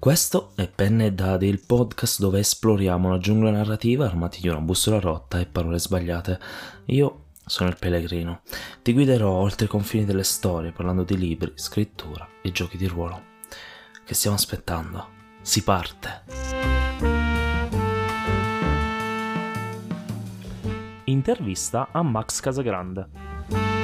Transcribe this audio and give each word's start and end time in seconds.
Questo 0.00 0.52
è 0.54 0.66
Penne 0.66 1.04
e 1.04 1.12
Dadi, 1.12 1.46
il 1.46 1.60
podcast 1.60 2.20
dove 2.20 2.38
esploriamo 2.38 3.10
la 3.10 3.18
giungla 3.18 3.50
narrativa 3.50 4.06
armati 4.06 4.40
di 4.40 4.48
una 4.48 4.62
bussola 4.62 4.98
rotta 4.98 5.38
e 5.38 5.44
parole 5.44 5.78
sbagliate. 5.78 6.40
Io 6.86 7.24
sono 7.44 7.68
il 7.68 7.76
pellegrino. 7.78 8.40
Ti 8.80 8.94
guiderò 8.94 9.30
oltre 9.30 9.66
i 9.66 9.68
confini 9.68 10.06
delle 10.06 10.22
storie 10.22 10.72
parlando 10.72 11.02
di 11.02 11.18
libri, 11.18 11.52
scrittura 11.54 12.26
e 12.40 12.50
giochi 12.50 12.78
di 12.78 12.86
ruolo. 12.86 13.24
Che 14.02 14.14
stiamo 14.14 14.36
aspettando? 14.36 15.06
Si 15.42 15.62
parte! 15.62 16.22
Intervista 21.04 21.88
a 21.92 22.02
Max 22.02 22.40
Casagrande. 22.40 23.79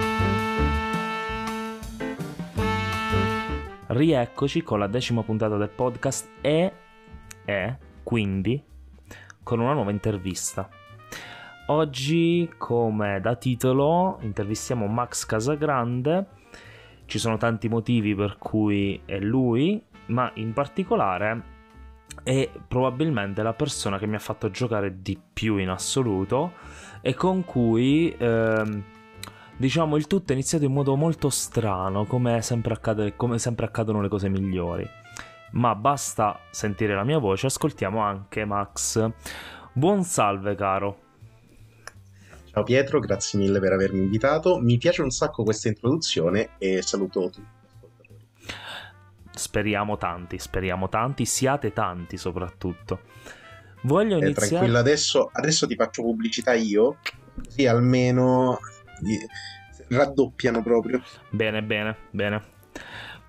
Rieccoci 3.97 4.63
con 4.63 4.79
la 4.79 4.89
decima 4.89 5.23
puntata 5.23 5.57
del 5.57 5.71
podcast 5.71 6.29
e, 6.43 6.73
e 7.47 7.77
quindi 8.03 8.63
con 9.43 9.59
una 9.59 9.73
nuova 9.73 9.91
intervista. 9.91 10.69
Oggi, 11.69 12.53
come 12.59 13.21
da 13.23 13.37
titolo, 13.37 14.19
intervistiamo 14.21 14.87
Max 14.87 15.25
Casagrande. 15.25 16.27
Ci 17.07 17.19
sono 17.19 17.39
tanti 17.39 17.71
motivi 17.71 18.15
per 18.15 18.37
cui 18.39 19.01
è 19.07 19.19
lui, 19.19 19.83
ma 20.09 20.31
in 20.35 20.53
particolare 20.53 21.43
è 22.23 22.51
probabilmente 22.69 23.43
la 23.43 23.55
persona 23.55 23.97
che 23.97 24.07
mi 24.07 24.17
ha 24.17 24.21
fatto 24.21 24.51
giocare 24.51 25.01
di 25.01 25.19
più 25.33 25.57
in 25.57 25.71
assoluto 25.71 26.53
e 27.01 27.15
con 27.15 27.47
cui 27.47 28.15
eh, 28.15 28.83
diciamo 29.57 29.97
il 29.97 30.07
tutto 30.07 30.33
è 30.33 30.35
iniziato 30.35 30.65
in 30.65 30.73
modo 30.73 30.97
molto 30.97 31.31
strano, 31.31 32.05
come 32.05 32.43
sempre, 32.43 32.75
accade, 32.75 33.17
come 33.17 33.39
sempre 33.39 33.67
accadono 33.67 34.01
le 34.01 34.09
cose 34.09 34.29
migliori. 34.29 34.89
Ma 35.53 35.75
basta 35.75 36.41
sentire 36.51 36.95
la 36.95 37.05
mia 37.05 37.19
voce, 37.19 37.47
ascoltiamo 37.47 38.01
anche 38.01 38.45
Max. 38.45 39.11
Buon 39.73 40.05
salve 40.05 40.55
caro. 40.55 41.05
Ciao 42.51 42.63
Pietro, 42.63 43.01
grazie 43.01 43.39
mille 43.39 43.61
per 43.61 43.73
avermi 43.73 43.99
invitato. 43.99 44.59
Mi 44.59 44.79
piace 44.79 45.03
un 45.03 45.11
sacco 45.11 45.43
questa 45.45 45.69
introduzione 45.69 46.51
e 46.59 46.83
saluto 46.83 47.21
tutti. 47.21 47.45
Speriamo 49.31 49.99
tanti, 49.99 50.39
speriamo 50.39 50.89
tanti, 50.89 51.27
siate 51.27 51.73
tanti 51.73 52.17
soprattutto. 52.17 53.01
Voglio 53.83 54.17
iniziare... 54.17 54.47
Eh, 54.47 54.49
tranquillo, 54.49 54.79
adesso, 54.79 55.29
adesso 55.33 55.67
ti 55.67 55.75
faccio 55.75 56.03
pubblicità 56.03 56.55
io, 56.55 56.97
così 57.45 57.67
almeno 57.67 58.59
raddoppiano 59.89 60.63
proprio. 60.63 61.03
Bene, 61.31 61.63
bene, 61.63 61.97
bene. 62.11 62.43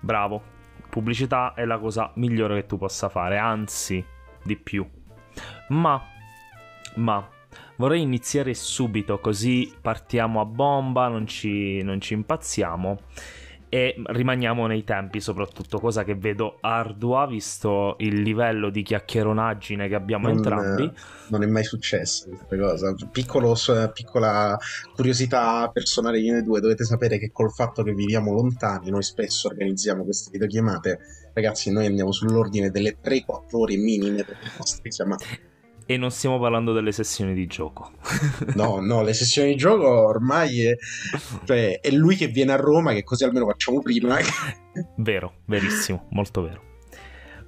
Bravo. 0.00 0.56
Pubblicità 0.88 1.54
è 1.54 1.64
la 1.64 1.78
cosa 1.78 2.10
migliore 2.14 2.60
che 2.60 2.66
tu 2.66 2.78
possa 2.78 3.08
fare, 3.08 3.36
anzi, 3.36 4.04
di 4.42 4.56
più. 4.56 4.88
Ma, 5.68 6.02
ma, 6.96 7.28
vorrei 7.76 8.00
iniziare 8.00 8.54
subito, 8.54 9.18
così 9.20 9.72
partiamo 9.80 10.40
a 10.40 10.44
bomba, 10.44 11.08
non 11.08 11.26
ci, 11.26 11.82
non 11.82 12.00
ci 12.00 12.14
impazziamo 12.14 12.98
e 13.68 13.94
rimaniamo 14.02 14.66
nei 14.66 14.84
tempi 14.84 15.20
soprattutto, 15.20 15.78
cosa 15.78 16.04
che 16.04 16.14
vedo 16.14 16.58
ardua 16.60 17.26
visto 17.26 17.96
il 17.98 18.22
livello 18.22 18.70
di 18.70 18.82
chiacchieronaggine 18.82 19.88
che 19.88 19.94
abbiamo 19.94 20.28
non, 20.28 20.36
entrambi. 20.36 20.90
Non 21.28 21.42
è 21.42 21.46
mai 21.46 21.64
successa 21.64 22.26
questa 22.28 22.56
cosa. 22.56 22.94
Piccolo, 23.10 23.54
piccola 23.92 24.58
curiosità 24.94 25.68
personale 25.72 26.20
di 26.20 26.30
noi 26.30 26.42
due, 26.42 26.60
dovete 26.60 26.84
sapere 26.84 27.18
che 27.18 27.30
col 27.30 27.52
fatto 27.52 27.82
che 27.82 27.92
viviamo 27.92 28.32
lontani, 28.32 28.90
noi 28.90 29.02
spesso 29.02 29.48
organizziamo 29.48 30.04
queste 30.04 30.30
videochiamate. 30.30 30.98
Ragazzi, 31.34 31.70
noi 31.70 31.86
andiamo 31.86 32.10
sull'ordine 32.10 32.70
delle 32.70 32.96
3-4 33.02 33.24
ore 33.52 33.76
minime 33.76 34.24
per 34.24 34.38
le 34.40 34.50
nostre 34.56 34.88
chiamate. 34.88 35.56
E 35.90 35.96
non 35.96 36.10
stiamo 36.10 36.38
parlando 36.38 36.74
delle 36.74 36.92
sessioni 36.92 37.32
di 37.32 37.46
gioco. 37.46 37.92
no, 38.56 38.78
no, 38.78 39.02
le 39.02 39.14
sessioni 39.14 39.52
di 39.52 39.56
gioco 39.56 39.88
ormai 39.88 40.66
è, 40.66 40.76
cioè, 41.44 41.80
è 41.80 41.90
lui 41.92 42.14
che 42.14 42.26
viene 42.26 42.52
a 42.52 42.56
Roma, 42.56 42.92
che 42.92 43.02
così 43.02 43.24
almeno 43.24 43.46
facciamo 43.46 43.80
prima. 43.80 44.18
vero, 44.98 45.36
verissimo, 45.46 46.06
molto 46.10 46.42
vero. 46.42 46.62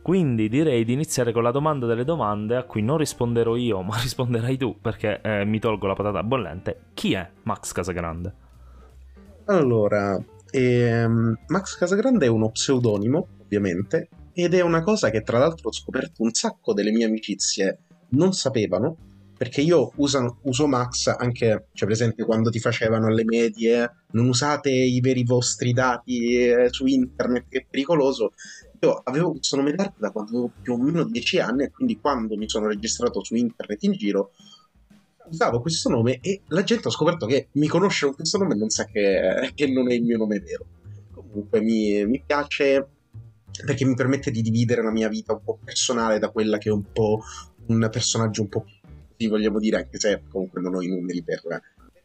Quindi 0.00 0.48
direi 0.48 0.86
di 0.86 0.94
iniziare 0.94 1.32
con 1.32 1.42
la 1.42 1.50
domanda 1.50 1.84
delle 1.84 2.04
domande 2.04 2.56
a 2.56 2.62
cui 2.62 2.80
non 2.80 2.96
risponderò 2.96 3.56
io, 3.56 3.82
ma 3.82 4.00
risponderai 4.00 4.56
tu 4.56 4.80
perché 4.80 5.20
eh, 5.20 5.44
mi 5.44 5.58
tolgo 5.58 5.86
la 5.86 5.92
patata 5.92 6.22
bollente. 6.22 6.84
Chi 6.94 7.12
è 7.12 7.30
Max 7.42 7.72
Casagrande? 7.72 8.34
Allora, 9.44 10.18
ehm, 10.50 11.40
Max 11.48 11.76
Casagrande 11.76 12.24
è 12.24 12.30
uno 12.30 12.48
pseudonimo, 12.48 13.26
ovviamente, 13.42 14.08
ed 14.32 14.54
è 14.54 14.62
una 14.62 14.82
cosa 14.82 15.10
che 15.10 15.20
tra 15.20 15.36
l'altro 15.36 15.68
ho 15.68 15.72
scoperto 15.72 16.22
un 16.22 16.32
sacco 16.32 16.72
delle 16.72 16.90
mie 16.90 17.04
amicizie 17.04 17.80
non 18.10 18.32
sapevano, 18.32 18.96
perché 19.36 19.62
io 19.62 19.92
uso, 19.96 20.38
uso 20.42 20.66
Max 20.66 21.06
anche, 21.06 21.68
cioè 21.72 21.88
per 21.88 21.96
esempio 21.96 22.26
quando 22.26 22.50
ti 22.50 22.60
facevano 22.60 23.06
alle 23.06 23.24
medie, 23.24 24.04
non 24.12 24.28
usate 24.28 24.70
i 24.70 25.00
veri 25.00 25.24
vostri 25.24 25.72
dati 25.72 26.36
eh, 26.36 26.68
su 26.70 26.86
internet, 26.86 27.46
che 27.48 27.58
è 27.60 27.66
pericoloso. 27.68 28.32
Io 28.80 29.00
avevo 29.04 29.32
questo 29.32 29.56
nome 29.56 29.72
da 29.72 30.10
quando 30.10 30.30
avevo 30.30 30.52
più 30.60 30.74
o 30.74 30.78
meno 30.78 31.04
10 31.04 31.38
anni 31.38 31.64
e 31.64 31.70
quindi 31.70 31.98
quando 31.98 32.36
mi 32.36 32.48
sono 32.48 32.66
registrato 32.66 33.24
su 33.24 33.34
internet 33.34 33.82
in 33.82 33.92
giro 33.92 34.32
usavo 35.30 35.60
questo 35.60 35.88
nome 35.88 36.18
e 36.20 36.42
la 36.48 36.62
gente 36.62 36.88
ha 36.88 36.90
scoperto 36.90 37.26
che 37.26 37.48
mi 37.52 37.68
conosce 37.68 38.06
con 38.06 38.16
questo 38.16 38.38
nome 38.38 38.54
e 38.54 38.58
non 38.58 38.68
sa 38.68 38.84
che, 38.84 39.52
che 39.54 39.66
non 39.68 39.90
è 39.90 39.94
il 39.94 40.02
mio 40.02 40.18
nome 40.18 40.40
vero. 40.40 40.66
Comunque 41.12 41.60
mi, 41.60 42.04
mi 42.06 42.22
piace 42.24 42.86
perché 43.64 43.84
mi 43.84 43.94
permette 43.94 44.30
di 44.30 44.42
dividere 44.42 44.82
la 44.82 44.90
mia 44.90 45.08
vita 45.08 45.32
un 45.32 45.42
po' 45.42 45.58
personale 45.62 46.18
da 46.18 46.30
quella 46.30 46.58
che 46.58 46.68
è 46.68 46.72
un 46.72 46.84
po' 46.92 47.22
un 47.70 47.88
personaggio 47.90 48.42
un 48.42 48.48
po' 48.48 48.64
più 49.16 49.28
vogliamo 49.28 49.58
dire, 49.58 49.76
anche 49.76 49.98
se 49.98 50.22
comunque 50.28 50.60
non 50.60 50.74
ho 50.74 50.82
i 50.82 50.88
numeri 50.88 51.22
per, 51.22 51.42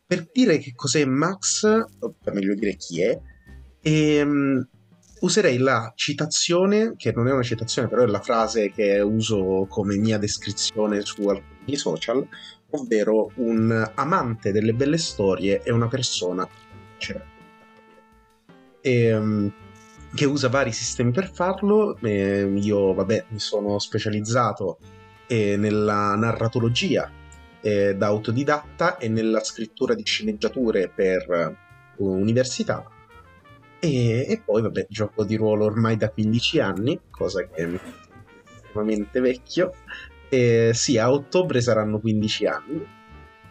per 0.06 0.30
dire 0.31 0.58
che 0.58 0.74
cos'è 0.76 1.06
Max, 1.06 1.64
o 1.64 2.16
meglio 2.31 2.53
dire 2.53 2.76
chi 2.76 3.02
è, 3.02 3.20
e, 3.81 4.22
um, 4.22 4.68
userei 5.22 5.58
la 5.58 5.94
citazione, 5.96 6.96
che 6.98 7.14
non 7.14 7.28
è 7.28 7.31
una 7.31 7.42
citazione, 7.42 7.88
però 7.88 8.03
è 8.03 8.08
la 8.08 8.20
frase 8.20 8.70
che 8.72 9.00
uso 9.00 9.66
come 9.70 9.96
mia 9.98 10.18
descrizione 10.18 11.02
su 11.02 11.28
alcuni 11.28 11.76
social, 11.78 12.28
ovvero 12.72 13.32
un 13.36 13.92
amante 13.96 14.52
delle 14.52 14.74
belle 14.74 14.97
storie 14.97 15.64
e 15.64 15.72
una 15.72 15.88
persona 15.88 16.47
e, 18.82 19.16
um, 19.16 19.52
che 20.14 20.26
usa 20.26 20.50
vari 20.50 20.72
sistemi 20.72 21.12
per 21.12 21.32
farlo. 21.32 21.97
E 22.02 22.44
io, 22.44 22.94
vabbè, 22.94 23.26
mi 23.30 23.40
sono 23.40 23.80
specializzato 23.80 24.78
e 25.28 25.58
nella 25.58 26.16
narratologia 26.16 27.12
eh, 27.66 27.96
da 27.96 28.08
autodidatta 28.08 28.97
e 28.97 29.09
nella 29.09 29.44
scrittura 29.44 29.96
di 29.96 30.03
sceneggiature 30.03 30.91
per 30.94 31.58
uh, 31.97 32.06
università. 32.06 32.86
E, 33.80 34.25
e, 34.28 34.41
poi, 34.44 34.62
vabbè, 34.62 34.85
gioco 34.88 35.24
di 35.24 35.35
ruolo 35.35 35.66
ormai 35.66 35.97
da 35.97 36.09
15 36.09 36.59
anni, 36.59 37.00
cosa 37.09 37.44
che 37.47 37.56
è 37.56 37.80
estremamente 38.53 39.19
vecchio. 39.19 39.74
E, 40.30 40.72
sì, 40.74 40.97
a 41.00 41.12
ottobre 41.12 41.59
saranno 41.62 42.00
15 42.00 42.46
anni. 42.46 42.85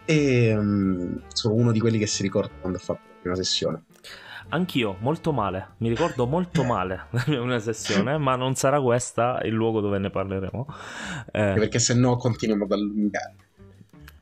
E 0.05 0.55
um, 0.55 1.21
sono 1.27 1.55
uno 1.55 1.71
di 1.71 1.79
quelli 1.79 1.97
che 1.97 2.07
si 2.07 2.21
ricorda 2.21 2.53
quando 2.59 2.77
ho 2.77 2.81
fatto 2.81 3.01
la 3.07 3.19
prima 3.19 3.35
sessione. 3.35 3.83
Anch'io, 4.55 4.95
molto 5.01 5.33
male, 5.33 5.71
mi 5.79 5.89
ricordo 5.89 6.25
molto 6.25 6.63
male 6.65 7.07
una 7.27 7.59
sessione, 7.59 8.17
ma 8.17 8.37
non 8.37 8.55
sarà 8.55 8.79
questa 8.79 9.41
il 9.43 9.53
luogo 9.53 9.81
dove 9.81 9.99
ne 9.99 10.09
parleremo. 10.09 10.65
Eh, 11.27 11.53
perché 11.55 11.77
se 11.77 11.93
no 11.93 12.15
continuiamo 12.15 12.63
ad 12.63 12.71
allungare. 12.71 13.35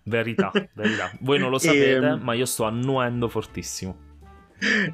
Verità, 0.06 0.52
verità. 0.74 1.12
Voi 1.20 1.38
non 1.38 1.52
lo 1.52 1.60
sapete, 1.60 1.86
e... 1.86 2.04
Ehm, 2.04 2.20
ma 2.22 2.34
io 2.34 2.46
sto 2.46 2.64
annuendo 2.64 3.30
fortissimo. 3.30 4.12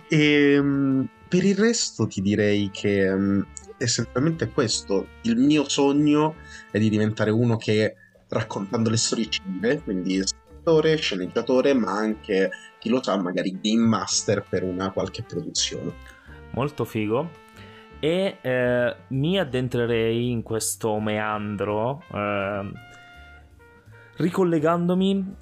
E, 0.10 0.58
um, 0.58 1.08
per 1.30 1.46
il 1.46 1.56
resto 1.56 2.06
ti 2.06 2.22
direi 2.22 2.70
che 2.70 3.08
um, 3.08 3.46
essenzialmente 3.78 4.50
questo. 4.50 5.08
Il 5.22 5.38
mio 5.38 5.70
sogno 5.70 6.36
è 6.70 6.80
di 6.80 6.90
diventare 6.90 7.32
uno 7.32 7.56
che 7.56 7.96
raccontando 8.28 8.90
le 8.90 8.98
storie 8.98 9.30
ci 9.30 9.42
vive, 9.46 9.80
quindi 9.80 10.22
scrittore, 10.22 10.98
sceneggiatore, 10.98 11.74
ma 11.74 11.94
anche 11.94 12.50
chi 12.80 12.90
lo 12.90 13.04
sa, 13.04 13.18
magari 13.18 13.60
game 13.62 13.86
master 13.86 14.44
per 14.48 14.64
una 14.64 14.90
qualche 14.92 15.22
produzione. 15.22 15.94
Molto 16.52 16.86
figo. 16.86 17.48
E 18.00 18.38
eh, 18.42 18.96
mi 19.10 19.38
addentrerei 19.38 20.32
in 20.32 20.42
questo 20.42 20.98
meandro 21.00 22.02
eh, 22.14 22.72
ricollegandomi 24.16 25.36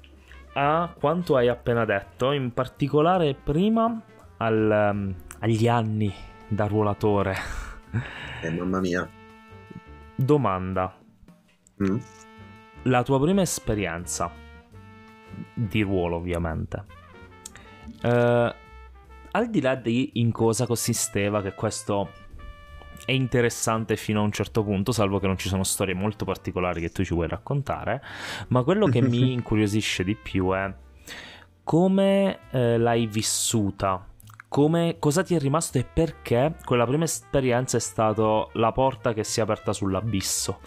a 0.54 0.92
quanto 0.98 1.36
hai 1.36 1.46
appena 1.46 1.84
detto, 1.84 2.32
in 2.32 2.52
particolare 2.52 3.34
prima 3.34 4.02
al, 4.38 4.90
um, 4.92 5.14
agli 5.38 5.68
anni 5.68 6.12
da 6.48 6.66
ruolatore. 6.66 7.36
Eh, 8.42 8.50
mamma 8.50 8.80
mia. 8.80 9.08
Domanda. 10.16 10.96
Mm? 11.80 11.96
La 12.82 13.04
tua 13.04 13.20
prima 13.20 13.42
esperienza 13.42 14.28
di 15.54 15.82
ruolo, 15.82 16.16
ovviamente 16.16 16.96
Uh, 18.02 18.52
al 19.30 19.50
di 19.50 19.60
là 19.60 19.74
di 19.74 20.10
in 20.14 20.32
cosa 20.32 20.66
consisteva, 20.66 21.42
che 21.42 21.54
questo 21.54 22.10
è 23.04 23.12
interessante 23.12 23.96
fino 23.96 24.20
a 24.20 24.24
un 24.24 24.32
certo 24.32 24.62
punto, 24.62 24.92
salvo 24.92 25.18
che 25.18 25.26
non 25.26 25.38
ci 25.38 25.48
sono 25.48 25.64
storie 25.64 25.94
molto 25.94 26.24
particolari 26.24 26.80
che 26.80 26.90
tu 26.90 27.04
ci 27.04 27.14
vuoi 27.14 27.28
raccontare, 27.28 28.02
ma 28.48 28.62
quello 28.62 28.86
che 28.86 29.00
mi 29.00 29.32
incuriosisce 29.34 30.04
di 30.04 30.14
più 30.14 30.52
è 30.52 30.72
come 31.62 32.38
eh, 32.50 32.78
l'hai 32.78 33.06
vissuta 33.06 34.08
come, 34.48 34.96
cosa 34.98 35.22
ti 35.22 35.34
è 35.34 35.38
rimasto 35.38 35.76
e 35.76 35.84
perché 35.84 36.54
quella 36.64 36.86
prima 36.86 37.04
esperienza 37.04 37.76
è 37.76 37.80
stata 37.80 38.48
la 38.54 38.72
porta 38.72 39.12
che 39.12 39.22
si 39.22 39.40
è 39.40 39.42
aperta 39.42 39.74
sull'abisso. 39.74 40.60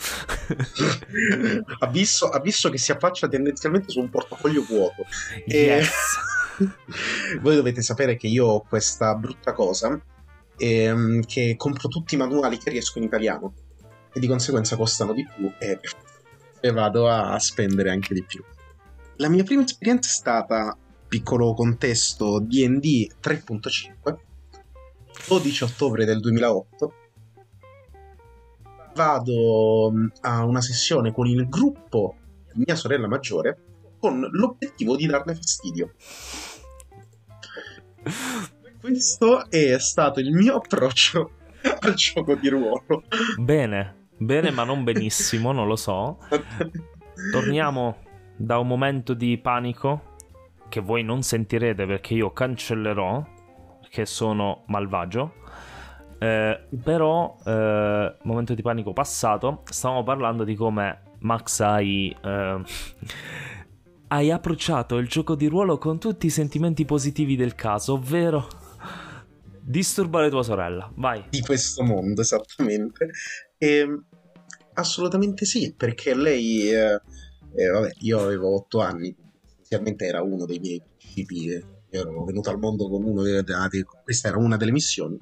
abisso, 1.79 2.29
abisso 2.29 2.69
che 2.69 2.77
si 2.77 2.91
affaccia 2.91 3.27
tendenzialmente 3.27 3.89
su 3.89 3.99
un 3.99 4.09
portafoglio 4.09 4.63
vuoto. 4.63 5.05
Yes. 5.45 5.87
E... 5.87 5.89
Voi 7.41 7.55
dovete 7.55 7.81
sapere 7.81 8.15
che 8.15 8.27
io 8.27 8.45
ho 8.45 8.61
questa 8.61 9.15
brutta 9.15 9.53
cosa 9.53 9.99
ehm, 10.57 11.21
che 11.25 11.55
compro 11.57 11.87
tutti 11.87 12.15
i 12.15 12.17
manuali 12.17 12.57
che 12.57 12.69
riesco 12.69 12.99
in 12.99 13.05
italiano 13.05 13.53
e 14.13 14.19
di 14.19 14.27
conseguenza 14.27 14.75
costano 14.75 15.13
di 15.13 15.25
più 15.25 15.51
e, 15.59 15.79
e 16.61 16.71
vado 16.71 17.09
a 17.09 17.37
spendere 17.39 17.89
anche 17.89 18.13
di 18.13 18.23
più. 18.23 18.43
La 19.17 19.29
mia 19.29 19.43
prima 19.43 19.63
esperienza 19.63 20.09
è 20.09 20.13
stata 20.13 20.77
piccolo 21.07 21.53
contesto 21.53 22.39
DD 22.39 23.15
3.5, 23.21 24.17
12 25.27 25.63
ottobre 25.63 26.05
del 26.05 26.19
2008, 26.19 26.93
vado 28.95 29.91
mm, 29.91 30.07
a 30.21 30.45
una 30.45 30.61
sessione 30.61 31.11
con 31.11 31.27
il 31.27 31.47
gruppo 31.47 32.15
di 32.53 32.63
mia 32.65 32.75
sorella 32.75 33.07
maggiore 33.07 33.70
con 34.01 34.19
l'obiettivo 34.31 34.95
di 34.97 35.05
darle 35.05 35.35
fastidio. 35.35 35.93
Questo 38.81 39.49
è 39.49 39.77
stato 39.77 40.19
il 40.19 40.31
mio 40.33 40.55
approccio 40.55 41.31
al 41.79 41.93
gioco 41.93 42.33
di 42.35 42.49
ruolo. 42.49 43.03
Bene, 43.37 44.07
bene, 44.17 44.49
ma 44.49 44.63
non 44.63 44.83
benissimo, 44.83 45.51
non 45.51 45.67
lo 45.67 45.75
so. 45.75 46.17
Torniamo 47.31 47.97
da 48.35 48.57
un 48.57 48.67
momento 48.67 49.13
di 49.13 49.37
panico 49.37 50.15
che 50.67 50.79
voi 50.79 51.03
non 51.03 51.21
sentirete 51.21 51.85
perché 51.85 52.15
io 52.15 52.31
cancellerò, 52.31 53.23
che 53.87 54.05
sono 54.07 54.63
malvagio. 54.67 55.35
Eh, 56.17 56.59
però, 56.83 57.35
eh, 57.45 58.15
momento 58.23 58.53
di 58.53 58.61
panico 58.61 58.93
passato, 58.93 59.61
stavamo 59.65 60.03
parlando 60.03 60.43
di 60.43 60.55
come 60.55 61.01
Max 61.19 61.59
hai, 61.59 62.15
eh, 62.23 62.61
hai 64.11 64.29
approcciato 64.29 64.97
il 64.97 65.07
gioco 65.07 65.35
di 65.35 65.47
ruolo 65.47 65.77
con 65.77 65.97
tutti 65.97 66.25
i 66.25 66.29
sentimenti 66.29 66.83
positivi 66.83 67.37
del 67.37 67.55
caso, 67.55 67.93
ovvero 67.93 68.45
disturbare 69.61 70.29
tua 70.29 70.43
sorella. 70.43 70.91
Vai. 70.95 71.25
Di 71.29 71.39
questo 71.41 71.81
mondo, 71.83 72.19
esattamente. 72.19 73.11
E, 73.57 73.67
ehm, 73.77 74.05
assolutamente 74.73 75.45
sì, 75.45 75.73
perché 75.75 76.13
lei... 76.13 76.69
Eh, 76.69 77.01
eh, 77.53 77.67
vabbè, 77.67 77.91
io 77.99 78.19
avevo 78.19 78.55
otto 78.55 78.79
anni, 78.79 79.15
inizialmente 79.55 80.05
era 80.05 80.21
uno 80.21 80.45
dei 80.45 80.59
miei 80.59 80.81
principi, 80.81 81.45
io 81.45 81.65
ero 81.89 82.23
venuto 82.23 82.49
al 82.49 82.59
mondo 82.59 82.89
con 82.89 83.03
uno 83.03 83.23
questa 84.03 84.27
era 84.27 84.37
una 84.37 84.57
delle 84.57 84.71
missioni. 84.71 85.19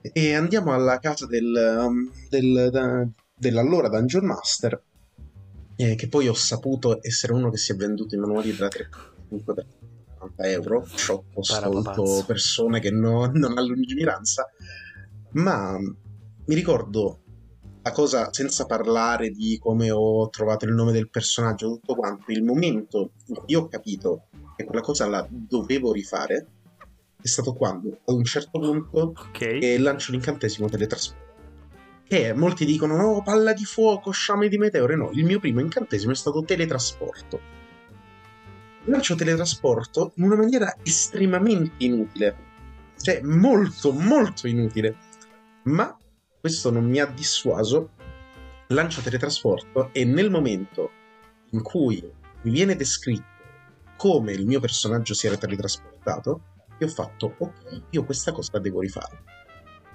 E 0.00 0.34
andiamo 0.34 0.72
alla 0.72 0.98
casa 0.98 1.26
del, 1.26 1.76
um, 1.80 2.10
del, 2.28 2.68
da, 2.70 3.06
dell'allora 3.34 3.88
Dungeon 3.88 4.26
Master, 4.26 4.80
eh, 5.80 5.94
che 5.94 6.08
poi 6.08 6.26
ho 6.26 6.34
saputo 6.34 6.98
essere 7.02 7.32
uno 7.32 7.50
che 7.50 7.56
si 7.56 7.70
è 7.70 7.76
venduto 7.76 8.16
i 8.16 8.18
manuali 8.18 8.54
da 8.54 8.66
35 8.66 9.54
per 9.54 9.66
40 10.18 10.50
euro. 10.50 10.84
Sciocco, 10.84 11.42
stolto, 11.44 12.24
persone 12.26 12.80
che 12.80 12.90
no, 12.90 13.26
non 13.32 13.56
hanno 13.56 13.68
lungimiranza. 13.68 14.50
Ma 15.34 15.78
mi 15.78 16.54
ricordo 16.54 17.20
la 17.82 17.92
cosa, 17.92 18.32
senza 18.32 18.66
parlare 18.66 19.30
di 19.30 19.56
come 19.62 19.92
ho 19.92 20.28
trovato 20.30 20.64
il 20.64 20.74
nome 20.74 20.90
del 20.90 21.10
personaggio, 21.10 21.74
tutto 21.74 21.94
quanto, 21.94 22.32
il 22.32 22.42
momento 22.42 23.12
in 23.26 23.36
cui 23.36 23.54
ho 23.54 23.68
capito 23.68 24.24
che 24.56 24.64
quella 24.64 24.80
cosa 24.80 25.06
la 25.06 25.24
dovevo 25.30 25.92
rifare 25.92 26.46
è 27.22 27.26
stato 27.28 27.52
quando 27.52 28.00
ad 28.04 28.14
un 28.16 28.24
certo 28.24 28.58
punto 28.58 29.12
okay. 29.28 29.78
lancio 29.78 30.10
l'incantesimo 30.10 30.68
teletrasporto. 30.68 31.27
Che 32.08 32.32
molti 32.32 32.64
dicono: 32.64 32.96
No, 32.96 33.22
palla 33.22 33.52
di 33.52 33.64
fuoco, 33.64 34.10
sciame 34.10 34.48
di 34.48 34.56
meteore. 34.56 34.96
No, 34.96 35.10
il 35.12 35.26
mio 35.26 35.38
primo 35.38 35.60
incantesimo 35.60 36.12
è 36.12 36.14
stato 36.14 36.42
teletrasporto. 36.42 37.40
Lancio 38.84 39.14
teletrasporto 39.14 40.12
in 40.16 40.24
una 40.24 40.36
maniera 40.36 40.74
estremamente 40.82 41.84
inutile. 41.84 42.36
Cioè, 42.98 43.20
molto, 43.22 43.92
molto 43.92 44.46
inutile. 44.46 44.96
Ma 45.64 45.94
questo 46.40 46.70
non 46.70 46.86
mi 46.86 46.98
ha 46.98 47.04
dissuaso, 47.04 47.90
lancio 48.68 49.02
teletrasporto 49.02 49.90
e 49.92 50.06
nel 50.06 50.30
momento 50.30 50.90
in 51.50 51.60
cui 51.60 52.00
mi 52.42 52.50
viene 52.50 52.74
descritto 52.74 53.36
come 53.96 54.32
il 54.32 54.46
mio 54.46 54.60
personaggio 54.60 55.12
si 55.12 55.26
era 55.26 55.36
teletrasportato, 55.36 56.40
io 56.78 56.86
ho 56.86 56.90
fatto 56.90 57.34
ok, 57.36 57.82
io 57.90 58.04
questa 58.04 58.32
cosa 58.32 58.52
la 58.54 58.60
devo 58.60 58.80
rifare. 58.80 59.37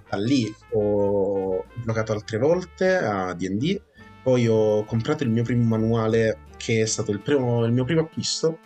Da 0.10 0.18
lì 0.18 0.54
ho 0.72 1.66
giocato 1.84 2.12
altre 2.12 2.38
volte 2.38 2.96
a 2.96 3.34
DD, 3.34 3.82
poi 4.22 4.48
ho 4.48 4.84
comprato 4.86 5.24
il 5.24 5.30
mio 5.30 5.44
primo 5.44 5.64
manuale 5.64 6.40
che 6.58 6.82
è 6.82 6.86
stato 6.86 7.12
il, 7.12 7.20
primo, 7.20 7.66
il 7.66 7.72
mio 7.72 7.84
primo 7.84 8.02
acquisto, 8.02 8.60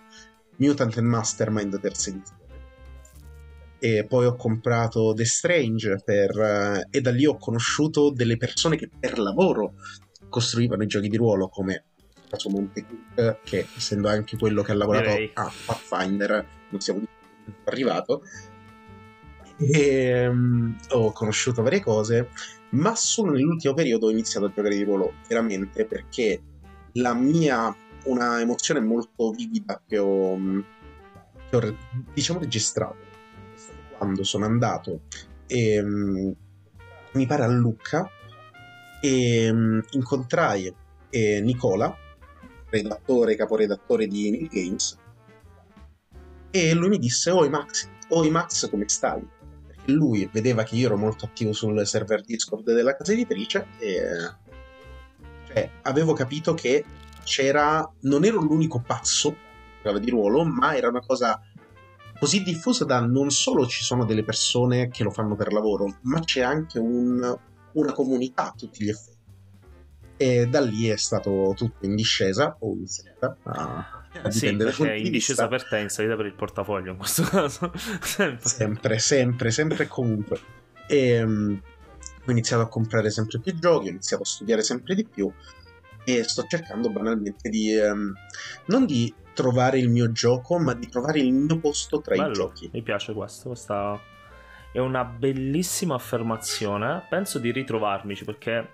Mutant 0.57 0.97
and 0.97 1.07
Mastermind 1.07 1.79
terza 1.79 2.09
edizione 2.09 2.37
e 3.79 4.05
poi 4.07 4.25
ho 4.25 4.35
comprato 4.35 5.13
The 5.13 5.25
Strange 5.25 6.01
per, 6.03 6.85
e 6.89 7.01
da 7.01 7.11
lì 7.11 7.25
ho 7.25 7.37
conosciuto 7.37 8.09
delle 8.11 8.37
persone 8.37 8.75
che 8.75 8.89
per 8.99 9.19
lavoro 9.19 9.73
costruivano 10.29 10.83
i 10.83 10.87
giochi 10.87 11.09
di 11.09 11.17
ruolo 11.17 11.47
come 11.47 11.83
il 12.15 12.29
caso 12.29 12.49
Montecook 12.49 13.39
che 13.43 13.67
essendo 13.75 14.09
anche 14.09 14.37
quello 14.37 14.63
che 14.63 14.71
ha 14.71 14.75
lavorato 14.75 15.09
Direi. 15.09 15.31
a 15.33 15.51
Pathfinder 15.65 16.45
non 16.69 16.81
siamo 16.81 17.01
arrivato 17.65 18.23
e 19.57 20.27
um, 20.27 20.75
ho 20.89 21.11
conosciuto 21.11 21.63
varie 21.63 21.81
cose 21.81 22.29
ma 22.71 22.95
solo 22.95 23.31
nell'ultimo 23.31 23.73
periodo 23.73 24.07
ho 24.07 24.11
iniziato 24.11 24.45
a 24.45 24.51
giocare 24.53 24.75
di 24.75 24.83
ruolo 24.83 25.13
veramente 25.27 25.85
perché 25.85 26.41
la 26.93 27.13
mia 27.13 27.75
una 28.05 28.39
emozione 28.39 28.79
molto 28.79 29.31
vivida 29.31 29.81
che 29.85 29.97
ho, 29.97 30.37
che 31.49 31.55
ho 31.55 31.77
diciamo 32.13 32.39
registrato 32.39 33.05
quando 33.97 34.23
sono 34.23 34.45
andato 34.45 35.01
e, 35.47 35.81
um, 35.81 36.35
mi 37.13 37.25
pare 37.25 37.43
a 37.43 37.47
Lucca 37.47 38.07
e 39.01 39.49
um, 39.49 39.81
incontrai 39.91 40.73
eh, 41.09 41.41
Nicola, 41.41 41.95
redattore, 42.69 43.35
caporedattore 43.35 44.07
di 44.07 44.29
Neil 44.29 44.47
Games, 44.47 44.97
e 46.51 46.73
lui 46.73 46.89
mi 46.89 46.97
disse: 46.97 47.31
Oi 47.31 47.49
Max, 47.49 47.89
oi 48.09 48.29
Max, 48.29 48.69
come 48.69 48.87
stai? 48.87 49.25
Lui 49.87 50.29
vedeva 50.31 50.63
che 50.63 50.75
io 50.75 50.87
ero 50.87 50.97
molto 50.97 51.25
attivo 51.25 51.53
sul 51.53 51.85
server 51.85 52.21
Discord 52.21 52.71
della 52.71 52.95
casa 52.95 53.13
editrice 53.13 53.67
e 53.79 54.01
cioè, 55.47 55.69
avevo 55.83 56.13
capito 56.13 56.53
che 56.53 56.83
c'era. 57.23 57.89
Non 58.01 58.23
ero 58.23 58.41
l'unico 58.41 58.81
pazzo 58.85 59.35
di 60.01 60.09
ruolo, 60.09 60.43
ma 60.43 60.75
era 60.75 60.89
una 60.89 60.99
cosa 60.99 61.41
così 62.19 62.43
diffusa 62.43 62.83
da 62.83 62.99
non 62.99 63.29
solo 63.29 63.65
ci 63.65 63.83
sono 63.83 64.03
delle 64.03 64.23
persone 64.23 64.89
che 64.89 65.03
lo 65.03 65.11
fanno 65.11 65.35
per 65.35 65.53
lavoro, 65.53 65.99
ma 66.01 66.19
c'è 66.19 66.41
anche 66.41 66.77
un, 66.77 67.37
una 67.73 67.93
comunità 67.93 68.49
a 68.49 68.53
tutti 68.55 68.83
gli 68.83 68.89
effetti. 68.89 69.15
E 70.17 70.47
da 70.47 70.59
lì 70.59 70.87
è 70.87 70.97
stato 70.97 71.53
tutto 71.55 71.85
in 71.85 71.95
discesa 71.95 72.57
o 72.59 72.73
in 72.73 72.87
salita, 72.87 73.37
a 73.43 73.96
sì, 74.29 74.55
perché 74.55 74.95
in 74.95 75.11
discesa 75.11 75.47
per 75.47 75.67
te, 75.67 75.79
in 75.79 75.89
salita 75.89 76.15
per 76.15 76.25
il 76.25 76.33
portafoglio 76.33 76.91
in 76.91 76.97
questo 76.97 77.23
caso. 77.23 77.71
sempre, 78.01 78.47
sempre, 78.47 78.99
sempre, 78.99 79.51
sempre 79.51 79.83
e 79.83 79.87
comunque. 79.87 80.39
E, 80.87 81.21
um, 81.21 81.61
ho 82.25 82.31
iniziato 82.31 82.63
a 82.63 82.67
comprare 82.67 83.09
sempre 83.09 83.39
più 83.39 83.57
giochi, 83.57 83.87
ho 83.87 83.91
iniziato 83.91 84.23
a 84.23 84.25
studiare 84.25 84.61
sempre 84.61 84.95
di 84.95 85.05
più 85.05 85.31
e 86.03 86.23
sto 86.23 86.45
cercando 86.47 86.89
banalmente 86.89 87.49
di 87.49 87.75
um, 87.75 88.13
non 88.65 88.85
di 88.85 89.13
trovare 89.33 89.77
il 89.77 89.89
mio 89.89 90.11
gioco, 90.11 90.57
ma 90.57 90.73
di 90.73 90.87
trovare 90.89 91.19
il 91.19 91.33
mio 91.33 91.59
posto 91.59 92.01
tra 92.01 92.15
Bello, 92.15 92.29
i 92.29 92.33
giochi. 92.33 92.69
Mi 92.73 92.81
piace 92.81 93.13
questo, 93.13 93.49
questa 93.49 93.99
è 94.71 94.79
una 94.79 95.03
bellissima 95.03 95.95
affermazione. 95.95 97.03
Penso 97.09 97.39
di 97.39 97.51
ritrovarmici 97.51 98.25
perché 98.25 98.67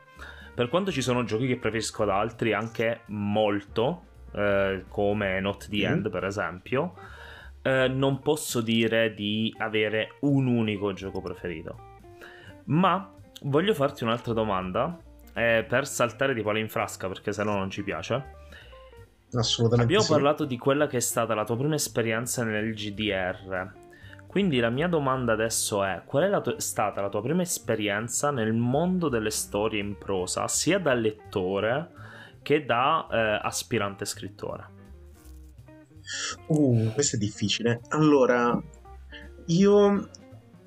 per 0.54 0.70
quanto 0.70 0.92
ci 0.92 1.02
sono 1.02 1.24
giochi 1.24 1.48
che 1.48 1.58
preferisco 1.58 2.04
ad 2.04 2.10
altri, 2.10 2.54
anche 2.54 3.02
molto, 3.08 4.06
eh, 4.34 4.86
come 4.88 5.40
Not 5.40 5.70
the 5.70 5.88
mm. 5.88 5.92
End 5.92 6.10
per 6.10 6.25
esempio, 6.25 6.94
eh, 7.62 7.88
non 7.88 8.20
posso 8.20 8.62
dire 8.62 9.13
di 9.13 9.54
avere 9.58 10.18
un 10.22 10.48
unico 10.48 10.94
gioco 10.94 11.22
preferito. 11.22 11.92
Ma 12.66 13.12
voglio 13.44 13.74
farti 13.74 14.04
un'altra 14.04 14.34
domanda 14.34 14.98
eh, 15.34 15.66
per 15.68 15.88
saltare 15.88 16.34
di 16.34 16.42
palo 16.42 16.60
in 16.60 16.70
frasca 16.70 17.08
perché 17.08 17.32
se 17.32 17.44
no 17.44 17.56
non 17.56 17.70
ci 17.70 17.84
piace. 17.84 18.42
Assolutamente. 19.34 19.84
Abbiamo 19.86 20.04
sì. 20.04 20.12
parlato 20.12 20.46
di 20.46 20.58
quella 20.58 20.88
che 20.88 20.98
è 20.98 21.02
stata 21.02 21.34
la 21.34 21.44
tua 21.44 21.58
prima 21.58 21.75
esperienza 21.75 22.44
nel 22.44 22.74
GDR. 22.74 23.72
Quindi 24.28 24.60
la 24.60 24.70
mia 24.70 24.88
domanda 24.88 25.34
adesso 25.34 25.84
è: 25.84 26.02
qual 26.06 26.24
è 26.24 26.28
la 26.28 26.42
tua- 26.42 26.60
stata 26.60 27.02
la 27.02 27.10
tua 27.10 27.22
prima 27.22 27.42
esperienza 27.42 28.32
nel 28.32 28.54
mondo 28.54 29.10
delle 29.10 29.32
storie 29.32 29.80
in 29.80 29.98
prosa, 29.98 30.48
sia 30.48 30.80
da 30.80 30.94
lettore 30.94 31.90
che 32.44 32.66
da 32.66 33.08
eh, 33.10 33.40
aspirante 33.42 34.06
scrittore? 34.06 34.82
Uh, 36.48 36.92
questo 36.94 37.16
è 37.16 37.20
difficile. 37.20 37.82
Allora, 37.90 38.62
io 39.48 40.10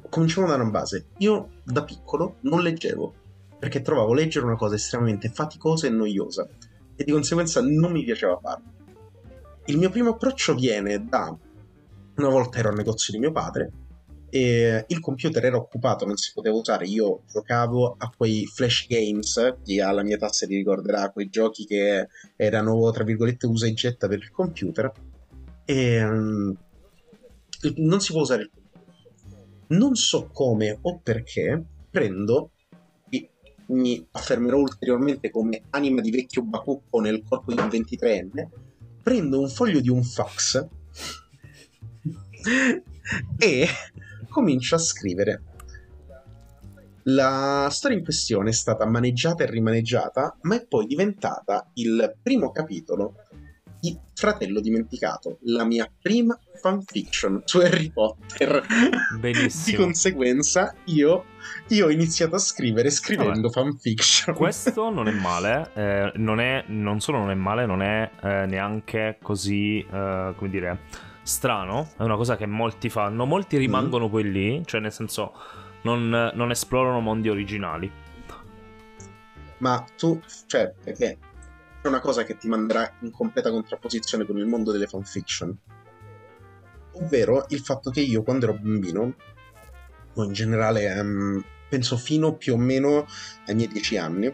cominciamo 0.08 0.48
da 0.48 0.54
una 0.56 0.70
base. 0.70 1.08
Io 1.18 1.60
da 1.62 1.84
piccolo 1.84 2.38
non 2.40 2.62
leggevo 2.62 3.14
perché 3.58 3.80
trovavo 3.80 4.12
leggere 4.12 4.46
una 4.46 4.56
cosa 4.56 4.74
estremamente 4.74 5.28
faticosa 5.28 5.86
e 5.86 5.90
noiosa 5.90 6.48
e 6.96 7.04
di 7.04 7.12
conseguenza 7.12 7.60
non 7.62 7.92
mi 7.92 8.02
piaceva 8.02 8.38
farlo. 8.38 8.74
Il 9.66 9.78
mio 9.78 9.90
primo 9.90 10.10
approccio 10.10 10.54
viene 10.54 11.04
da 11.04 11.36
una 12.16 12.28
volta 12.28 12.58
ero 12.58 12.70
al 12.70 12.76
negozio 12.76 13.12
di 13.12 13.18
mio 13.18 13.32
padre 13.32 13.70
e 14.36 14.84
il 14.88 15.00
computer 15.00 15.42
era 15.42 15.56
occupato, 15.56 16.04
non 16.04 16.16
si 16.16 16.32
poteva 16.34 16.56
usare. 16.56 16.86
Io 16.86 17.22
giocavo 17.26 17.94
a 17.96 18.12
quei 18.14 18.44
flash 18.44 18.86
games, 18.86 19.56
chi 19.64 19.80
ha 19.80 19.90
la 19.92 20.02
mia 20.02 20.18
tazza 20.18 20.46
ti 20.46 20.56
ricorderà, 20.56 21.10
quei 21.10 21.30
giochi 21.30 21.64
che 21.64 22.08
erano 22.36 22.90
tra 22.90 23.02
virgolette 23.02 23.46
usa 23.46 23.66
e 23.66 23.72
getta 23.72 24.08
per 24.08 24.18
il 24.18 24.30
computer. 24.30 24.92
E 25.64 26.04
um, 26.04 26.54
non 27.76 28.00
si 28.00 28.12
può 28.12 28.20
usare 28.20 28.42
il 28.42 28.50
computer. 28.52 28.74
Non 29.68 29.94
so 29.94 30.28
come 30.30 30.78
o 30.82 31.00
perché 31.02 31.64
prendo 31.90 32.50
mi 33.68 34.06
affermerò 34.12 34.58
ulteriormente 34.58 35.28
come 35.28 35.62
anima 35.70 36.00
di 36.00 36.12
vecchio 36.12 36.42
bacucco 36.42 37.00
nel 37.00 37.24
corpo 37.28 37.52
di 37.52 37.58
un 37.58 37.66
23enne, 37.66 38.46
prendo 39.02 39.40
un 39.40 39.48
foglio 39.48 39.80
di 39.80 39.88
un 39.88 40.04
fax 40.04 40.68
e 43.38 43.66
comincio 44.36 44.74
a 44.74 44.78
scrivere. 44.78 45.42
La 47.04 47.68
storia 47.70 47.96
in 47.96 48.04
questione 48.04 48.50
è 48.50 48.52
stata 48.52 48.84
maneggiata 48.84 49.44
e 49.44 49.50
rimaneggiata, 49.50 50.36
ma 50.42 50.56
è 50.56 50.66
poi 50.66 50.84
diventata 50.84 51.70
il 51.74 52.16
primo 52.22 52.50
capitolo 52.50 53.14
di 53.80 53.98
Fratello 54.12 54.60
Dimenticato, 54.60 55.38
la 55.44 55.64
mia 55.64 55.90
prima 56.02 56.38
fanfiction 56.60 57.42
su 57.46 57.60
Harry 57.60 57.90
Potter. 57.90 58.62
Benissimo. 59.18 59.76
Di 59.78 59.82
conseguenza, 59.82 60.74
io, 60.86 61.24
io 61.68 61.86
ho 61.86 61.90
iniziato 61.90 62.34
a 62.34 62.38
scrivere 62.38 62.90
scrivendo 62.90 63.48
Vabbè. 63.48 63.68
fanfiction. 63.70 64.34
Questo 64.34 64.90
non 64.92 65.08
è 65.08 65.12
male, 65.12 65.70
eh, 65.74 66.12
non, 66.16 66.40
è, 66.40 66.64
non 66.66 67.00
solo 67.00 67.18
non 67.18 67.30
è 67.30 67.34
male, 67.34 67.64
non 67.64 67.80
è 67.80 68.10
eh, 68.20 68.44
neanche 68.46 69.16
così, 69.22 69.78
eh, 69.78 70.34
come 70.36 70.50
dire, 70.50 70.80
strano. 71.26 71.90
È 71.96 72.02
una 72.02 72.16
cosa 72.16 72.36
che 72.36 72.46
molti 72.46 72.88
fanno. 72.88 73.26
Molti 73.26 73.56
rimangono 73.56 74.06
mm. 74.06 74.10
poi 74.10 74.30
lì, 74.30 74.62
cioè 74.64 74.80
nel 74.80 74.92
senso 74.92 75.32
non, 75.82 76.08
non 76.34 76.50
esplorano 76.50 77.00
mondi 77.00 77.28
originali. 77.28 77.90
Ma 79.58 79.84
tu, 79.96 80.20
cioè, 80.46 80.72
perché 80.82 81.18
è 81.82 81.86
una 81.86 82.00
cosa 82.00 82.22
che 82.24 82.36
ti 82.36 82.48
manderà 82.48 82.90
in 83.00 83.10
completa 83.10 83.50
contrapposizione 83.50 84.24
con 84.24 84.38
il 84.38 84.46
mondo 84.46 84.70
delle 84.70 84.86
fanfiction. 84.86 85.56
Ovvero 86.92 87.44
il 87.48 87.60
fatto 87.60 87.90
che 87.90 88.00
io 88.00 88.22
quando 88.22 88.46
ero 88.46 88.58
bambino, 88.60 89.14
o 90.14 90.24
in 90.24 90.32
generale 90.32 90.98
um, 90.98 91.42
penso 91.68 91.96
fino 91.96 92.34
più 92.34 92.54
o 92.54 92.56
meno 92.56 93.06
ai 93.46 93.54
miei 93.54 93.68
dieci 93.68 93.96
anni, 93.96 94.32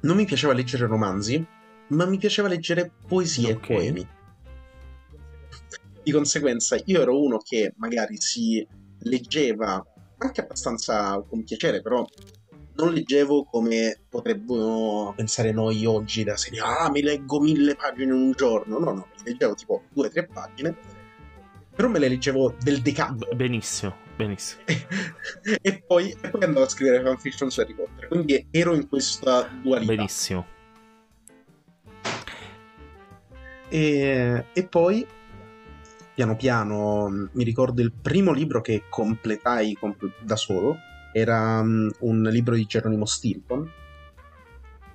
non 0.00 0.16
mi 0.16 0.24
piaceva 0.24 0.52
leggere 0.52 0.86
romanzi, 0.86 1.44
ma 1.88 2.04
mi 2.06 2.18
piaceva 2.18 2.48
leggere 2.48 2.90
poesie 3.06 3.52
okay. 3.52 3.54
e 3.54 3.74
poemi. 3.74 4.08
Di 6.02 6.10
conseguenza 6.10 6.76
io 6.84 7.00
ero 7.00 7.22
uno 7.22 7.38
che 7.38 7.72
magari 7.76 8.20
si 8.20 8.66
leggeva 9.00 9.84
anche 10.18 10.40
abbastanza 10.40 11.20
con 11.28 11.44
piacere, 11.44 11.80
però 11.80 12.04
non 12.74 12.92
leggevo 12.92 13.44
come 13.44 14.00
potremmo 14.08 15.12
pensare 15.14 15.52
noi 15.52 15.84
oggi 15.84 16.24
da 16.24 16.38
serie 16.38 16.60
ah 16.60 16.90
mi 16.90 17.02
leggo 17.02 17.38
mille 17.38 17.74
pagine 17.74 18.04
in 18.04 18.12
un 18.12 18.32
giorno 18.32 18.78
no 18.78 18.92
no 18.92 19.08
mi 19.18 19.24
leggevo 19.24 19.54
tipo 19.54 19.82
due 19.92 20.06
o 20.06 20.10
tre 20.10 20.26
pagine 20.26 20.74
però 21.76 21.88
me 21.88 21.98
le 21.98 22.08
leggevo 22.08 22.54
del 22.62 22.80
decado 22.80 23.28
benissimo 23.34 23.94
benissimo. 24.16 24.62
E, 25.44 25.82
poi, 25.86 26.10
e 26.10 26.30
poi 26.30 26.42
andavo 26.44 26.64
a 26.64 26.68
scrivere 26.68 27.02
fanfiction 27.02 27.50
su 27.50 27.60
Harry 27.60 27.74
Potter 27.74 28.08
quindi 28.08 28.46
ero 28.50 28.74
in 28.74 28.88
questa 28.88 29.48
dualità. 29.62 29.94
Benissimo. 29.94 30.46
E, 33.68 34.44
e 34.52 34.66
poi 34.66 35.06
piano 36.14 36.36
piano 36.36 37.28
mi 37.32 37.44
ricordo 37.44 37.80
il 37.80 37.92
primo 37.92 38.32
libro 38.32 38.60
che 38.60 38.84
completai 38.88 39.78
da 40.20 40.36
solo 40.36 40.76
era 41.12 41.60
um, 41.60 41.90
un 42.00 42.22
libro 42.22 42.54
di 42.54 42.64
Geronimo 42.64 43.04
Stilton 43.04 43.70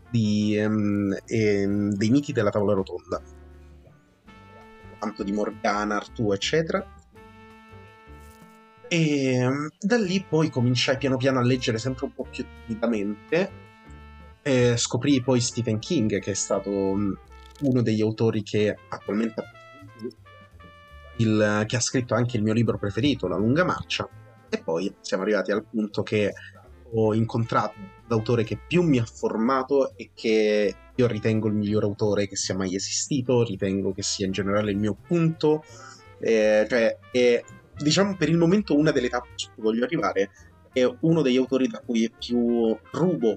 di, 0.10 0.58
um, 0.58 1.16
e, 1.26 1.66
dei 1.68 2.10
miti 2.10 2.32
della 2.34 2.50
tavola 2.50 2.74
rotonda. 2.74 3.22
Tanto 5.00 5.24
di 5.24 5.32
Morgana, 5.32 5.98
Artù 5.98 6.32
eccetera. 6.32 6.86
E 8.88 9.46
um, 9.46 9.70
da 9.80 9.98
lì 9.98 10.26
poi 10.28 10.50
cominciai 10.50 10.98
piano 10.98 11.18
piano 11.18 11.40
a 11.40 11.44
leggere 11.44 11.78
sempre 11.78 12.06
un 12.06 12.14
po' 12.14 12.26
più 12.30 12.46
timidamente 12.66 13.66
e 14.42 14.78
scoprì 14.78 15.22
poi 15.22 15.42
Stephen 15.42 15.78
King 15.78 16.20
che 16.20 16.32
è 16.32 16.34
stato 16.34 16.72
uno 16.72 17.82
degli 17.82 18.02
autori 18.02 18.44
che 18.44 18.78
attualmente 18.88 19.42
il, 21.18 21.64
che 21.68 21.76
ha 21.76 21.80
scritto 21.80 22.14
anche 22.14 22.38
il 22.38 22.44
mio 22.44 22.54
libro 22.54 22.78
preferito, 22.78 23.28
La 23.28 23.38
lunga 23.38 23.64
marcia. 23.64 24.08
E 24.50 24.58
poi 24.60 24.94
siamo 25.02 25.24
arrivati 25.24 25.52
al 25.52 25.66
punto 25.66 26.04
che 26.04 26.34
ho 26.94 27.14
incontrato 27.14 27.76
l'autore 28.08 28.44
che 28.44 28.58
più 28.66 28.82
mi 28.82 28.98
ha 28.98 29.06
formato 29.06 29.96
e 29.98 30.12
che 30.14 30.76
io 30.96 31.08
ritengo 31.08 31.48
il 31.48 31.54
miglior 31.54 31.84
autore 31.84 32.28
che 32.28 32.36
sia 32.36 32.56
mai 32.56 32.76
esistito, 32.76 33.44
ritengo 33.44 33.94
che 33.94 34.04
sia 34.04 34.26
in 34.26 34.32
generale 34.32 34.72
il 34.72 34.78
mio 34.78 34.96
punto, 34.96 35.64
eh, 36.20 36.66
cioè 36.68 36.98
è 37.12 37.44
diciamo 37.76 38.16
per 38.16 38.30
il 38.30 38.38
momento 38.38 38.76
una 38.76 38.92
delle 38.92 39.10
tappe 39.10 39.30
su 39.36 39.50
cui 39.54 39.64
voglio 39.64 39.84
arrivare, 39.84 40.32
è 40.72 40.90
uno 41.02 41.22
degli 41.22 41.38
autori 41.38 41.68
da 41.68 41.82
cui 41.86 42.12
più 42.18 42.76
rubo 42.92 43.36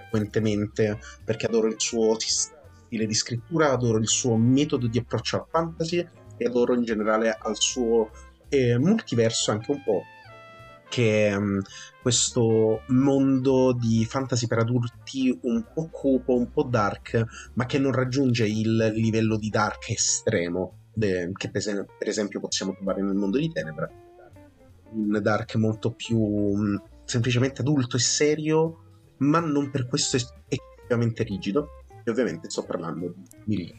frequentemente 0.00 0.98
perché 1.24 1.46
adoro 1.46 1.68
il 1.68 1.76
suo 1.78 2.16
stile 2.18 3.06
di 3.06 3.14
scrittura, 3.14 3.70
adoro 3.70 3.98
il 3.98 4.08
suo 4.08 4.36
metodo 4.36 4.86
di 4.86 4.98
approccio 4.98 5.36
al 5.36 5.46
fantasy 5.50 6.06
e 6.38 6.46
adoro 6.46 6.74
in 6.74 6.84
generale 6.84 7.36
al 7.38 7.56
suo 7.56 8.10
eh, 8.48 8.78
multiverso 8.78 9.50
anche 9.50 9.70
un 9.70 9.82
po' 9.82 10.02
che 10.88 11.34
um, 11.36 11.60
questo 12.00 12.82
mondo 12.88 13.72
di 13.72 14.06
fantasy 14.06 14.46
per 14.46 14.58
adulti 14.58 15.38
un 15.42 15.64
po' 15.72 15.88
cupo, 15.90 16.34
un 16.34 16.50
po' 16.50 16.62
dark, 16.62 17.50
ma 17.54 17.66
che 17.66 17.78
non 17.78 17.92
raggiunge 17.92 18.46
il 18.46 18.92
livello 18.94 19.36
di 19.36 19.50
dark 19.50 19.90
estremo 19.90 20.78
de- 20.98 21.30
che 21.34 21.50
per, 21.50 21.62
per, 21.98 22.08
esempio 22.08 22.40
possiamo 22.40 22.74
trovare 22.74 23.02
nel 23.02 23.14
mondo 23.14 23.38
di 23.38 23.50
Tenebra. 23.50 23.88
Un 24.90 25.18
dark 25.20 25.54
molto 25.56 25.92
più 25.92 26.18
um, 26.18 26.82
semplicemente 27.04 27.60
adulto 27.60 27.96
e 27.96 28.00
serio, 28.00 28.84
ma 29.18 29.38
non 29.40 29.70
per 29.70 29.86
questo 29.86 30.16
estremamente 30.16 31.22
rigido. 31.22 31.84
E 32.02 32.10
ovviamente 32.10 32.48
sto 32.48 32.64
parlando 32.64 33.12
di 33.14 33.28
Millie. 33.44 33.74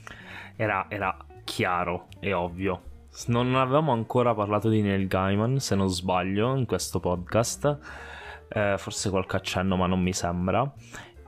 Era, 0.56 0.86
era 0.90 1.18
chiaro 1.50 2.08
e 2.20 2.32
ovvio 2.34 2.82
non 3.28 3.56
avevamo 3.56 3.92
ancora 3.92 4.34
parlato 4.34 4.70
di 4.70 4.82
Neil 4.82 5.08
Gaiman, 5.08 5.60
se 5.60 5.76
non 5.76 5.90
sbaglio, 5.90 6.56
in 6.56 6.66
questo 6.66 7.00
podcast. 7.00 7.78
Eh, 8.48 8.76
forse 8.78 9.10
qualche 9.10 9.36
accenno, 9.36 9.76
ma 9.76 9.88
non 9.88 10.02
mi 10.02 10.14
sembra. 10.14 10.72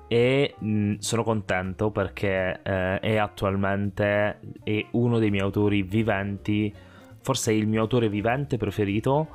E 0.07 0.55
mh, 0.57 0.67
mm, 0.67 0.95
sono 0.99 1.23
contento 1.23 1.91
perché 1.91 2.61
eh, 2.63 2.99
è 2.99 3.17
attualmente 3.17 4.39
è 4.63 4.85
uno 4.91 5.19
dei 5.19 5.29
miei 5.31 5.43
autori 5.43 5.81
viventi, 5.81 6.73
forse 7.21 7.51
il 7.51 7.67
mio 7.67 7.81
autore 7.81 8.09
vivente 8.09 8.57
preferito 8.57 9.27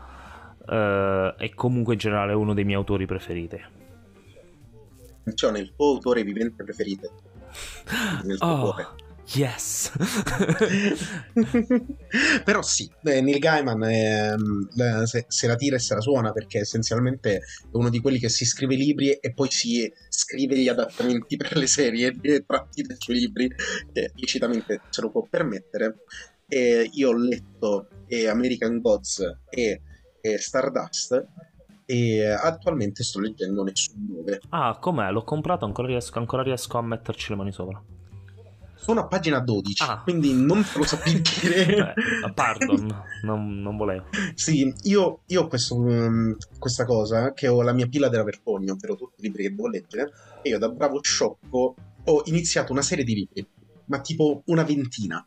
eh, 0.68 1.34
e 1.38 1.54
comunque 1.54 1.94
in 1.94 1.98
generale 1.98 2.32
uno 2.32 2.54
dei 2.54 2.64
miei 2.64 2.76
autori 2.76 3.06
preferiti. 3.06 3.60
Attenzione, 5.20 5.58
il 5.58 5.74
tuo 5.74 5.94
autore 5.94 6.22
vivente 6.22 6.62
preferito. 6.62 7.10
Nel 8.24 8.38
tuo 8.38 8.48
oh. 8.48 8.60
cuore. 8.60 9.04
Yes! 9.34 9.90
Però 12.44 12.62
sì, 12.62 12.88
eh, 13.02 13.20
Neil 13.20 13.40
Gaiman 13.40 13.82
è, 13.82 14.34
mm, 14.36 15.04
se, 15.04 15.24
se, 15.26 15.46
la 15.48 15.56
tira 15.56 15.76
e 15.76 15.80
se 15.80 15.94
la 15.94 16.00
suona 16.00 16.32
perché 16.32 16.60
essenzialmente 16.60 17.36
è 17.36 17.40
uno 17.72 17.88
di 17.88 18.00
quelli 18.00 18.18
che 18.18 18.28
si 18.28 18.44
scrive 18.44 18.76
libri 18.76 19.12
e 19.12 19.32
poi 19.32 19.50
si 19.50 19.92
scrive 20.08 20.56
gli 20.56 20.68
adattamenti 20.68 21.36
per 21.36 21.56
le 21.56 21.66
serie 21.66 22.14
tratti 22.46 22.82
dai 22.82 22.96
suoi 22.98 23.18
libri 23.18 23.50
che 23.92 24.12
licitamente 24.14 24.82
se 24.90 25.00
lo 25.00 25.10
può 25.10 25.26
permettere. 25.28 26.04
E 26.48 26.88
io 26.92 27.08
ho 27.08 27.16
letto 27.16 27.88
e 28.06 28.28
American 28.28 28.80
Gods 28.80 29.20
e, 29.50 29.82
e 30.20 30.38
Stardust 30.38 31.26
e 31.84 32.28
attualmente 32.28 33.02
sto 33.02 33.18
leggendo 33.18 33.64
Nessun 33.64 34.06
Dove. 34.06 34.40
Ah, 34.50 34.78
com'è? 34.78 35.10
L'ho 35.10 35.24
comprato, 35.24 35.64
ancora 35.64 35.88
riesco, 35.88 36.20
ancora 36.20 36.42
riesco 36.42 36.78
a 36.78 36.82
metterci 36.82 37.30
le 37.30 37.36
mani 37.36 37.52
sopra. 37.52 37.82
Sono 38.86 39.00
a 39.00 39.06
pagina 39.08 39.40
12, 39.40 39.82
ah. 39.82 40.00
quindi 40.00 40.32
non 40.32 40.62
te 40.62 40.78
lo 40.78 40.84
sapevi 40.84 41.20
dire. 41.20 41.92
eh, 42.24 42.32
pardon, 42.32 43.04
non, 43.22 43.60
non, 43.60 43.76
volevo. 43.76 44.04
Sì, 44.34 44.72
io, 44.82 45.22
io 45.26 45.42
ho 45.42 45.48
questo, 45.48 45.74
um, 45.74 46.36
questa 46.56 46.84
cosa 46.84 47.32
che 47.32 47.48
ho 47.48 47.62
la 47.62 47.72
mia 47.72 47.88
pila 47.88 48.08
della 48.08 48.22
vergogna, 48.22 48.70
ovvero 48.70 48.94
tutti 48.94 49.14
i 49.18 49.22
libri 49.24 49.42
che 49.42 49.50
devo 49.50 49.66
leggere, 49.66 50.12
e 50.40 50.50
io 50.50 50.58
da 50.58 50.68
bravo 50.68 51.02
sciocco 51.02 51.74
ho 52.04 52.22
iniziato 52.26 52.70
una 52.70 52.82
serie 52.82 53.02
di 53.02 53.14
libri, 53.16 53.44
ma 53.86 54.00
tipo 54.00 54.42
una 54.46 54.62
ventina. 54.62 55.26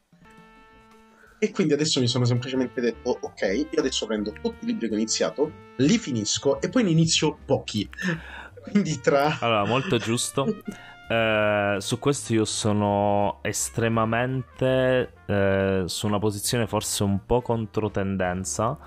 E 1.37 1.51
quindi 1.51 1.73
adesso 1.73 1.99
mi 1.99 2.07
sono 2.07 2.23
semplicemente 2.23 2.79
detto, 2.79 3.17
ok, 3.19 3.67
io 3.69 3.79
adesso 3.81 4.05
prendo 4.05 4.31
tutti 4.31 4.63
i 4.63 4.67
libri 4.67 4.87
che 4.87 4.93
ho 4.93 4.97
iniziato, 4.97 5.51
li 5.75 5.97
finisco 5.97 6.61
e 6.61 6.69
poi 6.69 6.83
ne 6.83 6.91
inizio 6.91 7.37
pochi. 7.45 7.89
Quindi 8.71 9.01
tra... 9.01 9.37
Allora, 9.41 9.65
molto 9.65 9.97
giusto. 9.97 10.45
Eh, 11.11 11.77
su 11.79 11.97
questo 11.97 12.33
io 12.33 12.45
sono 12.45 13.39
estremamente 13.41 15.13
eh, 15.25 15.83
su 15.87 16.05
una 16.05 16.19
posizione 16.19 16.67
forse 16.67 17.03
un 17.03 17.25
po' 17.25 17.41
controtendenza, 17.41 18.77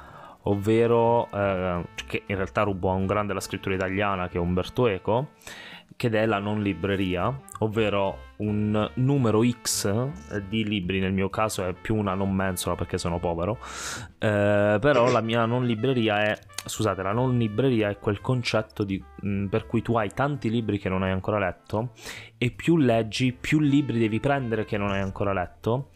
ovvero 0.43 1.29
eh, 1.33 1.85
che 2.07 2.23
in 2.25 2.37
realtà 2.37 2.63
rubo 2.63 2.91
a 2.91 2.95
un 2.95 3.07
grande 3.07 3.33
la 3.35 3.41
scrittura 3.41 3.75
italiana 3.75 4.29
che 4.29 4.37
è 4.37 4.41
Umberto 4.41 4.87
Eco, 4.87 5.31
che 5.97 6.09
è 6.09 6.27
la 6.27 6.39
non 6.39 6.63
libreria, 6.63 7.37
ovvero 7.59 8.31
un 8.37 8.91
numero 8.95 9.43
X 9.45 10.41
di 10.49 10.65
libri, 10.65 11.01
nel 11.01 11.13
mio 11.13 11.29
caso 11.29 11.65
è 11.65 11.73
più 11.73 11.97
una 11.97 12.15
non 12.15 12.33
mensola 12.35 12.75
perché 12.75 12.99
sono 12.99 13.19
povero, 13.19 13.59
eh, 14.19 14.79
però 14.81 15.11
la 15.11 15.21
mia 15.21 15.45
non 15.47 15.65
libreria 15.65 16.23
è, 16.23 16.39
scusate, 16.65 17.03
la 17.03 17.13
non 17.13 17.37
libreria 17.37 17.89
è 17.89 17.99
quel 17.99 18.21
concetto 18.21 18.85
di, 18.85 19.03
mh, 19.03 19.29
mm, 19.29 19.47
per 19.47 19.67
cui 19.67 19.83
tu 19.83 19.97
hai 19.97 20.11
tanti 20.11 20.51
libri 20.51 20.79
che 20.79 20.89
non 20.89 21.03
hai 21.03 21.11
ancora 21.11 21.39
letto 21.39 21.93
e 22.39 22.51
più 22.51 22.77
leggi, 22.77 23.33
più 23.33 23.61
libri 23.61 23.99
devi 23.99 24.21
prendere 24.21 24.65
che 24.65 24.77
non 24.77 24.91
hai 24.91 25.01
ancora 25.01 25.33
letto 25.33 25.91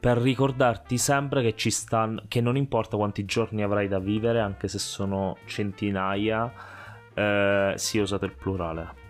per 0.00 0.18
ricordarti 0.18 0.98
sempre 0.98 1.42
che 1.42 1.54
ci 1.54 1.70
stanno, 1.70 2.24
che 2.26 2.40
non 2.40 2.56
importa 2.56 2.96
quanti 2.96 3.24
giorni 3.24 3.62
avrai 3.62 3.86
da 3.86 4.00
vivere, 4.00 4.40
anche 4.40 4.66
se 4.66 4.80
sono 4.80 5.36
centinaia, 5.44 6.52
eh, 7.14 7.74
sì, 7.76 8.00
ho 8.00 8.02
usato 8.02 8.24
il 8.24 8.32
plurale 8.32 9.01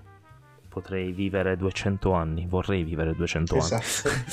potrei 0.72 1.12
vivere 1.12 1.54
200 1.58 2.12
anni, 2.12 2.46
vorrei 2.48 2.82
vivere 2.82 3.14
200 3.14 3.56
esatto. 3.56 4.08
anni. 4.08 4.24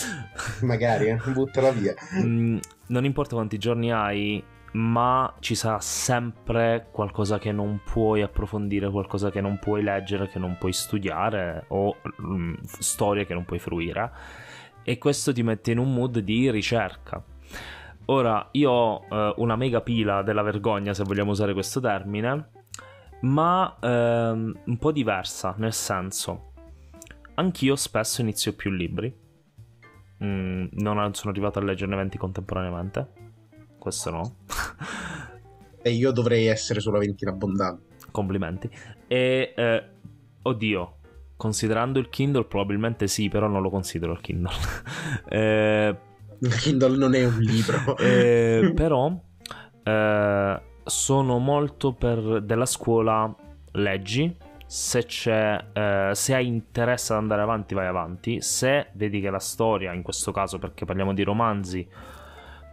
Magari, 0.63 1.07
eh, 1.07 1.19
buttala 1.33 1.71
via. 1.71 1.93
Mm, 2.23 2.57
non 2.87 3.03
importa 3.03 3.35
quanti 3.35 3.57
giorni 3.57 3.91
hai, 3.91 4.41
ma 4.71 5.33
ci 5.39 5.53
sarà 5.53 5.81
sempre 5.81 6.87
qualcosa 6.91 7.39
che 7.39 7.51
non 7.51 7.81
puoi 7.83 8.21
approfondire, 8.21 8.89
qualcosa 8.89 9.29
che 9.31 9.41
non 9.41 9.59
puoi 9.59 9.83
leggere, 9.83 10.29
che 10.29 10.39
non 10.39 10.55
puoi 10.57 10.71
studiare 10.71 11.65
o 11.67 11.97
mm, 12.21 12.53
storie 12.63 13.25
che 13.25 13.33
non 13.33 13.43
puoi 13.43 13.59
fruire. 13.59 14.09
E 14.83 14.97
questo 14.97 15.33
ti 15.33 15.43
mette 15.43 15.71
in 15.71 15.77
un 15.77 15.93
mood 15.93 16.19
di 16.19 16.49
ricerca. 16.49 17.21
Ora, 18.05 18.47
io 18.53 18.71
ho 18.71 19.05
eh, 19.09 19.33
una 19.37 19.57
mega 19.57 19.81
pila 19.81 20.21
della 20.21 20.41
vergogna, 20.41 20.93
se 20.93 21.03
vogliamo 21.03 21.31
usare 21.31 21.51
questo 21.51 21.81
termine, 21.81 22.49
ma 23.21 23.77
ehm, 23.81 24.59
un 24.65 24.77
po' 24.77 24.91
diversa, 24.91 25.55
nel 25.57 25.73
senso, 25.73 26.53
anch'io 27.35 27.75
spesso 27.75 28.21
inizio 28.21 28.53
più 28.53 28.71
libri, 28.71 29.13
mm, 30.23 30.67
non 30.71 31.13
sono 31.13 31.31
arrivato 31.31 31.59
a 31.59 31.63
leggerne 31.63 31.95
20 31.95 32.17
contemporaneamente, 32.17 33.07
questo 33.77 34.09
no. 34.11 34.35
e 35.81 35.91
io 35.91 36.11
dovrei 36.11 36.45
essere 36.45 36.79
sulla 36.79 36.99
ventina 36.99 37.31
abbondante. 37.31 37.97
Complimenti. 38.11 38.69
E, 39.07 39.53
eh, 39.55 39.83
oddio, 40.41 40.95
considerando 41.35 41.99
il 41.99 42.09
Kindle 42.09 42.45
probabilmente 42.45 43.07
sì, 43.07 43.29
però 43.29 43.47
non 43.47 43.61
lo 43.61 43.69
considero 43.69 44.13
il 44.13 44.21
Kindle. 44.21 44.53
eh, 45.29 45.97
il 46.39 46.55
Kindle 46.55 46.97
non 46.97 47.13
è 47.15 47.25
un 47.25 47.39
libro. 47.39 47.97
eh, 47.97 48.71
però... 48.75 49.27
Eh, 49.83 50.67
sono 50.89 51.37
molto 51.37 51.93
per 51.93 52.41
della 52.41 52.65
scuola 52.65 53.33
leggi. 53.73 54.35
Se, 54.65 54.99
eh, 54.99 56.11
se 56.13 56.35
hai 56.35 56.45
interesse 56.45 57.13
ad 57.13 57.19
andare 57.19 57.41
avanti 57.41 57.73
vai 57.73 57.87
avanti. 57.87 58.41
Se 58.41 58.87
vedi 58.93 59.21
che 59.21 59.29
la 59.29 59.39
storia 59.39 59.93
in 59.93 60.03
questo 60.03 60.31
caso 60.31 60.59
perché 60.59 60.85
parliamo 60.85 61.13
di 61.13 61.23
romanzi 61.23 61.87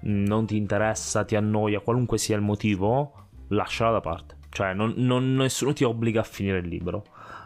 non 0.07 0.47
ti 0.47 0.57
interessa 0.57 1.25
ti 1.25 1.37
annoia 1.37 1.81
qualunque 1.81 2.19
sia 2.19 2.37
il 2.37 2.43
motivo 2.43 3.29
lasciala 3.49 3.93
da 3.93 4.01
parte. 4.01 4.37
Cioè 4.51 4.73
non, 4.75 4.95
non, 4.97 5.35
nessuno 5.35 5.73
ti 5.73 5.85
obbliga 5.85 6.21
a 6.21 6.25
finire 6.25 6.59
il 6.59 6.69
libro. 6.69 7.05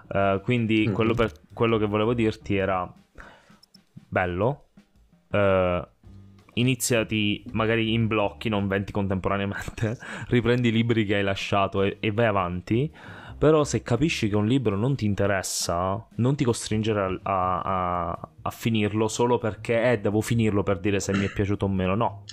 Uh, 0.08 0.40
quindi 0.40 0.84
mm-hmm. 0.84 0.94
quello, 0.94 1.14
per, 1.14 1.32
quello 1.52 1.78
che 1.78 1.86
volevo 1.86 2.14
dirti 2.14 2.56
era 2.56 2.92
bello 3.92 4.70
uh, 5.30 5.86
iniziati 6.54 7.44
magari 7.52 7.92
in 7.92 8.06
blocchi, 8.06 8.48
non 8.48 8.68
20 8.68 8.92
contemporaneamente, 8.92 9.98
riprendi 10.28 10.68
i 10.68 10.72
libri 10.72 11.04
che 11.04 11.16
hai 11.16 11.22
lasciato 11.22 11.82
e, 11.82 11.98
e 12.00 12.10
vai 12.10 12.26
avanti. 12.26 12.92
Però 13.40 13.64
se 13.64 13.80
capisci 13.82 14.28
che 14.28 14.36
un 14.36 14.46
libro 14.46 14.76
non 14.76 14.96
ti 14.96 15.06
interessa, 15.06 16.06
non 16.16 16.36
ti 16.36 16.44
costringere 16.44 17.20
a, 17.22 17.60
a, 17.62 18.28
a 18.42 18.50
finirlo 18.50 19.08
solo 19.08 19.38
perché 19.38 19.92
eh, 19.92 19.98
devo 19.98 20.20
finirlo 20.20 20.62
per 20.62 20.78
dire 20.78 21.00
se 21.00 21.16
mi 21.16 21.24
è 21.24 21.32
piaciuto 21.32 21.64
o 21.64 21.68
meno. 21.68 21.94
No. 21.94 22.24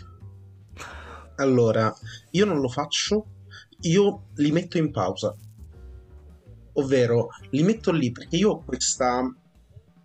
Allora, 1.37 1.93
io 2.31 2.45
non 2.45 2.59
lo 2.59 2.67
faccio, 2.67 3.25
io 3.81 4.23
li 4.35 4.51
metto 4.51 4.77
in 4.77 4.91
pausa. 4.91 5.33
Ovvero, 6.73 7.29
li 7.51 7.63
metto 7.63 7.93
lì 7.93 8.11
perché 8.11 8.35
io 8.35 8.49
ho 8.49 8.63
questa 8.65 9.33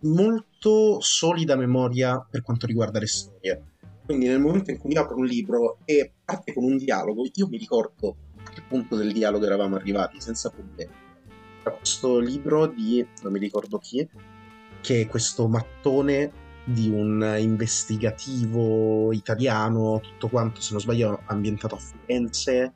molto 0.03 1.01
solida 1.01 1.55
memoria 1.55 2.25
per 2.29 2.41
quanto 2.43 2.65
riguarda 2.65 2.99
le 2.99 3.07
storie. 3.07 3.72
Quindi 4.05 4.27
nel 4.27 4.39
momento 4.39 4.71
in 4.71 4.77
cui 4.77 4.95
apro 4.95 5.15
un 5.15 5.25
libro 5.25 5.77
e 5.85 6.11
parte 6.25 6.53
con 6.53 6.65
un 6.65 6.77
dialogo, 6.77 7.25
io 7.33 7.47
mi 7.47 7.57
ricordo 7.57 8.15
a 8.43 8.49
che 8.49 8.61
punto 8.67 8.95
del 8.97 9.13
dialogo 9.13 9.45
eravamo 9.45 9.75
arrivati 9.75 10.19
senza 10.19 10.49
problemi. 10.49 10.91
Era 11.61 11.75
questo 11.75 12.19
libro 12.19 12.67
di, 12.67 13.05
non 13.21 13.31
mi 13.31 13.39
ricordo 13.39 13.77
chi, 13.77 14.05
che 14.81 15.01
è 15.01 15.07
questo 15.07 15.47
mattone 15.47 16.41
di 16.65 16.89
un 16.89 17.35
investigativo 17.39 19.13
italiano, 19.13 20.01
tutto 20.01 20.27
quanto, 20.27 20.59
se 20.59 20.73
non 20.73 20.81
sbaglio, 20.81 21.21
ambientato 21.25 21.75
a 21.75 21.79
Firenze, 21.79 22.73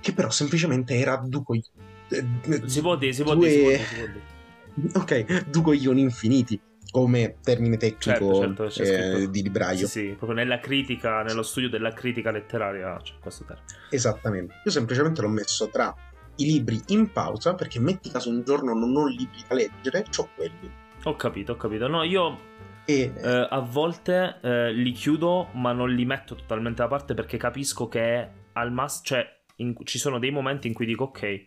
che 0.00 0.12
però 0.12 0.30
semplicemente 0.30 0.96
era 0.96 1.16
due 1.24 1.42
coglioni. 1.44 2.68
Si 2.68 2.80
può 2.80 2.96
dire, 2.96 3.12
si 3.12 3.22
può 3.22 3.36
dire, 3.36 3.78
si 3.78 3.94
può 3.94 4.06
dire. 4.06 4.92
Ok, 4.94 5.48
due 5.48 5.62
coglioni 5.62 6.00
infiniti 6.00 6.60
come 6.90 7.36
termine 7.42 7.76
tecnico 7.76 8.34
certo, 8.34 8.70
certo, 8.70 9.16
eh, 9.18 9.30
di 9.30 9.42
libraio. 9.42 9.86
Sì, 9.86 9.86
sì, 9.86 10.06
proprio 10.16 10.32
nella 10.34 10.58
critica, 10.58 11.22
nello 11.22 11.42
studio 11.42 11.68
della 11.68 11.92
critica 11.92 12.30
letteraria 12.30 12.96
c'è 13.02 13.14
questo 13.20 13.44
termine. 13.44 13.66
Esattamente. 13.90 14.54
Io 14.64 14.70
semplicemente 14.70 15.20
l'ho 15.20 15.28
messo 15.28 15.68
tra 15.68 15.94
i 16.36 16.44
libri 16.44 16.80
in 16.88 17.10
pausa 17.12 17.54
perché 17.54 17.78
metti 17.80 18.10
caso 18.10 18.30
un 18.30 18.42
giorno 18.44 18.74
non 18.74 18.94
ho 18.96 19.06
libri 19.06 19.42
da 19.46 19.54
leggere, 19.54 20.04
ho 20.16 20.28
quelli. 20.34 20.70
Ho 21.04 21.16
capito, 21.16 21.52
ho 21.52 21.56
capito. 21.56 21.86
No, 21.86 22.02
io 22.02 22.38
e... 22.84 23.12
eh, 23.14 23.46
a 23.48 23.60
volte 23.60 24.38
eh, 24.42 24.72
li 24.72 24.92
chiudo 24.92 25.48
ma 25.52 25.72
non 25.72 25.90
li 25.90 26.04
metto 26.04 26.34
totalmente 26.34 26.82
da 26.82 26.88
parte 26.88 27.14
perché 27.14 27.36
capisco 27.36 27.88
che 27.88 28.28
al 28.52 28.72
massimo, 28.72 29.04
cioè 29.04 29.38
in... 29.56 29.74
ci 29.84 29.98
sono 29.98 30.18
dei 30.18 30.30
momenti 30.30 30.66
in 30.66 30.74
cui 30.74 30.86
dico 30.86 31.04
ok 31.04 31.46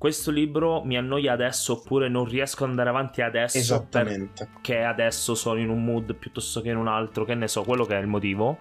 questo 0.00 0.30
libro 0.30 0.82
mi 0.82 0.96
annoia 0.96 1.34
adesso 1.34 1.74
oppure 1.74 2.08
non 2.08 2.24
riesco 2.24 2.64
ad 2.64 2.70
andare 2.70 2.88
avanti 2.88 3.20
adesso 3.20 3.58
Esattamente. 3.58 4.48
perché 4.50 4.82
adesso 4.82 5.34
sono 5.34 5.60
in 5.60 5.68
un 5.68 5.84
mood 5.84 6.14
piuttosto 6.14 6.62
che 6.62 6.70
in 6.70 6.78
un 6.78 6.88
altro, 6.88 7.26
che 7.26 7.34
ne 7.34 7.46
so, 7.46 7.64
quello 7.64 7.84
che 7.84 7.98
è 7.98 8.00
il 8.00 8.06
motivo, 8.06 8.56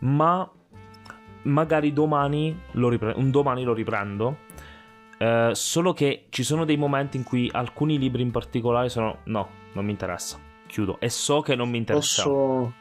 ma 0.00 0.46
magari 1.44 1.94
domani 1.94 2.60
lo, 2.72 2.90
ripre- 2.90 3.14
un 3.16 3.30
domani 3.30 3.64
lo 3.64 3.72
riprendo. 3.72 4.40
Eh, 5.16 5.52
solo 5.54 5.94
che 5.94 6.26
ci 6.28 6.42
sono 6.42 6.66
dei 6.66 6.76
momenti 6.76 7.16
in 7.16 7.24
cui 7.24 7.48
alcuni 7.50 7.98
libri 7.98 8.20
in 8.20 8.30
particolare 8.30 8.90
sono 8.90 9.20
no, 9.24 9.48
non 9.72 9.82
mi 9.82 9.92
interessa, 9.92 10.38
chiudo 10.66 11.00
e 11.00 11.08
so 11.08 11.40
che 11.40 11.54
non 11.54 11.70
mi 11.70 11.78
interessa. 11.78 12.22
Posso 12.22 12.74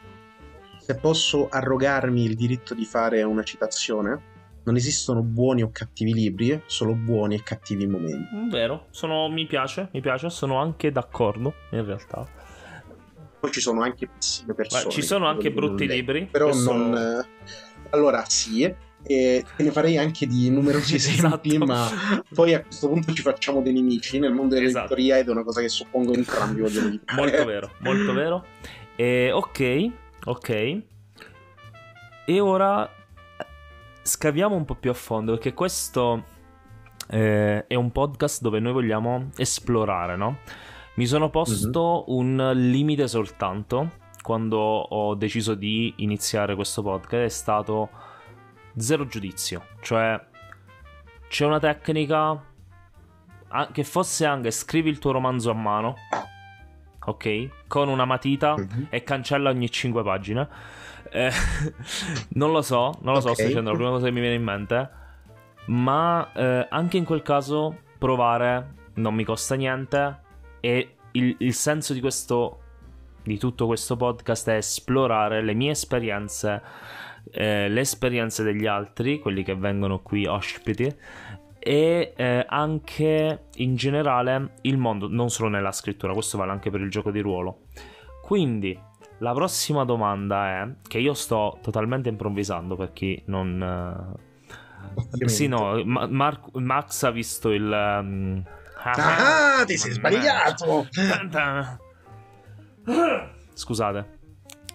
se 0.79 0.95
posso 0.97 1.47
arrogarmi 1.47 2.25
il 2.25 2.35
diritto 2.35 2.73
di 2.73 2.83
fare 2.83 3.23
una 3.23 3.43
citazione? 3.43 4.33
Non 4.65 4.75
esistono 4.75 5.21
buoni 5.21 5.61
o 5.61 5.69
cattivi 5.71 6.13
libri, 6.13 6.61
solo 6.65 6.93
buoni 6.93 7.35
e 7.35 7.43
cattivi 7.43 7.85
momenti. 7.87 8.35
Mm, 8.35 8.49
vero, 8.49 8.87
sono, 8.89 9.29
mi 9.29 9.45
piace, 9.45 9.89
mi 9.93 10.01
piace, 10.01 10.29
sono 10.29 10.57
anche 10.57 10.91
d'accordo 10.91 11.53
in 11.71 11.85
realtà. 11.85 12.27
Poi 13.39 13.51
ci 13.51 13.61
sono 13.61 13.81
anche 13.81 14.07
pessime 14.07 14.53
persone. 14.53 14.85
Ma 14.85 14.89
ci 14.89 15.01
sono 15.03 15.27
anche 15.27 15.51
brutti 15.51 15.87
libri. 15.87 16.27
Però 16.29 16.49
Questo... 16.49 16.73
non... 16.73 16.97
Eh, 16.97 17.25
allora 17.91 18.25
sì, 18.27 18.63
e 19.07 19.45
te 19.55 19.63
ne 19.63 19.71
farei 19.71 19.97
anche 19.97 20.25
di 20.25 20.49
numerosi 20.49 20.95
esempi, 20.97 21.55
esatto. 21.55 21.65
ma 21.65 22.23
poi 22.33 22.55
a 22.55 22.63
questo 22.63 22.87
punto 22.87 23.13
ci 23.13 23.21
facciamo 23.21 23.61
dei 23.61 23.73
nemici 23.73 24.17
nel 24.17 24.33
mondo 24.33 24.55
dell'editoria 24.55 25.15
esatto. 25.15 25.21
ed 25.21 25.27
è 25.27 25.31
una 25.31 25.43
cosa 25.43 25.61
che 25.61 25.69
suppongo 25.69 26.13
entrambi 26.13 26.61
vogliono 26.61 26.89
dire. 26.89 27.03
Molto 27.15 27.45
vero, 27.45 27.71
molto 27.79 28.13
vero. 28.13 28.45
E, 28.95 29.31
ok, 29.31 29.91
ok. 30.25 30.81
E 32.27 32.39
ora 32.39 32.89
scaviamo 34.07 34.55
un 34.55 34.65
po' 34.65 34.75
più 34.75 34.91
a 34.91 34.93
fondo 34.93 35.33
perché 35.33 35.55
questo 35.55 36.23
eh, 37.09 37.65
è 37.65 37.73
un 37.73 37.91
podcast 37.91 38.41
dove 38.41 38.59
noi 38.59 38.71
vogliamo 38.71 39.29
esplorare, 39.35 40.15
no? 40.15 40.37
Mi 40.95 41.07
sono 41.07 41.31
posto 41.31 42.05
mm-hmm. 42.07 42.17
un 42.17 42.51
limite 42.53 43.07
soltanto 43.07 44.03
quando 44.21 44.57
ho 44.57 45.15
deciso 45.15 45.55
di 45.55 45.93
iniziare 45.97 46.53
questo 46.53 46.83
podcast 46.83 47.23
è 47.23 47.29
stato 47.29 47.89
zero 48.77 49.07
giudizio, 49.07 49.65
cioè 49.81 50.23
c'è 51.27 51.45
una 51.45 51.59
tecnica 51.59 52.43
che 53.71 53.83
fosse 53.83 54.25
anche 54.25 54.51
scrivi 54.51 54.89
il 54.89 54.99
tuo 54.99 55.11
romanzo 55.11 55.49
a 55.49 55.55
mano, 55.55 55.95
ok? 57.05 57.67
Con 57.67 57.89
una 57.89 58.05
matita 58.05 58.55
mm-hmm. 58.55 58.83
e 58.89 59.03
cancella 59.03 59.49
ogni 59.49 59.69
5 59.69 60.03
pagine. 60.03 60.47
Eh, 61.15 61.31
non 62.35 62.51
lo 62.51 62.61
so, 62.61 62.97
non 63.01 63.13
lo 63.13 63.21
so, 63.21 63.29
okay. 63.29 63.35
sto 63.35 63.47
dicendo 63.47 63.71
la 63.71 63.75
prima 63.77 63.91
cosa 63.91 64.05
che 64.05 64.11
mi 64.11 64.19
viene 64.19 64.35
in 64.35 64.43
mente, 64.43 64.89
ma 65.67 66.29
eh, 66.33 66.67
anche 66.69 66.97
in 66.97 67.05
quel 67.05 67.21
caso 67.21 67.83
provare 67.97 68.73
non 68.95 69.15
mi 69.15 69.23
costa 69.23 69.55
niente 69.55 70.19
e 70.59 70.95
il, 71.11 71.35
il 71.39 71.53
senso 71.53 71.93
di 71.93 72.01
questo 72.01 72.59
di 73.23 73.39
tutto 73.39 73.65
questo 73.65 73.95
podcast 73.95 74.49
è 74.49 74.57
esplorare 74.57 75.41
le 75.41 75.53
mie 75.53 75.71
esperienze, 75.71 76.61
eh, 77.31 77.67
le 77.69 77.79
esperienze 77.79 78.43
degli 78.43 78.67
altri, 78.67 79.19
quelli 79.19 79.43
che 79.43 79.55
vengono 79.55 80.01
qui 80.01 80.27
ospiti, 80.27 80.93
e 81.57 82.13
eh, 82.15 82.45
anche 82.47 83.45
in 83.55 83.75
generale 83.75 84.53
il 84.61 84.77
mondo, 84.77 85.07
non 85.09 85.29
solo 85.31 85.49
nella 85.49 85.71
scrittura, 85.71 86.13
questo 86.13 86.37
vale 86.37 86.51
anche 86.51 86.69
per 86.69 86.81
il 86.81 86.91
gioco 86.91 87.09
di 87.09 87.19
ruolo. 87.19 87.61
Quindi 88.21 88.79
la 89.19 89.33
prossima 89.33 89.85
domanda 89.85 90.61
è 90.61 90.67
che 90.87 90.97
io 90.99 91.13
sto 91.13 91.59
totalmente 91.61 92.09
improvvisando 92.09 92.75
per 92.75 92.91
chi 92.93 93.21
non... 93.25 94.15
Uh... 94.17 95.27
Sì, 95.27 95.47
no, 95.47 95.83
Ma- 95.83 96.07
Mar- 96.07 96.49
Max 96.53 97.03
ha 97.03 97.11
visto 97.11 97.51
il... 97.51 97.63
Um... 97.63 98.43
Ah, 98.83 99.59
ah, 99.59 99.65
ti 99.65 99.77
sei 99.77 99.91
sbagliato! 99.91 100.87
Scusate. 103.53 104.19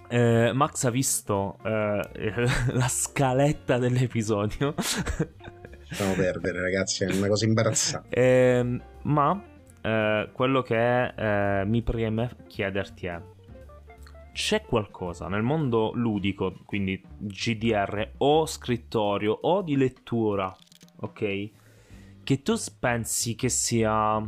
Eh, 0.09 0.51
Max 0.53 0.85
ha 0.85 0.91
visto 0.91 1.59
eh, 1.63 2.03
la 2.73 2.89
scaletta 2.89 3.79
dell'episodio. 3.79 4.75
Lasciamo 4.77 6.15
perdere, 6.15 6.61
ragazzi, 6.61 7.05
è 7.05 7.13
una 7.15 7.29
cosa 7.29 7.45
imbarazzante. 7.45 8.17
Eh, 8.17 8.81
ma 9.03 9.41
eh, 9.81 10.29
quello 10.33 10.63
che 10.63 11.07
eh, 11.07 11.65
mi 11.65 11.83
preme 11.83 12.31
chiederti 12.49 13.07
è: 13.07 13.21
c'è 14.33 14.63
qualcosa 14.63 15.29
nel 15.29 15.43
mondo 15.43 15.93
ludico, 15.95 16.55
quindi 16.65 17.03
GDR 17.19 18.13
o 18.19 18.47
scrittorio 18.47 19.33
o 19.33 19.63
di 19.63 19.77
lettura, 19.77 20.55
ok? 21.01 21.51
Che 22.23 22.43
tu 22.43 22.55
pensi 22.79 23.35
che 23.35 23.49
sia 23.49 24.23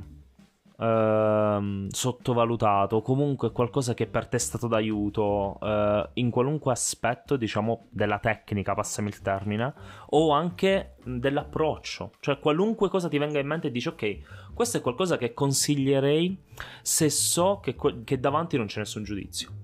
ehm, 0.83 1.89
sottovalutato, 1.89 3.01
comunque 3.03 3.53
qualcosa 3.53 3.95
che 3.95 4.07
per 4.07 4.27
te 4.27 4.37
è 4.37 4.41
stato 4.41 4.67
d'aiuto 4.67 5.59
eh, 5.61 6.09
in 6.15 6.31
qualunque 6.31 6.73
aspetto, 6.73 7.37
diciamo, 7.37 7.87
della 7.91 8.19
tecnica, 8.19 8.75
passami 8.75 9.09
il 9.09 9.21
termine, 9.21 9.73
o 10.11 10.33
anche 10.33 10.97
dell'approccio, 11.05 12.13
cioè 12.21 12.39
qualunque 12.39 12.89
cosa 12.89 13.09
ti 13.09 13.19
venga 13.19 13.39
in 13.39 13.47
mente 13.47 13.69
e 13.69 13.71
dici 13.71 13.89
ok, 13.89 14.53
questo 14.55 14.79
è 14.79 14.81
qualcosa 14.81 15.17
che 15.17 15.33
consiglierei 15.33 16.37
se 16.83 17.09
so 17.11 17.61
che, 17.63 17.77
che 18.05 18.21
davanti 18.21 18.57
non 18.57 18.67
c'è 18.67 18.81
nessun 18.81 19.05
giudizio. 19.05 19.62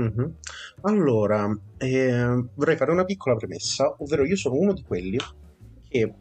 Mm-hmm. 0.00 0.30
Allora, 0.82 1.58
eh, 1.78 2.44
vorrei 2.54 2.76
fare 2.76 2.90
una 2.90 3.04
piccola 3.04 3.36
premessa, 3.36 3.96
ovvero 3.98 4.24
io 4.24 4.36
sono 4.36 4.56
uno 4.56 4.72
di 4.72 4.82
quelli 4.82 5.18
che 5.88 6.00
è 6.02 6.14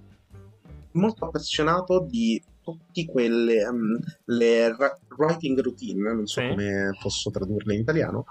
molto 0.93 1.25
appassionato 1.25 2.05
di 2.09 2.41
tutte 2.61 3.05
quelle 3.05 3.65
um, 3.65 3.97
le 4.25 4.75
writing 5.17 5.59
routine, 5.59 6.13
non 6.13 6.25
so 6.25 6.41
sì. 6.41 6.47
come 6.47 6.91
posso 7.01 7.29
tradurle 7.31 7.73
in 7.73 7.81
italiano, 7.81 8.25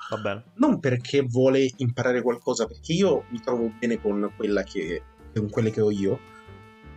non 0.55 0.79
perché 0.81 1.23
vuole 1.23 1.71
imparare 1.77 2.23
qualcosa, 2.23 2.67
perché 2.67 2.93
io 2.93 3.25
mi 3.31 3.41
trovo 3.41 3.73
bene 3.79 4.01
con 4.01 4.31
quella 4.37 4.63
che 4.63 5.03
con 5.35 5.51
quelle 5.51 5.71
che 5.71 5.81
ho 5.81 5.91
io, 5.91 6.19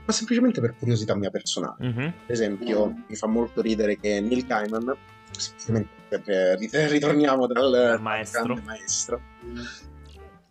ma 0.05 0.13
semplicemente 0.13 0.61
per 0.61 0.75
curiosità 0.75 1.15
mia 1.15 1.29
personale. 1.29 1.85
Mm-hmm. 1.85 2.09
Per 2.25 2.31
esempio, 2.31 3.03
mi 3.07 3.15
fa 3.15 3.27
molto 3.27 3.61
ridere 3.61 3.97
che 3.99 4.19
Neil 4.19 4.45
Gaiman, 4.45 4.95
semplicemente 5.31 6.00
ritorniamo 6.17 7.47
dal 7.47 7.99
maestro. 8.01 8.55
maestro. 8.63 9.21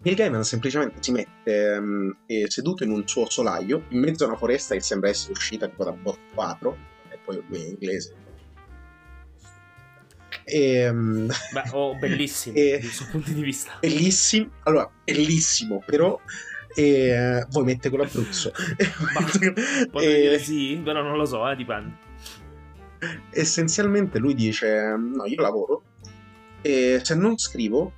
Neil 0.03 0.17
Gaiman 0.17 0.45
semplicemente 0.45 0.97
si 1.01 1.13
mette 1.13 1.77
um, 1.77 2.17
seduto 2.47 2.85
in 2.85 2.91
un 2.91 3.07
suo 3.07 3.29
solaio 3.29 3.85
in 3.89 4.01
mezzo 4.01 4.25
a 4.25 4.29
una 4.29 4.37
foresta 4.37 4.75
che 4.75 4.81
sembra 4.81 5.11
essere 5.11 5.33
uscita 5.33 5.69
tipo 5.69 5.85
da 5.85 5.93
bot 5.93 6.19
4 6.35 6.77
e 7.11 7.19
poi 7.23 7.43
lui 7.47 7.63
è 7.63 7.67
inglese. 7.69 8.15
E, 10.45 10.89
um, 10.89 11.27
Beh, 11.27 11.63
oh, 11.73 11.97
bellissimo 12.01 12.57
e, 12.57 12.79
dai 12.81 12.89
suoi 12.89 13.09
punti 13.11 13.35
di 13.35 13.43
vista. 13.43 13.77
Bellissimo 13.79 14.51
allora 14.63 14.91
bellissimo 15.05 15.83
però 15.85 16.19
e, 16.75 17.43
uh, 17.43 17.49
voi 17.51 17.65
mette 17.65 17.91
con 17.91 17.99
l'Abruzzo 17.99 18.53
potrei 19.91 20.21
dire 20.23 20.39
sì? 20.39 20.81
Però 20.83 21.03
non 21.03 21.17
lo 21.17 21.27
so 21.27 21.47
eh, 21.49 21.57
dipende 21.57 22.09
essenzialmente 23.31 24.19
lui 24.19 24.35
dice 24.35 24.95
no 24.97 25.25
io 25.27 25.41
lavoro 25.41 25.83
e 26.61 27.01
se 27.03 27.15
non 27.15 27.39
scrivo 27.39 27.93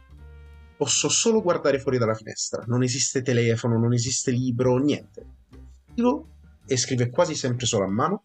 posso 0.83 1.09
solo 1.09 1.41
guardare 1.43 1.79
fuori 1.79 1.97
dalla 1.97 2.15
finestra. 2.15 2.65
Non 2.67 2.83
esiste 2.83 3.23
telefono, 3.23 3.79
non 3.79 3.93
esiste 3.93 4.33
libro, 4.33 4.79
niente. 4.79 5.25
Scrivo 5.93 6.29
e 6.67 6.77
scrive 6.77 7.09
quasi 7.09 7.37
sempre 7.37 7.67
solo 7.67 7.85
a 7.85 7.89
mano. 7.89 8.25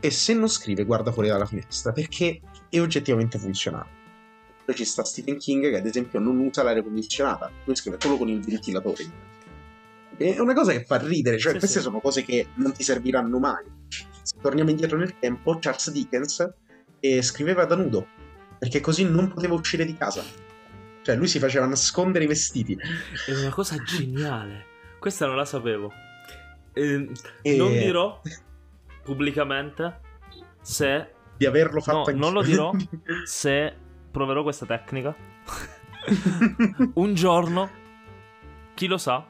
E 0.00 0.10
se 0.10 0.34
non 0.34 0.48
scrive, 0.48 0.84
guarda 0.84 1.12
fuori 1.12 1.28
dalla 1.28 1.46
finestra 1.46 1.92
perché 1.92 2.40
è 2.68 2.80
oggettivamente 2.80 3.38
funzionale. 3.38 4.00
Poi 4.64 4.74
ci 4.74 4.84
sta 4.84 5.04
Stephen 5.04 5.38
King 5.38 5.70
che, 5.70 5.76
ad 5.76 5.86
esempio, 5.86 6.18
non 6.18 6.38
usa 6.38 6.64
l'aria 6.64 6.82
condizionata, 6.82 7.50
lui 7.64 7.76
scrive 7.76 7.98
solo 8.00 8.16
con 8.16 8.28
il 8.28 8.40
ventilatore. 8.40 9.30
È 10.16 10.40
una 10.40 10.54
cosa 10.54 10.72
che 10.72 10.84
fa 10.84 10.98
ridere, 10.98 11.38
cioè 11.38 11.52
sì, 11.52 11.58
queste 11.58 11.78
sì. 11.78 11.84
sono 11.84 12.00
cose 12.00 12.24
che 12.24 12.48
non 12.56 12.72
ti 12.72 12.82
serviranno 12.82 13.38
mai. 13.38 13.64
Se 14.22 14.36
torniamo 14.40 14.70
indietro 14.70 14.96
nel 14.96 15.18
tempo, 15.18 15.58
Charles 15.58 15.90
Dickens 15.90 16.54
eh, 17.00 17.22
scriveva 17.22 17.64
da 17.64 17.76
nudo 17.76 18.06
perché 18.58 18.80
così 18.80 19.04
non 19.04 19.28
poteva 19.28 19.54
uscire 19.54 19.84
di 19.84 19.96
casa 19.96 20.22
cioè, 21.02 21.16
lui 21.16 21.26
si 21.26 21.40
faceva 21.40 21.66
nascondere 21.66 22.24
i 22.24 22.28
vestiti. 22.28 22.78
È 23.26 23.32
una 23.32 23.50
cosa 23.50 23.76
geniale. 23.82 24.66
Questa 25.00 25.26
non 25.26 25.36
la 25.36 25.44
sapevo. 25.44 25.92
Eh, 26.72 27.10
e... 27.42 27.56
Non 27.56 27.72
dirò 27.72 28.20
pubblicamente 29.02 30.00
se. 30.60 31.10
Di 31.36 31.44
averlo 31.44 31.80
fatto 31.80 32.12
no, 32.12 32.18
Non 32.18 32.32
lo 32.32 32.42
dirò 32.42 32.70
se 33.26 33.74
proverò 34.12 34.44
questa 34.44 34.64
tecnica. 34.64 35.14
Un 36.94 37.14
giorno, 37.14 37.70
chi 38.74 38.86
lo 38.86 38.96
sa? 38.96 39.26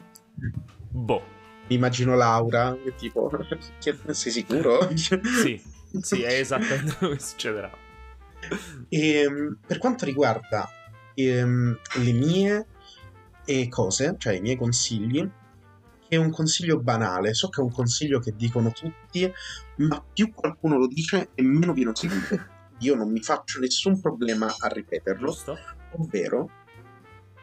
Boh. 0.90 1.31
Immagino 1.68 2.14
Laura, 2.14 2.76
tipo, 2.96 3.30
sei 4.10 4.32
sicuro? 4.32 4.90
sì, 4.96 5.60
sì, 6.00 6.22
è 6.22 6.38
esattamente 6.38 6.94
quello 6.96 7.14
che 7.14 7.20
succederà. 7.20 7.70
E, 8.88 9.08
ehm, 9.20 9.58
per 9.66 9.78
quanto 9.78 10.04
riguarda 10.04 10.68
ehm, 11.14 11.78
le 12.02 12.12
mie 12.12 12.66
eh, 13.44 13.68
cose, 13.68 14.16
cioè 14.18 14.34
i 14.34 14.40
miei 14.40 14.56
consigli, 14.56 15.28
che 16.08 16.16
è 16.16 16.16
un 16.16 16.30
consiglio 16.30 16.78
banale. 16.80 17.34
So 17.34 17.48
che 17.48 17.60
è 17.60 17.64
un 17.64 17.72
consiglio 17.72 18.18
che 18.18 18.34
dicono 18.36 18.70
tutti, 18.72 19.30
ma 19.76 20.04
più 20.12 20.32
qualcuno 20.32 20.76
lo 20.78 20.86
dice 20.86 21.30
e 21.34 21.42
meno 21.42 21.72
viene 21.72 21.92
seguito. 21.94 22.50
Io 22.80 22.94
non 22.96 23.10
mi 23.10 23.22
faccio 23.22 23.60
nessun 23.60 24.00
problema 24.00 24.52
a 24.58 24.66
ripeterlo, 24.66 25.26
Giusto. 25.26 25.56
ovvero 25.92 26.50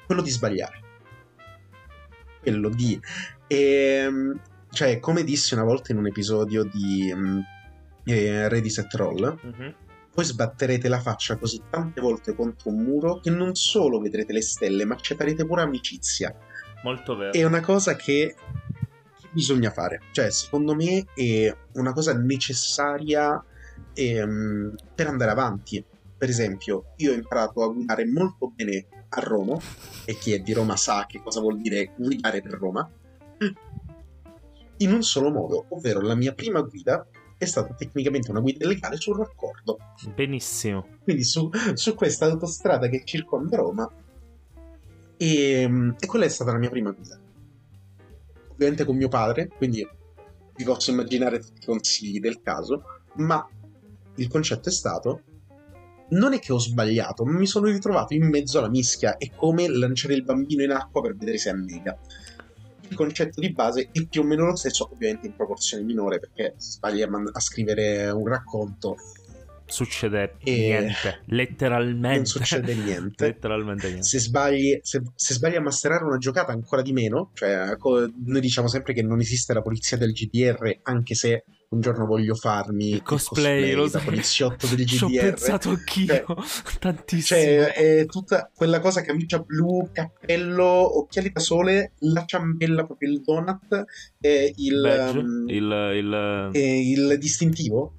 quello 0.06 0.22
di 0.22 0.30
sbagliare. 0.30 0.82
Quello 2.42 2.70
di... 2.70 3.00
Ehm, 3.48 4.40
cioè, 4.72 5.00
come 5.00 5.24
dissi 5.24 5.54
una 5.54 5.64
volta 5.64 5.92
in 5.92 5.98
un 5.98 6.08
episodio 6.08 6.64
di 6.64 7.12
um, 7.12 7.44
eh, 8.06 8.48
Ready 8.48 8.70
Set 8.70 8.94
Roll, 8.94 9.40
mm-hmm 9.46 9.70
poi 10.20 10.28
sbatterete 10.28 10.90
la 10.90 11.00
faccia 11.00 11.38
così 11.38 11.62
tante 11.70 12.02
volte 12.02 12.36
contro 12.36 12.72
un 12.72 12.82
muro 12.82 13.22
che 13.22 13.30
non 13.30 13.56
solo 13.56 14.00
vedrete 14.00 14.34
le 14.34 14.42
stelle, 14.42 14.84
ma 14.84 14.98
ci 14.98 15.16
farete 15.16 15.46
pure 15.46 15.62
amicizia. 15.62 16.36
Molto 16.84 17.16
vero. 17.16 17.32
È 17.32 17.44
una 17.46 17.62
cosa 17.62 17.96
che, 17.96 18.36
che 19.18 19.28
bisogna 19.32 19.72
fare. 19.72 20.02
Cioè, 20.12 20.30
secondo 20.30 20.76
me 20.76 21.06
è 21.14 21.56
una 21.76 21.94
cosa 21.94 22.14
necessaria 22.18 23.42
ehm, 23.94 24.76
per 24.94 25.08
andare 25.08 25.32
avanti. 25.32 25.82
Per 26.18 26.28
esempio, 26.28 26.94
io 26.98 27.12
ho 27.12 27.16
imparato 27.16 27.64
a 27.64 27.72
guidare 27.72 28.06
molto 28.06 28.52
bene 28.54 28.88
a 29.10 29.20
Roma, 29.22 29.58
e 30.06 30.18
chi 30.18 30.34
è 30.34 30.40
di 30.40 30.54
Roma 30.54 30.76
sa 30.76 31.06
che 31.08 31.22
cosa 31.22 31.40
vuol 31.40 31.60
dire 31.60 31.94
guidare 31.96 32.42
per 32.42 32.54
Roma, 32.54 32.90
in 34.78 34.94
un 34.94 35.04
solo 35.04 35.32
modo, 35.32 35.66
ovvero 35.70 36.02
la 36.02 36.16
mia 36.16 36.34
prima 36.34 36.62
guida 36.62 37.06
è 37.38 37.46
stata 37.46 37.74
tecnicamente 37.74 38.32
una 38.32 38.42
guida 38.42 38.66
illegale 38.66 38.98
sul 38.98 39.18
raccordo. 39.18 39.78
Benissimo. 40.14 40.88
Quindi 41.04 41.24
su, 41.24 41.50
su 41.74 41.96
questa 41.96 42.26
autostrada 42.26 42.88
che 42.88 43.04
circonda 43.06 43.58
Roma. 43.58 43.90
E, 45.16 45.62
ehm, 45.62 45.96
e, 46.00 46.06
quella 46.06 46.26
è 46.26 46.30
stata 46.30 46.52
la 46.52 46.58
mia 46.58 46.70
prima 46.70 46.92
guida. 46.92 47.18
Ovviamente 48.50 48.86
con 48.86 48.98
mio 48.98 49.08
padre, 49.08 49.48
quindi 49.48 49.88
vi 50.56 50.64
posso 50.66 50.92
immaginare 50.92 51.40
tutti 51.40 51.62
i 51.62 51.66
consigli 51.66 52.20
del 52.20 52.42
caso, 52.42 52.84
ma 53.16 53.48
il 54.16 54.28
concetto 54.28 54.68
è 54.68 54.72
stato 54.72 55.22
non 56.10 56.34
è 56.34 56.40
che 56.40 56.54
ho 56.54 56.60
sbagliato, 56.60 57.24
ma 57.26 57.38
mi 57.38 57.46
sono 57.46 57.68
ritrovato 57.68 58.14
in 58.14 58.28
mezzo 58.28 58.60
alla 58.60 58.70
mischia. 58.70 59.18
È 59.18 59.30
come 59.36 59.68
lanciare 59.68 60.14
il 60.14 60.24
bambino 60.24 60.64
in 60.64 60.72
acqua 60.72 61.02
per 61.02 61.16
vedere 61.16 61.38
se 61.38 61.50
annega. 61.50 61.98
Il 62.90 62.96
concetto 62.96 63.40
di 63.40 63.52
base 63.52 63.90
è 63.92 64.06
più 64.08 64.22
o 64.22 64.24
meno 64.24 64.46
lo 64.46 64.56
stesso, 64.56 64.90
ovviamente 64.92 65.28
in 65.28 65.36
proporzione 65.36 65.84
minore, 65.84 66.20
perché 66.20 66.56
se 66.58 66.72
sbagli 66.72 67.02
a, 67.02 67.10
man- 67.10 67.30
a 67.32 67.40
scrivere 67.40 68.10
un 68.10 68.28
racconto. 68.28 68.96
Succede 69.66 70.38
e... 70.44 70.52
niente, 70.52 71.22
letteralmente. 71.26 72.16
Non 72.16 72.26
succede 72.26 72.74
niente. 72.74 73.26
letteralmente 73.28 73.88
niente. 73.88 74.08
Se 74.08 74.20
sbagli, 74.20 74.80
se, 74.82 75.04
se 75.14 75.34
sbagli, 75.36 75.56
a 75.56 75.62
masterare 75.62 76.04
una 76.04 76.18
giocata, 76.18 76.52
ancora 76.52 76.82
di 76.82 76.92
meno. 76.92 77.30
Cioè, 77.36 77.76
noi 77.78 78.42
diciamo 78.42 78.68
sempre 78.68 78.94
che 78.94 79.04
non 79.04 79.20
esiste 79.20 79.54
la 79.54 79.62
polizia 79.62 79.96
del 79.96 80.12
GDR, 80.12 80.80
anche 80.82 81.14
se 81.14 81.44
un 81.70 81.82
giorno 81.82 82.06
voglio 82.06 82.34
farmi 82.34 82.90
il 82.90 83.04
cosplay, 83.04 83.70
il 83.70 83.76
cosplay 83.76 83.92
da 83.92 84.00
poliziotto 84.00 84.68
del 84.68 84.86
GDR. 84.86 84.88
Ci 84.98 85.04
ho 85.04 85.10
pensato 85.10 85.70
anch'io, 85.70 86.06
cioè, 86.08 86.26
tantissimo. 86.80 87.40
Cioè, 87.40 87.74
è 87.74 88.06
tutta 88.08 88.50
quella 88.54 88.80
cosa 88.80 89.02
camicia 89.02 89.40
blu, 89.40 89.90
cappello, 89.92 90.66
occhiali 91.00 91.32
da 91.32 91.40
sole, 91.40 91.94
la 92.00 92.26
ciambella, 92.26 92.86
proprio 92.86 93.12
il 93.12 93.22
donut, 93.22 93.86
e 94.20 94.54
il, 94.58 94.82
Badge, 94.82 95.18
um, 95.20 95.46
il, 95.48 95.92
il... 95.96 96.50
E 96.54 96.90
il 96.90 97.18
distintivo. 97.20 97.94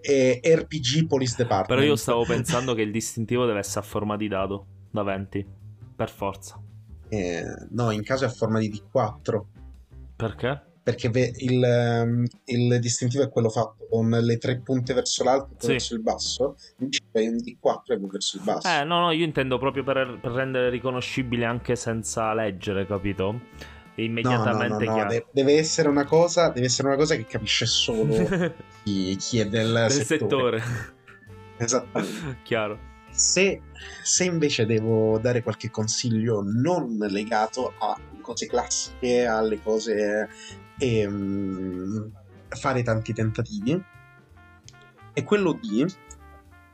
E 0.00 0.40
RPG 0.44 1.06
Police 1.08 1.34
Department. 1.36 1.68
Però 1.68 1.82
io 1.82 1.96
stavo 1.96 2.24
pensando 2.24 2.74
che 2.74 2.82
il 2.82 2.92
distintivo 2.92 3.44
deve 3.44 3.58
essere 3.58 3.80
a 3.80 3.88
forma 3.88 4.16
di 4.16 4.28
dado 4.28 4.66
da 4.90 5.02
20, 5.02 5.46
per 5.96 6.10
forza. 6.10 6.62
Eh, 7.08 7.42
no, 7.70 7.90
in 7.90 8.04
caso 8.04 8.24
è 8.24 8.28
a 8.28 8.30
forma 8.30 8.60
di 8.60 8.70
D4. 8.70 9.40
Perché? 10.14 10.65
Perché 10.86 11.10
il, 11.38 11.64
ehm, 11.64 12.24
il, 12.44 12.78
distintivo 12.78 13.24
è 13.24 13.28
quello 13.28 13.48
fatto 13.48 13.88
con 13.90 14.08
le 14.08 14.38
tre 14.38 14.60
punte 14.60 14.94
verso 14.94 15.24
l'alto 15.24 15.54
e 15.54 15.58
sì. 15.58 15.66
verso 15.66 15.94
il 15.94 16.00
basso, 16.00 16.56
invece 16.78 17.00
è 17.10 17.26
un 17.26 17.38
D4 17.38 17.92
e 17.92 17.98
verso 17.98 18.36
il 18.36 18.42
basso. 18.44 18.68
Eh, 18.68 18.84
no, 18.84 19.00
no, 19.00 19.10
io 19.10 19.24
intendo 19.24 19.58
proprio 19.58 19.82
per, 19.82 20.20
per 20.22 20.30
rendere 20.30 20.70
riconoscibile 20.70 21.44
anche 21.44 21.74
senza 21.74 22.32
leggere, 22.34 22.86
capito? 22.86 23.40
Immediatamente 23.96 24.84
no, 24.84 24.90
no, 24.92 25.02
no, 25.02 25.08
deve, 25.08 25.26
deve 25.32 25.56
essere 25.56 25.88
una 25.88 26.04
cosa, 26.04 26.50
deve 26.50 26.66
essere 26.66 26.86
una 26.86 26.96
cosa 26.96 27.16
che 27.16 27.26
capisce 27.26 27.66
solo 27.66 28.14
chi, 28.84 29.16
chi, 29.16 29.40
è 29.40 29.48
del, 29.48 29.72
del 29.72 29.90
settore. 29.90 30.60
settore. 30.60 30.94
Esattamente. 31.58 32.36
Chiaro. 32.44 32.78
Se, 33.10 33.60
se, 34.04 34.24
invece 34.24 34.66
devo 34.66 35.18
dare 35.18 35.42
qualche 35.42 35.68
consiglio 35.68 36.44
non 36.44 36.96
legato 37.08 37.72
a 37.76 37.98
cose 38.20 38.46
classiche, 38.46 39.26
alle 39.26 39.60
cose 39.60 40.28
e 40.78 41.06
um, 41.06 42.10
fare 42.48 42.82
tanti 42.82 43.12
tentativi 43.12 43.82
è 45.12 45.24
quello 45.24 45.52
di 45.52 45.84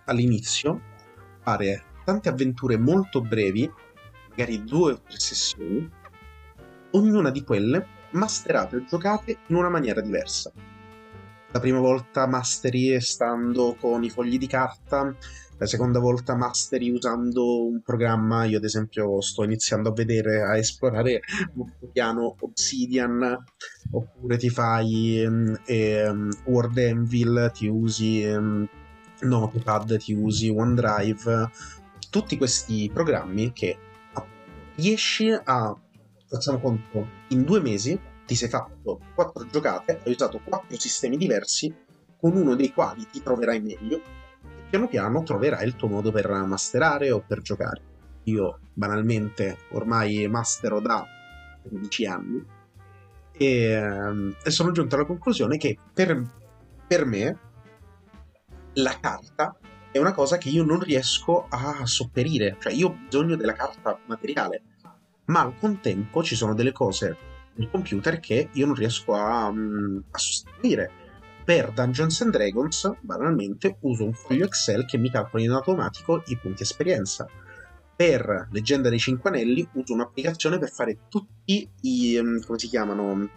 all'inizio 0.07 0.81
fare 1.43 1.85
tante 2.05 2.29
avventure 2.29 2.77
molto 2.77 3.21
brevi, 3.21 3.71
magari 4.31 4.65
due 4.65 4.93
o 4.93 5.01
tre 5.01 5.19
sessioni, 5.19 5.88
ognuna 6.93 7.31
di 7.31 7.45
quelle 7.45 7.87
masterate 8.11 8.77
o 8.77 8.85
giocate 8.85 9.38
in 9.47 9.57
una 9.57 9.69
maniera 9.69 10.01
diversa. 10.01 10.53
La 11.53 11.61
prima 11.61 11.79
volta 11.79 12.27
masteri 12.27 12.99
stando 13.01 13.77
con 13.79 14.03
i 14.03 14.11
fogli 14.11 14.38
di 14.38 14.47
carta, 14.47 15.15
la 15.62 15.68
seconda 15.68 16.01
volta 16.01 16.35
masteri 16.35 16.90
usando 16.90 17.66
un 17.66 17.83
programma, 17.83 18.44
io 18.44 18.59
ad 18.59 18.64
esempio 18.64 19.20
sto 19.20 19.44
iniziando 19.44 19.90
a 19.90 19.92
vedere, 19.92 20.42
a 20.42 20.57
esplorare 20.57 21.20
molto 21.53 21.88
piano 21.92 22.35
Obsidian, 22.40 23.44
oppure 23.92 24.37
ti 24.38 24.51
fai 24.51 25.25
um, 25.25 25.57
um, 25.68 26.31
Word 26.46 26.79
Anvil, 26.79 27.53
ti 27.55 27.68
usi 27.68 28.25
um, 28.25 28.66
Notepad, 29.20 29.98
ti 29.98 30.12
usi 30.12 30.48
OneDrive, 30.48 31.51
tutti 32.11 32.37
questi 32.37 32.90
programmi 32.92 33.53
che 33.53 33.79
riesci 34.75 35.31
a, 35.31 35.77
facciamo 36.27 36.59
conto, 36.59 37.07
in 37.29 37.44
due 37.44 37.61
mesi 37.61 37.96
ti 38.27 38.35
sei 38.35 38.48
fatto 38.48 38.98
quattro 39.14 39.46
giocate, 39.46 40.01
hai 40.05 40.11
usato 40.11 40.40
quattro 40.42 40.77
sistemi 40.77 41.16
diversi, 41.16 41.72
con 42.18 42.35
uno 42.35 42.57
dei 42.57 42.72
quali 42.72 43.07
ti 43.09 43.22
troverai 43.22 43.61
meglio 43.61 44.21
piano 44.72 44.88
piano 44.88 45.22
troverai 45.22 45.66
il 45.66 45.76
tuo 45.76 45.87
modo 45.87 46.11
per 46.11 46.30
masterare 46.46 47.11
o 47.11 47.20
per 47.20 47.42
giocare. 47.42 47.82
Io 48.24 48.58
banalmente 48.72 49.58
ormai 49.72 50.26
mastero 50.28 50.80
da 50.80 51.04
15 51.68 52.06
anni. 52.06 52.42
E, 53.32 53.64
ehm, 53.64 54.35
e 54.42 54.50
sono 54.50 54.72
giunto 54.72 54.94
alla 54.94 55.04
conclusione 55.04 55.58
che 55.58 55.76
per, 55.92 56.22
per 56.87 57.04
me 57.04 57.38
la 58.74 58.96
carta 58.98 59.54
è 59.90 59.98
una 59.98 60.14
cosa 60.14 60.38
che 60.38 60.48
io 60.48 60.64
non 60.64 60.80
riesco 60.80 61.48
a 61.50 61.85
sopperire, 61.85 62.56
cioè 62.58 62.72
io 62.72 62.88
ho 62.88 62.96
bisogno 63.04 63.37
della 63.37 63.52
carta 63.52 63.98
materiale, 64.06 64.62
ma 65.26 65.40
al 65.40 65.54
contempo 65.58 66.22
ci 66.22 66.35
sono 66.35 66.54
delle 66.54 66.72
cose 66.72 67.14
nel 67.56 67.68
computer 67.70 68.18
che 68.20 68.48
io 68.50 68.64
non 68.64 68.74
riesco 68.74 69.12
a, 69.12 69.48
a 69.48 70.18
sostituire 70.18 71.02
per 71.44 71.72
Dungeons 71.72 72.20
and 72.20 72.33
Dragons, 72.33 72.92
banalmente, 73.00 73.76
uso 73.81 74.05
un 74.05 74.12
foglio 74.12 74.44
Excel 74.44 74.85
che 74.85 74.98
mi 74.98 75.11
calcola 75.11 75.42
in 75.42 75.50
automatico 75.50 76.22
i 76.26 76.37
punti 76.37 76.62
esperienza. 76.62 77.28
Per 77.94 78.48
Leggenda 78.50 78.88
dei 78.88 78.98
Cinque 78.98 79.31
Anelli 79.31 79.68
uso 79.72 79.92
un'applicazione 79.92 80.59
per 80.59 80.70
fare 80.70 80.98
tutti 81.09 81.68
i, 81.81 82.16
ehm, 82.16 82.44
come 82.44 82.59
si 82.59 82.68
chiamano, 82.68 83.28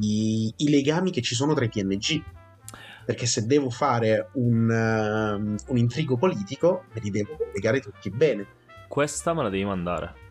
i, 0.00 0.52
i 0.56 0.68
legami 0.68 1.10
che 1.10 1.22
ci 1.22 1.34
sono 1.34 1.54
tra 1.54 1.64
i 1.64 1.68
PNG. 1.68 2.22
Perché 3.04 3.26
se 3.26 3.46
devo 3.46 3.70
fare 3.70 4.30
un, 4.34 4.68
um, 4.68 5.56
un 5.68 5.76
intrigo 5.78 6.18
politico, 6.18 6.84
me 6.92 7.00
li 7.00 7.10
devo 7.10 7.36
legare 7.54 7.80
tutti 7.80 8.10
bene. 8.10 8.46
Questa 8.86 9.32
me 9.32 9.42
la 9.42 9.48
devi 9.48 9.64
mandare. 9.64 10.26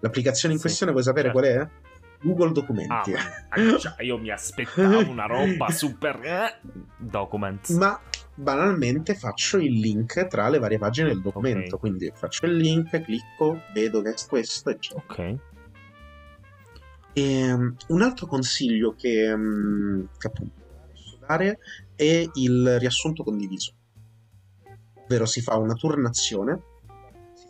L'applicazione 0.00 0.54
in 0.54 0.60
sì, 0.60 0.66
questione 0.66 0.92
vuoi 0.92 1.04
sapere 1.04 1.30
certo. 1.30 1.40
qual 1.40 1.52
è? 1.52 1.81
Google 2.22 2.52
Documenti. 2.52 3.12
Ah, 3.12 3.76
già, 3.78 3.96
io 4.00 4.18
mi 4.18 4.30
aspettavo 4.30 5.10
una 5.10 5.26
roba 5.26 5.68
super 5.70 6.20
eh, 6.22 6.58
document. 6.96 7.70
Ma 7.70 8.00
banalmente 8.34 9.14
faccio 9.14 9.58
il 9.58 9.78
link 9.78 10.26
tra 10.28 10.48
le 10.48 10.58
varie 10.58 10.78
pagine 10.78 11.08
del 11.08 11.20
documento. 11.20 11.76
Okay. 11.76 11.78
Quindi 11.78 12.12
faccio 12.14 12.46
il 12.46 12.56
link, 12.56 13.00
clicco, 13.02 13.62
vedo 13.74 14.02
che 14.02 14.10
è 14.10 14.14
questo 14.28 14.70
e 14.70 14.76
ciò. 14.78 14.96
Ok. 14.96 15.18
E, 15.18 15.38
ehm, 17.12 17.76
un 17.88 18.02
altro 18.02 18.26
consiglio 18.26 18.94
che, 18.96 19.36
mm, 19.36 20.04
che 20.18 20.26
appunto 20.28 20.60
posso 20.90 21.18
dare 21.26 21.58
è 21.94 22.24
il 22.34 22.78
riassunto 22.78 23.22
condiviso. 23.22 23.72
Ovvero 24.94 25.26
si 25.26 25.40
fa 25.42 25.56
una 25.56 25.74
turnazione 25.74 26.70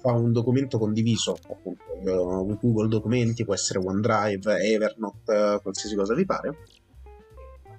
fa 0.02 0.10
un 0.12 0.32
documento 0.32 0.78
condiviso, 0.78 1.38
appunto 1.48 1.84
uh, 1.92 2.58
Google 2.58 2.88
Documenti, 2.88 3.44
può 3.44 3.54
essere 3.54 3.78
OneDrive, 3.78 4.58
Evernote, 4.58 5.60
qualsiasi 5.62 5.94
cosa 5.94 6.14
vi 6.14 6.26
pare, 6.26 6.56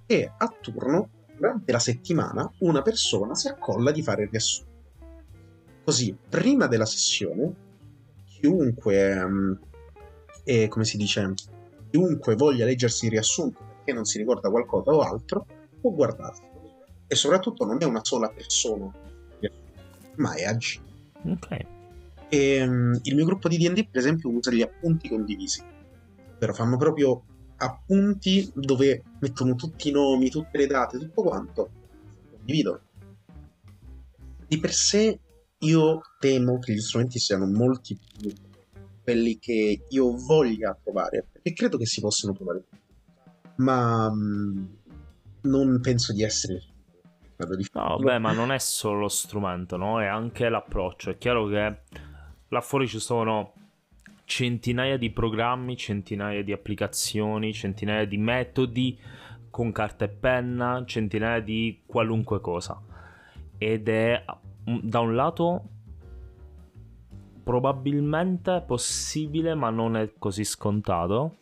e 0.05 0.31
a 0.37 0.55
turno, 0.61 1.09
durante 1.35 1.71
la 1.71 1.79
settimana, 1.79 2.49
una 2.59 2.81
persona 2.81 3.35
si 3.35 3.49
accolla 3.49 3.91
di 3.91 4.01
fare 4.01 4.23
il 4.23 4.29
riassunto. 4.29 4.71
Così, 5.83 6.15
prima 6.29 6.67
della 6.67 6.85
sessione, 6.85 7.53
chiunque, 8.25 9.21
um, 9.21 9.59
e, 10.45 10.69
come 10.69 10.85
si 10.85 10.95
dice, 10.95 11.33
chiunque 11.89 12.35
voglia 12.35 12.63
leggersi 12.63 13.05
il 13.05 13.11
riassunto 13.11 13.59
perché 13.59 13.91
non 13.91 14.05
si 14.05 14.17
ricorda 14.17 14.49
qualcosa 14.49 14.91
o 14.91 15.01
altro, 15.01 15.45
può 15.81 15.91
guardarselo. 15.91 16.51
E 17.05 17.15
soprattutto 17.15 17.65
non 17.65 17.81
è 17.81 17.85
una 17.85 18.03
sola 18.03 18.29
persona, 18.29 18.89
ma 20.15 20.33
è 20.35 20.43
agire. 20.45 20.83
Ok. 21.25 21.65
E, 22.33 22.63
um, 22.63 22.99
il 23.03 23.13
mio 23.13 23.25
gruppo 23.25 23.47
di 23.47 23.57
DD, 23.57 23.89
per 23.89 23.99
esempio, 23.99 24.31
usa 24.31 24.49
gli 24.49 24.63
appunti 24.63 25.07
condivisi, 25.07 25.63
però 26.39 26.51
fanno 26.51 26.77
proprio 26.77 27.25
appunti 27.57 28.51
dove 28.55 29.03
mettono 29.19 29.53
tutti 29.53 29.89
i 29.89 29.91
nomi, 29.91 30.31
tutte 30.31 30.57
le 30.57 30.65
date, 30.65 30.97
tutto 30.97 31.21
quanto. 31.21 31.69
Condivido. 32.31 32.81
Di 34.47 34.57
per 34.57 34.73
sé 34.73 35.19
io 35.59 36.01
temo 36.17 36.57
che 36.57 36.73
gli 36.73 36.79
strumenti 36.79 37.19
siano 37.19 37.45
molti 37.45 37.99
più 38.17 38.31
quelli 39.03 39.37
che 39.37 39.83
io 39.87 40.15
voglia 40.15 40.75
provare, 40.81 41.27
perché 41.31 41.53
credo 41.53 41.77
che 41.77 41.85
si 41.85 42.01
possano 42.01 42.33
provare. 42.33 42.63
Ma 43.57 44.07
um, 44.07 44.75
non 45.41 45.79
penso 45.81 46.11
di 46.11 46.23
essere 46.23 46.63
No, 47.73 47.97
beh, 47.97 48.19
ma 48.19 48.31
non 48.31 48.51
è 48.51 48.57
solo 48.57 49.01
lo 49.01 49.07
strumento, 49.09 49.75
no? 49.75 50.01
È 50.01 50.05
anche 50.05 50.47
l'approccio. 50.47 51.09
È 51.09 51.17
chiaro 51.17 51.47
che 51.47 51.81
là 52.53 52.61
fuori 52.61 52.87
ci 52.87 52.99
sono 52.99 53.53
centinaia 54.25 54.97
di 54.97 55.09
programmi, 55.09 55.75
centinaia 55.75 56.43
di 56.43 56.53
applicazioni, 56.53 57.51
centinaia 57.51 58.05
di 58.05 58.17
metodi 58.17 58.97
con 59.49 59.71
carta 59.71 60.05
e 60.05 60.09
penna, 60.09 60.83
centinaia 60.85 61.41
di 61.41 61.81
qualunque 61.85 62.39
cosa. 62.39 62.81
Ed 63.57 63.89
è 63.89 64.23
da 64.63 64.99
un 64.99 65.15
lato 65.15 65.63
probabilmente 67.43 68.63
possibile, 68.65 69.53
ma 69.53 69.69
non 69.69 69.97
è 69.97 70.13
così 70.17 70.45
scontato, 70.45 71.37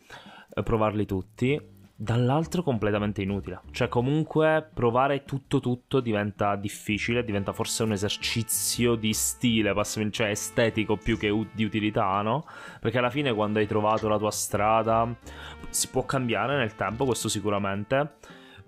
eh, 0.52 0.62
provarli 0.62 1.06
tutti. 1.06 1.60
Dall'altro 1.94 2.62
completamente 2.62 3.22
inutile. 3.22 3.60
Cioè, 3.70 3.88
comunque 3.88 4.68
provare 4.72 5.24
tutto 5.24 5.60
tutto 5.60 6.00
diventa 6.00 6.56
difficile, 6.56 7.24
diventa 7.24 7.52
forse 7.52 7.82
un 7.82 7.92
esercizio 7.92 8.94
di 8.94 9.12
stile, 9.12 9.74
cioè 10.10 10.28
estetico 10.28 10.96
più 10.96 11.16
che 11.16 11.32
di 11.52 11.64
utilità, 11.64 12.20
no? 12.22 12.44
Perché 12.80 12.98
alla 12.98 13.10
fine 13.10 13.32
quando 13.32 13.58
hai 13.58 13.66
trovato 13.66 14.08
la 14.08 14.18
tua 14.18 14.30
strada 14.30 15.14
si 15.68 15.88
può 15.88 16.04
cambiare 16.04 16.56
nel 16.56 16.74
tempo, 16.74 17.04
questo 17.04 17.28
sicuramente, 17.28 18.14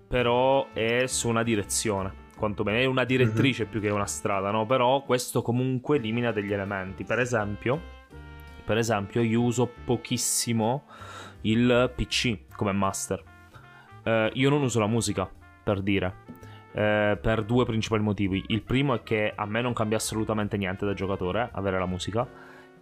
però 0.07 0.67
è 0.73 1.05
su 1.07 1.27
una 1.27 1.43
direzione. 1.43 2.23
Quantomeno 2.35 2.79
è 2.79 2.85
una 2.85 3.05
direttrice 3.05 3.63
mm-hmm. 3.63 3.71
più 3.71 3.81
che 3.81 3.89
una 3.89 4.05
strada, 4.05 4.51
no? 4.51 4.65
Però 4.65 5.03
questo 5.03 5.41
comunque 5.41 5.97
elimina 5.97 6.31
degli 6.31 6.51
elementi. 6.51 7.03
Per 7.05 7.19
esempio, 7.19 7.81
per 8.63 8.77
esempio, 8.77 9.21
io 9.21 9.41
uso 9.41 9.71
pochissimo 9.85 10.85
il 11.45 11.91
PC 11.95 12.55
come 12.55 12.71
master. 12.71 13.23
Eh, 14.03 14.31
io 14.33 14.49
non 14.49 14.61
uso 14.61 14.79
la 14.79 14.87
musica, 14.87 15.29
per 15.63 15.81
dire. 15.81 16.23
Eh, 16.71 17.17
per 17.21 17.43
due 17.43 17.65
principali 17.65 18.03
motivi. 18.03 18.43
Il 18.47 18.61
primo 18.61 18.93
è 18.93 19.03
che 19.03 19.31
a 19.35 19.45
me 19.45 19.61
non 19.61 19.73
cambia 19.73 19.97
assolutamente 19.97 20.57
niente 20.57 20.85
da 20.85 20.93
giocatore 20.93 21.49
avere 21.53 21.79
la 21.79 21.85
musica 21.85 22.27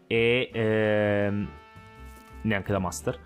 e 0.08 0.50
ehm, 0.52 1.48
neanche 2.42 2.72
da 2.72 2.80
master. 2.80 3.20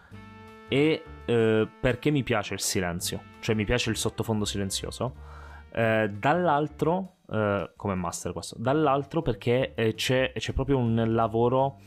E 0.68 1.04
eh, 1.26 1.68
perché 1.80 2.12
mi 2.12 2.24
piace 2.24 2.54
il 2.54 2.60
silenzio, 2.60 3.22
cioè 3.40 3.56
mi 3.56 3.66
piace 3.66 3.90
il 3.90 3.98
sottofondo 3.98 4.46
silenzioso. 4.46 5.36
Eh, 5.72 6.10
dall'altro, 6.10 7.18
eh, 7.30 7.72
come 7.76 7.96
master 7.96 8.34
questo, 8.34 8.56
dall'altro 8.60 9.22
perché 9.22 9.74
eh, 9.76 9.94
c'è, 9.94 10.34
c'è 10.36 10.54
proprio 10.54 10.78
un 10.78 11.14
lavoro 11.14 11.80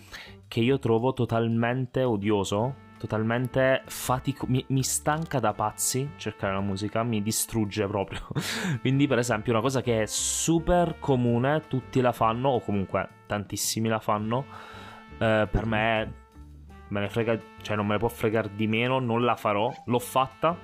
che 0.48 0.60
io 0.60 0.78
trovo 0.78 1.12
totalmente 1.12 2.02
odioso 2.02 2.88
totalmente 3.00 3.82
fatico. 3.86 4.44
Mi, 4.46 4.62
mi, 4.68 4.82
stanca 4.82 5.40
da 5.40 5.54
pazzi 5.54 6.10
cercare 6.16 6.52
la 6.52 6.60
musica, 6.60 7.02
mi 7.02 7.22
distrugge 7.22 7.86
proprio. 7.86 8.20
Quindi, 8.82 9.06
per 9.06 9.18
esempio, 9.18 9.52
una 9.52 9.62
cosa 9.62 9.80
che 9.80 10.02
è 10.02 10.06
super 10.06 10.96
comune, 10.98 11.62
tutti 11.66 12.02
la 12.02 12.12
fanno, 12.12 12.50
o 12.50 12.60
comunque 12.60 13.08
tantissimi 13.26 13.88
la 13.88 14.00
fanno. 14.00 14.44
Eh, 15.18 15.48
per 15.50 15.64
me 15.64 16.18
me 16.88 17.00
ne 17.00 17.08
frega, 17.08 17.38
cioè 17.62 17.76
non 17.76 17.86
me 17.86 17.94
ne 17.94 17.98
può 17.98 18.08
fregare 18.08 18.50
di 18.54 18.66
meno, 18.66 18.98
non 18.98 19.24
la 19.24 19.34
farò. 19.34 19.72
L'ho 19.86 19.98
fatta 19.98 20.54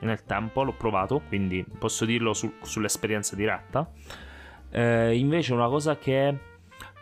nel 0.00 0.24
tempo, 0.24 0.64
l'ho 0.64 0.72
provato, 0.72 1.22
quindi 1.28 1.64
posso 1.78 2.04
dirlo 2.04 2.34
su, 2.34 2.52
sull'esperienza 2.62 3.36
diretta. 3.36 3.88
Eh, 4.70 5.16
invece, 5.16 5.52
una 5.52 5.68
cosa 5.68 5.96
che 5.96 6.38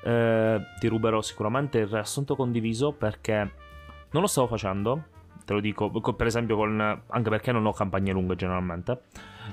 eh, 0.02 0.60
ti 0.78 0.86
ruberò 0.88 1.22
sicuramente 1.22 1.78
il 1.78 1.86
riassunto 1.86 2.36
condiviso 2.36 2.92
perché 2.92 3.62
non 4.14 4.22
lo 4.22 4.28
stavo 4.28 4.46
facendo, 4.46 5.06
te 5.44 5.52
lo 5.52 5.60
dico, 5.60 5.90
per 5.90 6.26
esempio 6.26 6.54
con, 6.54 6.80
anche 6.80 7.30
perché 7.30 7.50
non 7.50 7.66
ho 7.66 7.72
campagne 7.72 8.12
lunghe 8.12 8.36
generalmente. 8.36 9.02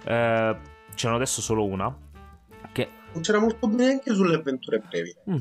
Eh, 0.06 0.56
c'è 0.94 1.10
adesso 1.10 1.42
solo 1.42 1.66
una. 1.66 1.94
Che... 2.72 2.88
Funziona 3.12 3.40
molto 3.40 3.68
bene 3.68 3.94
anche 3.94 4.14
sulle 4.14 4.36
avventure 4.36 4.78
brevi. 4.80 5.16
Mm. 5.32 5.38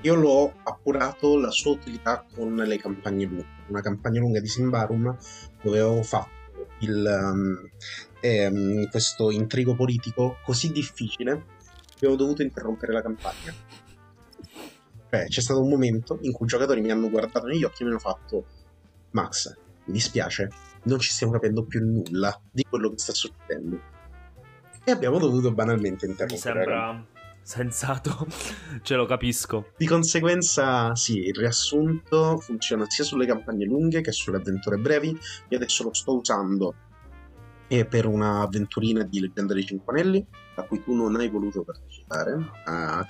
Io 0.00 0.14
l'ho 0.14 0.52
appurato 0.62 1.38
la 1.38 1.50
sua 1.50 1.72
utilità 1.72 2.24
con 2.34 2.54
le 2.54 2.78
campagne 2.78 3.26
lunghe. 3.26 3.46
Una 3.66 3.82
campagna 3.82 4.20
lunga 4.20 4.40
di 4.40 4.48
Simbarum 4.48 5.14
dove 5.62 5.80
avevo 5.80 6.02
fatto 6.02 6.68
il, 6.78 7.04
um, 7.04 7.68
ehm, 8.20 8.88
questo 8.88 9.30
intrigo 9.30 9.74
politico 9.74 10.38
così 10.42 10.72
difficile 10.72 11.44
che 11.98 12.06
ho 12.06 12.16
dovuto 12.16 12.40
interrompere 12.40 12.94
la 12.94 13.02
campagna. 13.02 13.52
Cioè, 15.10 15.26
c'è 15.26 15.40
stato 15.40 15.62
un 15.62 15.68
momento 15.68 16.18
in 16.22 16.32
cui 16.32 16.46
i 16.46 16.48
giocatori 16.48 16.80
mi 16.80 16.90
hanno 16.90 17.08
guardato 17.08 17.46
negli 17.46 17.62
occhi 17.62 17.82
e 17.82 17.84
mi 17.84 17.92
hanno 17.92 18.00
fatto: 18.00 18.46
Max, 19.14 19.54
mi 19.86 19.92
dispiace, 19.92 20.50
non 20.84 20.98
ci 20.98 21.10
stiamo 21.10 21.32
capendo 21.32 21.64
più 21.64 21.80
nulla 21.84 22.38
di 22.50 22.64
quello 22.68 22.90
che 22.90 22.98
sta 22.98 23.12
succedendo. 23.12 23.80
E 24.84 24.90
abbiamo 24.90 25.18
dovuto 25.18 25.52
banalmente 25.52 26.06
interrompere. 26.06 26.54
Mi 26.54 26.64
sembra 26.64 27.06
sensato, 27.40 28.26
ce 28.82 28.94
lo 28.96 29.06
capisco. 29.06 29.70
Di 29.76 29.86
conseguenza, 29.86 30.94
sì, 30.94 31.26
il 31.26 31.34
riassunto 31.34 32.38
funziona 32.38 32.84
sia 32.88 33.04
sulle 33.04 33.26
campagne 33.26 33.64
lunghe 33.64 34.00
che 34.00 34.12
sulle 34.12 34.38
avventure 34.38 34.76
brevi. 34.78 35.16
Io 35.48 35.56
adesso 35.56 35.84
lo 35.84 35.94
sto 35.94 36.16
usando 36.16 36.74
e 37.68 37.86
per 37.86 38.06
un'avventurina 38.06 39.04
di 39.04 39.20
Leggenda 39.20 39.54
dei 39.54 39.64
Cinque 39.64 39.92
Anelli, 39.92 40.26
a 40.56 40.62
cui 40.64 40.82
tu 40.82 40.92
non 40.92 41.14
hai 41.16 41.28
voluto 41.28 41.62
partecipare, 41.62 42.36
a 42.64 43.04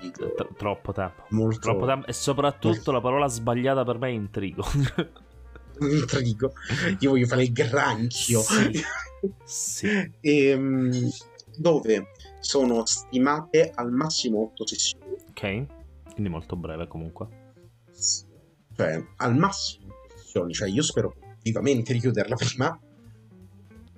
Tr- 0.00 0.54
troppo 0.56 0.92
tempo. 0.92 1.24
Molto... 1.30 1.58
Troppo 1.58 1.86
tempo. 1.86 2.06
E 2.06 2.12
soprattutto 2.12 2.92
la 2.92 3.00
parola 3.00 3.26
sbagliata 3.26 3.84
per 3.84 3.98
me 3.98 4.08
è 4.08 4.12
intrigo. 4.12 4.64
intrigo. 5.80 6.52
Io 7.00 7.10
voglio 7.10 7.26
fare 7.26 7.42
il 7.42 7.52
granchio. 7.52 8.40
Sì. 8.40 8.82
sì. 9.44 10.12
E, 10.20 10.46
ehm, 10.46 11.10
dove 11.56 12.12
sono 12.40 12.84
stimate 12.86 13.72
al 13.74 13.90
massimo 13.90 14.42
8 14.42 14.66
sessioni. 14.66 15.16
Ok. 15.30 15.66
Quindi 16.12 16.28
molto 16.28 16.56
breve 16.56 16.86
comunque. 16.86 17.52
Cioè, 18.76 19.04
al 19.16 19.36
massimo 19.36 19.94
8 20.04 20.18
sessioni. 20.18 20.52
Cioè, 20.52 20.68
io 20.68 20.82
spero 20.82 21.16
vivamente 21.42 21.92
di 21.92 21.98
chiuderla 21.98 22.36
prima. 22.36 22.78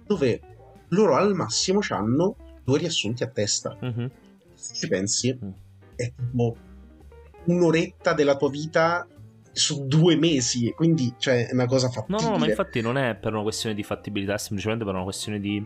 Dove 0.06 0.40
loro 0.88 1.14
al 1.14 1.34
massimo 1.34 1.80
hanno 1.90 2.36
due 2.64 2.78
riassunti 2.78 3.22
a 3.22 3.28
testa. 3.28 3.76
Mm-hmm. 3.82 4.06
Se 4.54 4.74
ci 4.74 4.88
pensi, 4.88 5.38
mm 5.42 5.68
è 6.02 6.12
tipo 6.16 6.56
un'oretta 7.44 8.12
della 8.12 8.36
tua 8.36 8.50
vita 8.50 9.06
su 9.52 9.86
due 9.86 10.16
mesi, 10.16 10.72
quindi 10.72 11.14
cioè, 11.18 11.48
è 11.48 11.52
una 11.52 11.66
cosa 11.66 11.88
fattibile. 11.88 12.22
No, 12.22 12.30
no, 12.30 12.38
ma 12.38 12.46
infatti 12.46 12.80
non 12.80 12.96
è 12.96 13.16
per 13.16 13.32
una 13.32 13.42
questione 13.42 13.74
di 13.74 13.82
fattibilità, 13.82 14.34
è 14.34 14.38
semplicemente 14.38 14.84
per 14.84 14.94
una 14.94 15.02
questione 15.02 15.40
di 15.40 15.64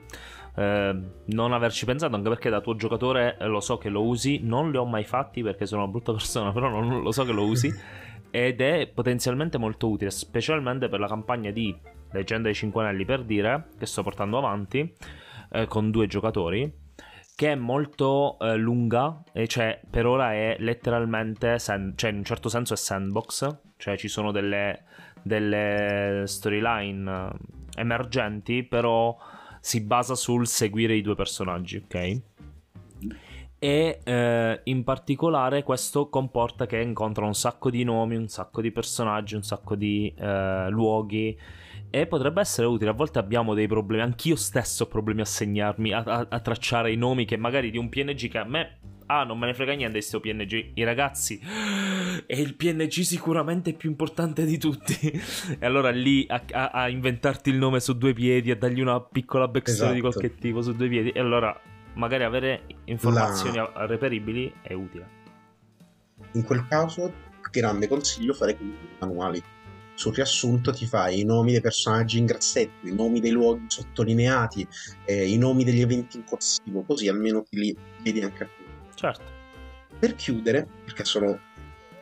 eh, 0.56 1.00
non 1.26 1.52
averci 1.52 1.84
pensato, 1.84 2.14
anche 2.14 2.28
perché 2.28 2.50
da 2.50 2.60
tuo 2.60 2.76
giocatore 2.76 3.36
eh, 3.38 3.46
lo 3.46 3.60
so 3.60 3.76
che 3.76 3.88
lo 3.88 4.04
usi, 4.04 4.40
non 4.42 4.70
li 4.70 4.76
ho 4.76 4.84
mai 4.84 5.04
fatti 5.04 5.42
perché 5.42 5.66
sono 5.66 5.82
una 5.82 5.90
brutta 5.90 6.12
persona, 6.12 6.50
però 6.52 6.68
non 6.68 7.02
lo 7.02 7.12
so 7.12 7.24
che 7.24 7.32
lo 7.32 7.44
usi 7.44 7.72
ed 8.30 8.60
è 8.60 8.90
potenzialmente 8.92 9.58
molto 9.58 9.88
utile, 9.88 10.10
specialmente 10.10 10.88
per 10.88 11.00
la 11.00 11.06
campagna 11.06 11.50
di 11.50 11.76
Leggenda 12.10 12.44
dei 12.44 12.54
Cinque 12.54 12.82
Anelli 12.82 13.04
per 13.04 13.24
dire, 13.24 13.68
che 13.78 13.86
sto 13.86 14.02
portando 14.02 14.38
avanti 14.38 14.92
eh, 15.52 15.66
con 15.66 15.90
due 15.90 16.06
giocatori 16.06 16.82
che 17.36 17.52
è 17.52 17.54
molto 17.56 18.38
eh, 18.38 18.56
lunga, 18.56 19.22
e 19.32 19.48
cioè 19.48 19.80
per 19.88 20.06
ora 20.06 20.32
è 20.32 20.56
letteralmente, 20.60 21.58
sand- 21.58 21.96
cioè 21.96 22.10
in 22.10 22.18
un 22.18 22.24
certo 22.24 22.48
senso 22.48 22.74
è 22.74 22.76
sandbox, 22.76 23.58
cioè 23.76 23.96
ci 23.96 24.08
sono 24.08 24.30
delle, 24.30 24.84
delle 25.22 26.22
storyline 26.26 27.10
eh, 27.10 27.80
emergenti, 27.80 28.62
però 28.62 29.16
si 29.60 29.80
basa 29.82 30.14
sul 30.14 30.46
seguire 30.46 30.94
i 30.94 31.02
due 31.02 31.16
personaggi, 31.16 31.82
ok? 31.84 32.20
E 33.58 34.00
eh, 34.04 34.60
in 34.64 34.84
particolare 34.84 35.62
questo 35.62 36.08
comporta 36.10 36.66
che 36.66 36.80
incontra 36.80 37.24
un 37.24 37.34
sacco 37.34 37.70
di 37.70 37.82
nomi, 37.82 38.14
un 38.14 38.28
sacco 38.28 38.60
di 38.60 38.70
personaggi, 38.70 39.34
un 39.34 39.42
sacco 39.42 39.74
di 39.74 40.14
eh, 40.16 40.68
luoghi 40.68 41.36
e 41.94 42.08
potrebbe 42.08 42.40
essere 42.40 42.66
utile. 42.66 42.90
A 42.90 42.92
volte 42.92 43.20
abbiamo 43.20 43.54
dei 43.54 43.68
problemi, 43.68 44.02
anch'io 44.02 44.34
stesso 44.34 44.82
ho 44.82 44.86
problemi 44.88 45.20
a 45.20 45.24
segnarmi, 45.24 45.92
a, 45.92 46.02
a, 46.04 46.26
a 46.28 46.40
tracciare 46.40 46.90
i 46.90 46.96
nomi 46.96 47.24
che 47.24 47.36
magari 47.36 47.70
di 47.70 47.78
un 47.78 47.88
PNG 47.88 48.28
che 48.28 48.38
a 48.38 48.44
me 48.44 48.78
ah, 49.06 49.22
non 49.22 49.38
me 49.38 49.46
ne 49.46 49.54
frega 49.54 49.74
niente 49.74 49.98
questo 49.98 50.18
PNG. 50.18 50.72
I 50.74 50.82
ragazzi, 50.82 51.40
è 52.26 52.34
il 52.34 52.56
PNG 52.56 52.90
sicuramente 53.02 53.74
più 53.74 53.90
importante 53.90 54.44
di 54.44 54.58
tutti. 54.58 54.96
e 55.56 55.64
allora 55.64 55.90
lì 55.90 56.26
a, 56.28 56.42
a, 56.50 56.70
a, 56.70 56.88
inventarti 56.88 57.50
il 57.50 57.56
nome 57.58 57.78
su 57.78 57.96
due 57.96 58.12
piedi, 58.12 58.50
a 58.50 58.56
dargli 58.56 58.80
una 58.80 59.00
piccola 59.00 59.46
backstory 59.46 59.76
esatto. 59.76 59.94
di 59.94 60.00
qualche 60.00 60.34
tipo 60.34 60.62
su 60.62 60.74
due 60.74 60.88
piedi. 60.88 61.10
E 61.10 61.20
allora 61.20 61.56
magari 61.94 62.24
avere 62.24 62.62
informazioni 62.86 63.56
La... 63.56 63.86
reperibili 63.86 64.52
è 64.62 64.72
utile. 64.72 65.22
In 66.32 66.42
quel 66.42 66.66
caso, 66.66 67.12
grande 67.52 67.86
consiglio 67.86 68.32
fare 68.32 68.56
i 68.58 68.74
manuali 68.98 69.40
sul 69.94 70.14
riassunto 70.14 70.72
ti 70.72 70.86
fai 70.86 71.20
i 71.20 71.24
nomi 71.24 71.52
dei 71.52 71.60
personaggi 71.60 72.18
in 72.18 72.26
grassetto, 72.26 72.86
i 72.86 72.94
nomi 72.94 73.20
dei 73.20 73.30
luoghi 73.30 73.64
sottolineati, 73.68 74.66
eh, 75.04 75.28
i 75.28 75.38
nomi 75.38 75.64
degli 75.64 75.80
eventi 75.80 76.16
in 76.16 76.24
corsivo, 76.24 76.82
così 76.82 77.08
almeno 77.08 77.42
ti 77.42 77.58
li 77.58 77.76
vedi 78.02 78.20
anche 78.20 78.44
a 78.44 78.46
te. 78.46 78.64
Certo. 78.94 79.24
Per 79.98 80.14
chiudere, 80.14 80.66
perché 80.84 81.04
sono... 81.04 81.38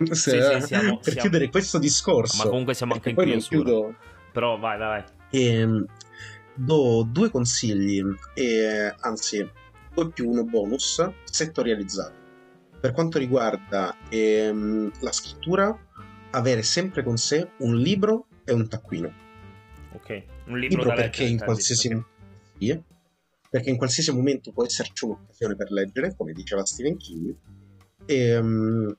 Se, 0.03 0.15
sì, 0.15 0.31
sì, 0.31 0.67
siamo, 0.67 0.97
per 1.03 1.13
siamo... 1.13 1.21
chiudere 1.21 1.49
questo 1.51 1.79
discorso... 1.79 2.43
Ma 2.43 2.49
comunque 2.49 2.75
siamo 2.75 2.95
anche 2.95 3.11
in 3.11 3.17
chiusura. 3.17 3.41
Chiudo... 3.41 3.95
Però 4.33 4.59
vai, 4.59 4.79
vai, 4.79 4.89
vai. 4.89 5.05
E, 5.31 5.87
do 6.55 7.07
due 7.09 7.31
consigli, 7.31 8.03
e, 8.35 8.95
anzi, 9.01 9.49
due 9.95 10.11
più 10.11 10.29
uno 10.29 10.45
bonus 10.45 11.07
settorializzato. 11.25 12.21
Per 12.81 12.93
quanto 12.93 13.19
riguarda 13.19 13.97
ehm, 14.09 14.91
la 15.01 15.13
scrittura, 15.13 15.79
avere 16.33 16.63
sempre 16.63 17.03
con 17.03 17.17
sé 17.17 17.53
un 17.59 17.77
libro 17.77 18.27
e 18.45 18.53
un 18.53 18.69
taccuino. 18.69 19.13
Ok, 19.95 20.25
un 20.47 20.59
libro, 20.59 20.79
libro 20.83 20.95
perché 20.95 21.25
in 21.25 21.39
qualsiasi 21.39 21.89
okay. 21.89 22.03
sì, 22.59 22.83
perché 23.51 23.71
in 23.71 23.77
qualsiasi 23.77 24.13
momento 24.13 24.53
può 24.53 24.65
esserci 24.65 25.05
un'occasione 25.05 25.57
per 25.57 25.71
leggere, 25.71 26.15
come 26.17 26.33
diceva 26.33 26.65
Stephen 26.65 26.97
King. 26.97 27.35
E, 28.07 28.37
um, 28.37 28.97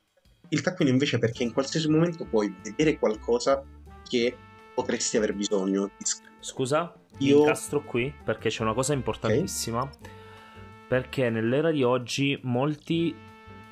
il 0.49 0.61
taccuino 0.61 0.91
invece 0.91 1.17
perché 1.17 1.41
in 1.43 1.51
qualsiasi 1.51 1.89
momento 1.89 2.25
puoi 2.25 2.53
vedere 2.61 2.99
qualcosa 2.99 3.63
che 4.07 4.35
potresti 4.75 5.17
aver 5.17 5.33
bisogno 5.33 5.89
di 5.97 6.05
scrivere. 6.05 6.35
Scusa, 6.39 6.95
io 7.19 7.39
incastro 7.39 7.83
qui 7.83 8.13
perché 8.23 8.49
c'è 8.49 8.61
una 8.61 8.73
cosa 8.75 8.93
importantissima. 8.93 9.81
Okay. 9.81 10.11
Perché 10.87 11.29
nell'era 11.31 11.71
di 11.71 11.81
oggi 11.81 12.39
molti 12.43 13.15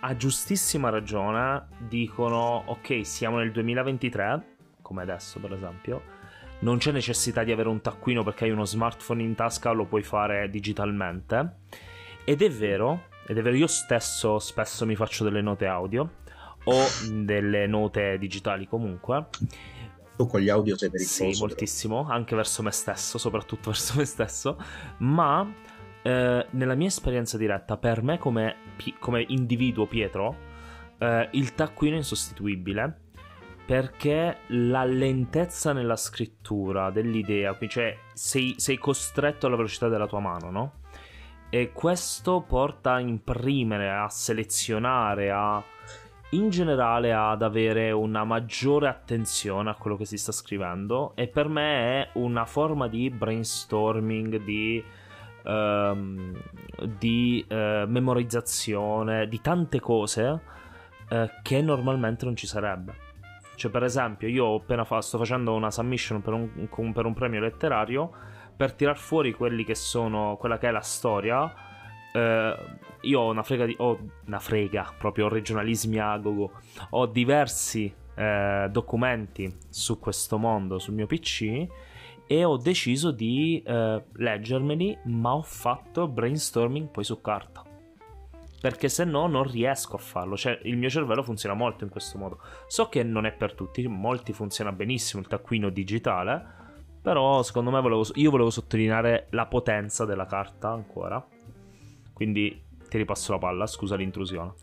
a 0.02 0.16
giustissima 0.16 0.90
ragione 0.90 1.68
dicono 1.78 2.64
ok 2.66 3.06
siamo 3.06 3.38
nel 3.38 3.52
2023 3.52 4.52
come 4.82 5.02
adesso 5.04 5.40
per 5.40 5.54
esempio. 5.54 6.20
Non 6.60 6.78
c'è 6.78 6.92
necessità 6.92 7.44
di 7.44 7.52
avere 7.52 7.70
un 7.70 7.82
taccuino 7.82 8.24
perché 8.24 8.44
hai 8.44 8.52
uno 8.52 8.66
smartphone 8.66 9.24
in 9.24 9.34
tasca 9.34 9.72
lo 9.72 9.86
puoi 9.86 10.04
fare 10.04 10.50
digitalmente. 10.50 11.60
Ed 12.24 12.42
è 12.42 12.50
vero 12.50 13.06
ed 13.26 13.38
è 13.38 13.42
vero 13.42 13.56
io 13.56 13.68
stesso 13.68 14.38
spesso 14.38 14.86
mi 14.86 14.96
faccio 14.96 15.24
delle 15.24 15.42
note 15.42 15.66
audio 15.66 16.10
o 16.66 16.84
delle 17.10 17.66
note 17.68 18.18
digitali 18.20 18.68
comunque. 18.68 19.28
Tu 20.18 20.28
con 20.28 20.42
gli 20.42 20.50
audio 20.50 20.78
sei 20.78 20.90
pericoloso 20.90 21.34
sì 21.34 21.40
moltissimo 21.40 22.02
però. 22.04 22.14
anche 22.14 22.36
verso 22.36 22.62
me 22.62 22.72
stesso 22.72 23.18
soprattutto 23.18 23.70
verso 23.72 23.94
me 23.98 24.06
stesso. 24.06 24.58
Ma 24.98 25.50
eh, 26.04 26.48
nella 26.50 26.76
mia 26.76 26.88
esperienza 26.88 27.38
diretta, 27.38 27.78
per 27.78 28.02
me 28.04 28.18
come, 28.18 28.56
come 29.00 29.26
individuo 29.28 29.86
Pietro, 29.86 30.36
eh, 30.98 31.30
il 31.32 31.54
taccuino 31.54 31.96
è 31.96 32.00
insostituibile 32.00 33.00
perché 33.66 34.40
la 34.48 34.84
lentezza 34.84 35.72
nella 35.72 35.96
scrittura 35.96 36.90
dell'idea, 36.90 37.58
cioè 37.68 37.98
sei, 38.14 38.56
sei 38.58 38.78
costretto 38.78 39.48
alla 39.48 39.56
velocità 39.56 39.88
della 39.88 40.08
tua 40.08 40.20
mano, 40.20 40.52
no? 40.52 40.74
E 41.50 41.72
questo 41.72 42.44
porta 42.48 42.94
a 42.94 43.00
imprimere, 43.00 43.90
a 43.90 44.10
selezionare, 44.10 45.32
a 45.32 45.64
in 46.32 46.50
generale 46.50 47.14
ad 47.14 47.42
avere 47.42 47.92
una 47.92 48.24
maggiore 48.24 48.88
attenzione 48.88 49.70
a 49.70 49.76
quello 49.76 49.98
che 49.98 50.06
si 50.06 50.18
sta 50.18 50.32
scrivendo 50.32 51.14
e 51.16 51.28
per 51.28 51.48
me 51.48 52.02
è 52.02 52.10
una 52.14 52.46
forma 52.46 52.88
di 52.88 53.10
brainstorming, 53.10 54.44
di 54.44 54.84
ehm, 55.44 56.34
di 56.98 57.46
eh, 57.48 57.86
memorizzazione, 57.88 59.28
di 59.28 59.42
tante 59.42 59.80
cose 59.80 60.42
eh, 61.10 61.30
che 61.42 61.62
normalmente 61.62 62.26
non 62.26 62.36
ci 62.36 62.48
sarebbe. 62.48 63.10
Cioè, 63.56 63.70
per 63.70 63.84
esempio, 63.84 64.28
io 64.28 64.56
appena 64.56 64.84
fa, 64.84 65.02
sto 65.02 65.18
facendo 65.18 65.54
una 65.54 65.70
submission 65.70 66.22
per 66.22 66.34
un, 66.34 66.94
per 66.94 67.06
un 67.06 67.14
premio 67.14 67.40
letterario 67.40 68.12
per 68.56 68.74
tirar 68.74 68.98
fuori 68.98 69.34
quelli 69.34 69.64
che 69.64 69.76
sono 69.76 70.38
quella 70.40 70.58
che 70.58 70.68
è 70.68 70.72
la 70.72 70.82
storia. 70.82 71.52
Eh, 72.14 72.56
io 73.02 73.20
ho 73.20 73.30
una 73.30 73.44
frega 73.44 73.66
di. 73.66 73.76
ho 73.80 74.00
una 74.26 74.40
frega, 74.40 74.94
proprio 74.98 75.28
regionalismi 75.28 76.00
a 76.00 76.18
gogo. 76.18 76.54
Ho 76.92 77.06
diversi 77.06 77.94
eh, 78.16 78.68
documenti 78.70 79.52
su 79.70 80.00
questo 80.00 80.38
mondo 80.38 80.80
sul 80.80 80.94
mio 80.94 81.08
PC 81.08 81.68
e 82.32 82.46
ho 82.46 82.56
deciso 82.56 83.12
di 83.12 83.62
eh, 83.62 84.06
leggermeli, 84.10 85.00
ma 85.08 85.36
ho 85.36 85.42
fatto 85.42 86.08
brainstorming 86.08 86.88
poi 86.88 87.04
su 87.04 87.20
carta. 87.20 87.62
Perché 88.62 88.88
se 88.88 89.04
no 89.04 89.28
non 89.28 89.44
riesco 89.44 89.98
a 89.98 90.00
farlo, 90.00 90.38
cioè 90.38 90.58
il 90.64 90.78
mio 90.78 90.90
cervello 90.90 91.24
funziona 91.24 91.56
molto 91.56 91.84
in 91.84 91.90
questo 91.90 92.18
modo. 92.18 92.40
So 92.68 92.88
che 92.88 93.04
non 93.04 93.26
è 93.26 93.34
per 93.34 93.54
tutti, 93.54 93.86
molti 93.86 94.32
funziona 94.32 94.72
benissimo 94.72 95.22
il 95.22 95.28
taccuino 95.28 95.68
digitale, 95.68 96.42
però 97.02 97.44
secondo 97.44 97.70
me 97.70 97.82
volevo, 97.82 98.06
io 98.14 98.32
volevo 98.32 98.50
sottolineare 98.50 99.28
la 99.32 99.48
potenza 99.48 100.06
della 100.06 100.26
carta 100.26 100.70
ancora. 100.70 101.22
Quindi 102.14 102.64
ti 102.88 102.98
ripasso 102.98 103.34
la 103.34 103.40
palla, 103.40 103.68
scusa 103.68 103.98
l'intrusione. 103.98 104.54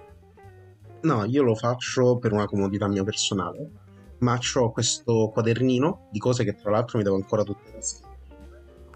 No, 1.03 1.27
io 1.27 1.43
lo 1.43 1.55
faccio 1.55 2.16
per 2.16 2.33
una 2.33 2.47
comodità 2.47 2.89
mia 2.89 3.05
personale 3.05 3.88
ma 4.19 4.39
ho 4.55 4.73
questo 4.73 5.31
quadernino 5.33 6.09
di 6.11 6.19
cose 6.19 6.45
che 6.45 6.55
tra 6.55 6.71
l'altro 6.71 6.99
mi 6.99 7.05
devo 7.05 7.16
ancora 7.16 7.43
tutte 7.43 7.79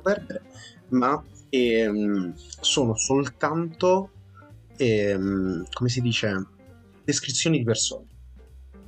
perdere, 0.03 0.43
ma 0.89 1.23
ehm, 1.49 2.35
sono 2.35 2.97
soltanto, 2.97 4.11
ehm, 4.77 5.65
come 5.73 5.89
si 5.89 6.01
dice, 6.01 6.47
descrizioni 7.05 7.59
di 7.59 7.65
persone. 7.65 8.07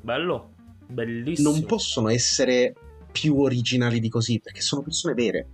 Bello, 0.01 0.55
bellissimo. 0.87 1.51
Non 1.51 1.65
possono 1.65 2.09
essere 2.09 2.75
più 3.13 3.39
originali 3.39 4.01
di 4.01 4.09
così, 4.09 4.41
perché 4.41 4.61
sono 4.61 4.83
persone 4.83 5.15
vere, 5.15 5.49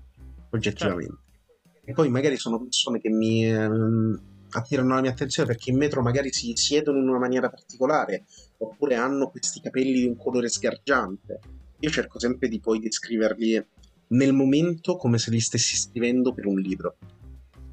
oggettivamente. 0.51 1.19
Certo. 1.63 1.81
E 1.85 1.93
poi 1.93 2.09
magari 2.09 2.37
sono 2.37 2.59
persone 2.61 3.01
che 3.01 3.11
mi 3.11 3.45
ehm, 3.45 4.21
attirano 4.51 4.95
la 4.95 5.01
mia 5.01 5.11
attenzione 5.11 5.49
perché 5.49 5.71
in 5.71 5.77
metro 5.77 6.03
magari 6.03 6.33
si 6.33 6.53
siedono 6.55 6.99
in 6.99 7.09
una 7.09 7.19
maniera 7.19 7.51
particolare 7.51 8.25
oppure 8.61 8.95
hanno 8.95 9.31
questi 9.31 9.61
capelli 9.61 10.01
di 10.01 10.07
un 10.07 10.17
colore 10.17 10.49
sgargiante. 10.49 11.41
Io 11.81 11.91
cerco 11.91 12.19
sempre 12.19 12.49
di 12.49 12.61
poi 12.61 12.79
descriverli 12.79 13.67
nel 14.09 14.33
momento 14.33 14.97
come 14.97 15.19
se 15.19 15.31
li 15.31 15.41
stessi 15.41 15.77
scrivendo 15.77 16.33
per 16.33 16.47
un 16.47 16.59
libro. 16.59 16.97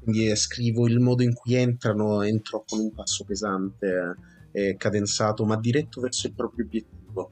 Quindi 0.00 0.28
eh, 0.28 0.36
scrivo 0.36 0.86
il 0.86 1.00
modo 1.00 1.22
in 1.22 1.34
cui 1.34 1.54
entrano, 1.54 2.22
entro 2.22 2.64
con 2.66 2.78
un 2.78 2.92
passo 2.92 3.24
pesante 3.24 4.14
e 4.52 4.76
cadenzato, 4.76 5.44
ma 5.44 5.58
diretto 5.58 6.00
verso 6.00 6.26
il 6.26 6.34
proprio 6.34 6.64
obiettivo. 6.64 7.30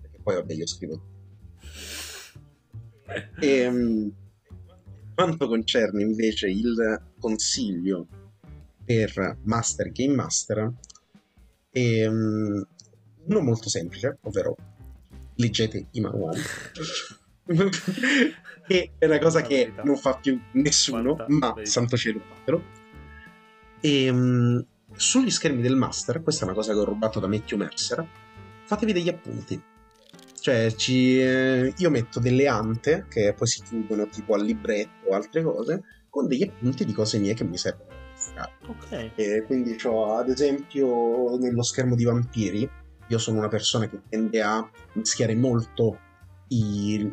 Perché 0.00 0.18
poi 0.22 0.34
vabbè 0.36 0.54
io 0.54 0.66
scrivo. 0.66 1.02
E, 3.38 3.48
ehm, 3.48 4.12
quanto 5.14 5.46
concerne 5.46 6.02
invece 6.02 6.48
il 6.48 7.12
consiglio 7.18 8.06
per 8.82 9.38
Master 9.42 9.92
Game 9.92 10.14
Master, 10.14 10.72
e, 11.70 12.06
um, 12.06 12.64
uno 13.26 13.40
molto 13.40 13.68
semplice, 13.68 14.18
ovvero 14.22 14.56
leggete 15.36 15.86
i 15.92 16.00
manuali. 16.00 16.40
che 18.66 18.92
è 18.96 19.04
una 19.04 19.18
cosa 19.18 19.42
che 19.42 19.72
non 19.82 19.96
fa 19.96 20.16
più 20.16 20.40
nessuno, 20.52 21.16
Quanta 21.16 21.54
ma 21.54 21.64
santo 21.64 21.96
cielo 21.96 22.20
fatelo. 22.20 22.62
E 23.80 24.08
um, 24.08 24.64
sugli 24.94 25.30
schermi 25.30 25.60
del 25.60 25.76
master, 25.76 26.22
questa 26.22 26.42
è 26.42 26.44
una 26.46 26.56
cosa 26.56 26.72
che 26.72 26.78
ho 26.78 26.84
rubato 26.84 27.20
da 27.20 27.26
Matthew 27.26 27.58
Mercer, 27.58 28.06
fatevi 28.64 28.92
degli 28.92 29.08
appunti. 29.08 29.60
Cioè, 30.40 30.74
ci, 30.74 31.18
eh, 31.20 31.72
io 31.74 31.90
metto 31.90 32.20
delle 32.20 32.46
ante 32.48 33.06
che 33.08 33.32
poi 33.32 33.46
si 33.46 33.62
chiudono 33.62 34.06
tipo 34.08 34.34
al 34.34 34.44
libretto 34.44 35.08
o 35.08 35.14
altre 35.14 35.42
cose, 35.42 35.82
con 36.10 36.26
degli 36.26 36.42
appunti 36.42 36.84
di 36.84 36.92
cose 36.92 37.18
mie 37.18 37.34
che 37.34 37.44
mi 37.44 37.56
servono. 37.56 37.92
Ok. 38.66 39.10
E 39.14 39.42
quindi 39.46 39.76
ho 39.84 40.16
ad 40.16 40.28
esempio 40.28 41.36
nello 41.38 41.62
schermo 41.62 41.94
di 41.94 42.04
vampiri 42.04 42.68
io 43.08 43.18
sono 43.18 43.38
una 43.38 43.48
persona 43.48 43.88
che 43.88 44.00
tende 44.08 44.42
a 44.42 44.68
mischiare 44.94 45.34
molto 45.34 45.98
i, 46.48 47.10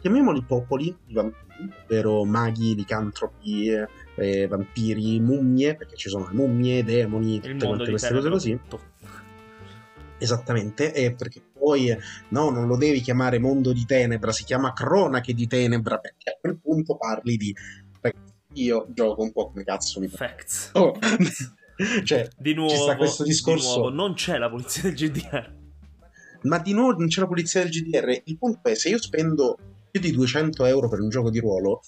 chiamiamoli 0.00 0.42
popoli 0.42 0.96
di 1.04 1.14
vampiri, 1.14 1.72
ovvero 1.84 2.24
maghi, 2.24 2.74
licantropi, 2.74 3.70
eh, 4.16 4.46
vampiri, 4.46 5.20
mummie, 5.20 5.74
perché 5.74 5.96
ci 5.96 6.08
sono 6.08 6.28
le 6.28 6.34
mummie, 6.34 6.84
demoni, 6.84 7.40
tutte 7.40 7.66
quante 7.66 7.90
queste 7.90 8.12
cose 8.12 8.30
così. 8.30 8.60
Esattamente, 10.18 10.94
e 10.94 11.14
perché 11.14 11.42
poi 11.52 11.94
no, 12.28 12.50
non 12.50 12.66
lo 12.66 12.76
devi 12.76 13.00
chiamare 13.00 13.38
mondo 13.38 13.72
di 13.72 13.84
tenebra, 13.84 14.32
si 14.32 14.44
chiama 14.44 14.72
cronache 14.72 15.34
di 15.34 15.46
tenebra, 15.46 15.98
perché 15.98 16.30
a 16.30 16.38
quel 16.40 16.58
punto 16.58 16.96
parli 16.96 17.36
di 17.36 17.54
io 18.56 18.86
gioco 18.88 19.22
un 19.22 19.32
po' 19.32 19.50
come 19.50 19.64
cazzo 19.64 20.00
mi 20.00 20.08
Facts. 20.08 20.70
Oh. 20.72 20.96
cioè, 22.04 22.28
di 22.38 22.54
nuovo, 22.54 22.96
questo 22.96 23.22
discorso. 23.22 23.78
Nuovo, 23.78 23.90
non 23.90 24.14
c'è 24.14 24.38
la 24.38 24.48
polizia 24.48 24.82
del 24.82 24.94
GDR. 24.94 25.54
Ma 26.42 26.58
di 26.58 26.72
nuovo 26.72 26.98
non 26.98 27.08
c'è 27.08 27.20
la 27.20 27.26
polizia 27.26 27.62
del 27.62 27.70
GDR. 27.70 28.22
Il 28.24 28.38
punto 28.38 28.68
è, 28.68 28.74
se 28.74 28.88
io 28.88 29.00
spendo 29.00 29.58
più 29.90 30.00
di 30.00 30.12
200 30.12 30.64
euro 30.64 30.88
per 30.88 31.00
un 31.00 31.08
gioco 31.08 31.30
di 31.30 31.40
ruolo, 31.40 31.80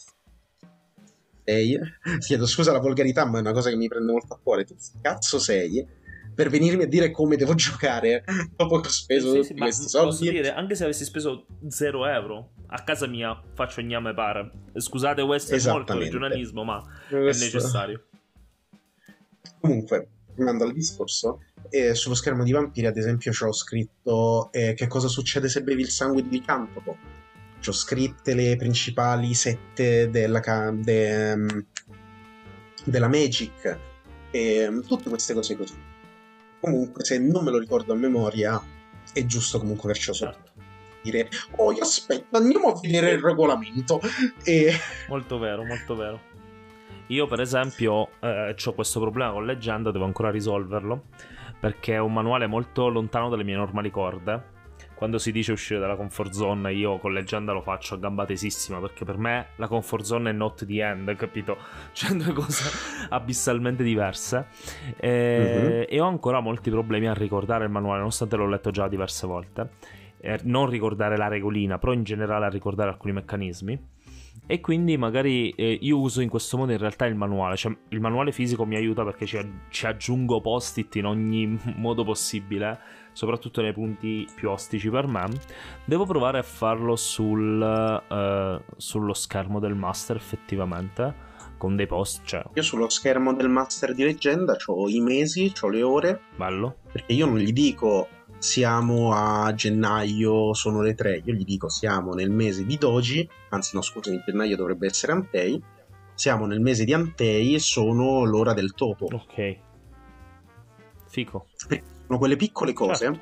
sei, 1.44 1.78
chiedo 2.18 2.46
scusa 2.46 2.72
la 2.72 2.78
volgarità, 2.78 3.24
ma 3.24 3.38
è 3.38 3.40
una 3.40 3.52
cosa 3.52 3.70
che 3.70 3.76
mi 3.76 3.88
prende 3.88 4.12
molto 4.12 4.34
a 4.34 4.38
cuore. 4.42 4.64
Tu 4.64 4.76
cazzo 5.00 5.38
sei? 5.38 5.86
Per 6.34 6.50
venirmi 6.50 6.84
a 6.84 6.86
dire 6.86 7.10
come 7.10 7.36
devo 7.36 7.54
giocare 7.54 8.22
dopo 8.54 8.80
che 8.80 8.88
ho 8.88 8.90
speso 8.90 9.32
sì, 9.32 9.42
sì, 9.42 9.48
tutti 9.48 9.60
questi 9.60 9.88
soldi. 9.88 10.08
Posso 10.08 10.30
dire, 10.30 10.52
anche 10.52 10.74
se 10.74 10.84
avessi 10.84 11.04
speso 11.04 11.46
0 11.66 12.06
euro, 12.06 12.50
a 12.66 12.82
casa 12.84 13.06
mia 13.06 13.40
faccio 13.54 13.80
gname 13.80 14.14
pare. 14.14 14.52
Scusate, 14.76 15.24
questo 15.24 15.54
è 15.54 15.70
molto 15.70 15.98
regionalismo, 15.98 16.64
ma 16.64 16.80
questo... 17.08 17.42
è 17.42 17.46
necessario. 17.46 18.07
Comunque, 19.60 20.08
tornando 20.34 20.64
al 20.64 20.72
discorso, 20.72 21.42
eh, 21.70 21.94
sullo 21.94 22.14
schermo 22.14 22.44
di 22.44 22.52
Vampiri, 22.52 22.86
ad 22.86 22.96
esempio, 22.96 23.32
ci 23.32 23.44
ho 23.44 23.52
scritto 23.52 24.50
eh, 24.52 24.74
che 24.74 24.86
cosa 24.86 25.08
succede 25.08 25.48
se 25.48 25.62
bevi 25.62 25.82
il 25.82 25.90
sangue 25.90 26.22
di 26.22 26.30
Licantropo. 26.30 26.96
Ci 27.60 27.68
ho 27.68 27.72
scritte 27.72 28.34
le 28.34 28.56
principali 28.56 29.34
sette 29.34 30.10
della, 30.10 30.40
de, 30.72 31.32
um, 31.32 31.66
della 32.84 33.08
Magic 33.08 33.78
e 34.30 34.66
um, 34.66 34.82
tutte 34.82 35.08
queste 35.08 35.34
cose 35.34 35.56
così. 35.56 35.74
Comunque, 36.60 37.04
se 37.04 37.18
non 37.18 37.44
me 37.44 37.50
lo 37.50 37.58
ricordo 37.58 37.92
a 37.92 37.96
memoria, 37.96 38.62
è 39.12 39.24
giusto 39.26 39.58
comunque 39.58 39.90
avercelo 39.90 40.16
certo. 40.16 40.52
dire 41.02 41.28
oh 41.56 41.72
aspetta 41.80 42.38
andiamo 42.38 42.72
a 42.72 42.80
vedere 42.80 43.12
il 43.12 43.20
regolamento 43.20 44.00
e... 44.44 44.72
molto 45.08 45.38
vero 45.38 45.64
molto 45.64 45.96
vero 45.96 46.20
io, 47.08 47.26
per 47.26 47.40
esempio, 47.40 48.08
eh, 48.20 48.54
ho 48.62 48.72
questo 48.72 49.00
problema 49.00 49.32
con 49.32 49.46
leggenda, 49.46 49.90
devo 49.90 50.04
ancora 50.04 50.30
risolverlo. 50.30 51.04
Perché 51.60 51.94
è 51.94 51.98
un 51.98 52.12
manuale 52.12 52.46
molto 52.46 52.88
lontano 52.88 53.28
dalle 53.28 53.44
mie 53.44 53.56
normali 53.56 53.90
corde. 53.90 54.56
quando 54.94 55.18
si 55.18 55.30
dice 55.30 55.52
uscire 55.52 55.78
dalla 55.78 55.96
comfort 55.96 56.32
zone, 56.32 56.72
io 56.72 56.98
con 56.98 57.12
leggenda 57.12 57.52
lo 57.52 57.62
faccio 57.62 57.94
a 57.94 57.98
gamba 57.98 58.24
tesissima 58.24 58.80
perché 58.80 59.04
per 59.04 59.16
me 59.16 59.50
la 59.56 59.68
comfort 59.68 60.04
zone 60.04 60.30
è 60.30 60.32
not 60.32 60.64
the 60.64 60.82
end, 60.82 61.14
capito? 61.16 61.56
Cioè 61.92 62.16
due 62.16 62.32
cose 62.32 62.68
abissalmente 63.10 63.82
diverse. 63.82 64.46
E, 64.96 65.60
mm-hmm. 65.62 65.82
e 65.88 66.00
ho 66.00 66.06
ancora 66.06 66.40
molti 66.40 66.70
problemi 66.70 67.08
a 67.08 67.14
ricordare 67.14 67.64
il 67.64 67.70
manuale, 67.70 67.98
nonostante 67.98 68.36
l'ho 68.36 68.48
letto 68.48 68.70
già 68.70 68.88
diverse 68.88 69.26
volte. 69.26 69.70
Eh, 70.20 70.40
non 70.44 70.68
ricordare 70.68 71.16
la 71.16 71.28
regolina, 71.28 71.78
però 71.78 71.92
in 71.92 72.02
generale 72.02 72.46
a 72.46 72.48
ricordare 72.48 72.90
alcuni 72.90 73.12
meccanismi. 73.12 73.96
E 74.46 74.60
quindi 74.60 74.96
magari 74.96 75.50
eh, 75.50 75.78
io 75.80 75.98
uso 75.98 76.20
in 76.20 76.28
questo 76.28 76.56
modo 76.56 76.72
in 76.72 76.78
realtà 76.78 77.06
il 77.06 77.14
manuale, 77.14 77.56
cioè 77.56 77.76
il 77.88 78.00
manuale 78.00 78.32
fisico 78.32 78.64
mi 78.64 78.76
aiuta 78.76 79.04
perché 79.04 79.26
ci, 79.26 79.38
ci 79.70 79.86
aggiungo 79.86 80.40
post-it 80.40 80.94
in 80.96 81.06
ogni 81.06 81.58
modo 81.76 82.04
possibile 82.04 82.78
soprattutto 83.12 83.60
nei 83.62 83.72
punti 83.72 84.26
più 84.34 84.48
ostici 84.48 84.88
per 84.90 85.08
me. 85.08 85.26
Devo 85.84 86.06
provare 86.06 86.38
a 86.38 86.42
farlo 86.42 86.94
sul, 86.94 87.60
uh, 87.60 88.62
sullo 88.76 89.12
schermo 89.12 89.58
del 89.58 89.74
master 89.74 90.16
effettivamente. 90.16 91.26
Con 91.58 91.74
dei 91.74 91.88
post, 91.88 92.20
cioè. 92.22 92.44
Io 92.54 92.62
sullo 92.62 92.88
schermo 92.88 93.34
del 93.34 93.48
master 93.48 93.92
di 93.92 94.04
leggenda 94.04 94.56
ho 94.66 94.88
i 94.88 95.00
mesi, 95.00 95.52
ho 95.60 95.68
le 95.68 95.82
ore. 95.82 96.20
Bello. 96.36 96.76
Perché 96.92 97.12
io 97.14 97.26
non 97.26 97.38
gli 97.38 97.52
dico 97.52 98.06
siamo 98.38 99.12
a 99.12 99.52
gennaio, 99.54 100.54
sono 100.54 100.80
le 100.80 100.94
tre. 100.94 101.20
Io 101.24 101.34
gli 101.34 101.44
dico 101.44 101.68
siamo 101.68 102.14
nel 102.14 102.30
mese 102.30 102.64
di 102.64 102.76
Doji, 102.78 103.28
anzi 103.50 103.74
no 103.74 103.82
scusami, 103.82 104.22
gennaio 104.24 104.56
dovrebbe 104.56 104.86
essere 104.86 105.12
Antei. 105.12 105.62
Siamo 106.14 106.46
nel 106.46 106.60
mese 106.60 106.84
di 106.84 106.92
Antei 106.92 107.54
e 107.54 107.58
sono 107.58 108.24
l'ora 108.24 108.52
del 108.52 108.74
topo. 108.74 109.08
Ok. 109.12 109.58
Fico. 111.06 111.46
Sono 112.06 112.18
quelle 112.18 112.36
piccole 112.36 112.72
cose 112.72 113.04
certo. 113.04 113.20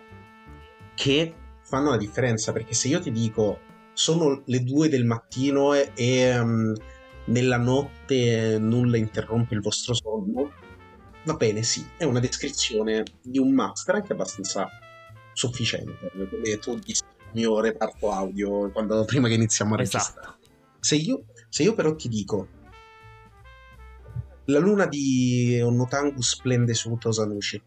che 0.94 1.34
fanno 1.62 1.90
la 1.90 1.96
differenza, 1.96 2.52
perché 2.52 2.74
se 2.74 2.88
io 2.88 3.00
ti 3.00 3.10
dico 3.10 3.58
sono 3.92 4.42
le 4.44 4.62
due 4.62 4.88
del 4.88 5.04
mattino 5.04 5.72
e, 5.72 5.90
e 5.94 6.38
um, 6.38 6.74
nella 7.26 7.56
notte 7.56 8.58
nulla 8.58 8.96
interrompe 8.96 9.54
il 9.54 9.60
vostro 9.60 9.94
sonno, 9.94 10.52
va 11.24 11.34
bene, 11.34 11.62
sì, 11.62 11.84
è 11.96 12.04
una 12.04 12.20
descrizione 12.20 13.02
di 13.22 13.38
un 13.38 13.52
master 13.52 13.96
anche 13.96 14.12
abbastanza 14.12 14.68
sufficiente. 15.36 16.10
Come 16.12 16.58
tu 16.58 16.78
dici 16.78 17.02
il 17.04 17.30
mio 17.32 17.60
reparto 17.60 18.10
audio 18.10 18.70
quando, 18.72 19.04
prima 19.04 19.28
che 19.28 19.34
iniziamo 19.34 19.74
a 19.74 19.82
esatto. 19.82 20.04
registrare. 20.04 20.38
Se 20.80 20.96
io, 20.96 21.24
se 21.48 21.62
io 21.62 21.74
però 21.74 21.94
ti 21.94 22.08
dico 22.08 22.48
la 24.46 24.58
luna 24.58 24.86
di 24.86 25.60
Onnotangu 25.62 26.22
splende 26.22 26.72
su 26.72 26.96
Tosanushi 26.96 27.62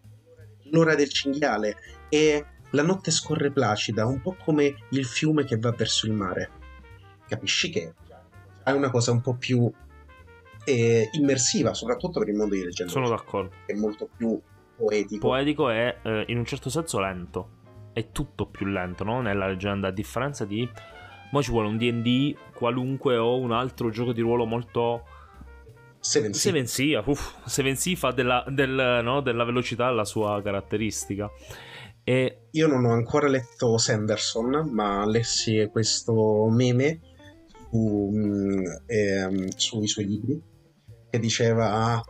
l'ora 0.72 0.96
del 0.96 1.10
cinghiale 1.10 1.78
e 2.10 2.46
la 2.72 2.84
notte 2.84 3.12
scorre 3.12 3.52
placida, 3.52 4.06
un 4.06 4.22
po' 4.22 4.36
come 4.44 4.76
il 4.90 5.06
fiume 5.06 5.44
che 5.44 5.58
va 5.58 5.72
verso 5.72 6.06
il 6.06 6.14
mare. 6.14 6.50
Capisci 7.28 7.70
che 7.70 7.94
è 8.64 8.72
una 8.72 8.92
cosa 8.92 9.12
un 9.12 9.22
po' 9.22 9.36
più 9.36 9.72
eh, 10.64 11.10
immersiva, 11.14 11.74
soprattutto 11.74 12.20
per 12.20 12.30
il 12.30 12.36
mondo 12.36 12.56
di 12.56 12.64
leggenda. 12.64 12.92
Sono 12.92 13.10
d'accordo. 13.10 13.52
È 13.66 13.74
molto 13.74 14.08
più 14.16 14.40
poetico. 14.76 15.28
Poetico 15.28 15.70
è 15.70 15.98
eh, 16.04 16.26
in 16.28 16.38
un 16.38 16.46
certo 16.46 16.70
senso 16.70 17.00
lento. 17.00 17.58
È 17.94 18.12
tutto 18.12 18.48
più 18.48 18.66
lento, 18.66 19.04
no? 19.04 19.22
Nella 19.22 19.48
leggenda, 19.48 19.88
a 19.88 19.92
differenza 19.92 20.46
di... 20.46 20.68
Mo 21.32 21.44
ci 21.44 21.52
vuole 21.52 21.68
un 21.68 21.78
D&D 21.78 22.36
qualunque 22.54 23.18
o 23.18 23.38
un 23.38 23.52
altro 23.52 23.90
gioco 23.92 24.14
di 24.14 24.22
ruolo 24.22 24.46
molto 24.46 25.04
Seven 26.00 26.34
Sea. 26.34 26.42
Seven 26.42 26.68
Sea, 26.68 27.04
uff, 27.06 27.36
Seven 27.46 27.76
Sea 27.76 27.96
fa 27.96 28.12
della, 28.12 28.44
del, 28.48 29.02
no, 29.04 29.22
della 29.22 29.44
velocità 29.44 29.90
la 29.92 30.06
sua 30.06 30.42
caratteristica. 30.42 31.30
E... 32.04 32.48
Io 32.52 32.68
non 32.68 32.86
ho 32.86 32.92
ancora 32.92 33.28
letto 33.28 33.78
Sanderson, 33.78 34.72
ma 34.72 35.06
lessi 35.06 35.68
questo 35.72 36.48
meme 36.50 37.02
su, 37.70 38.10
mm, 38.12 38.66
eh, 38.88 39.52
sui 39.56 39.88
suoi 39.88 40.06
libri 40.06 40.42
che 41.10 41.20
diceva 41.20 41.72
ah, 41.72 42.04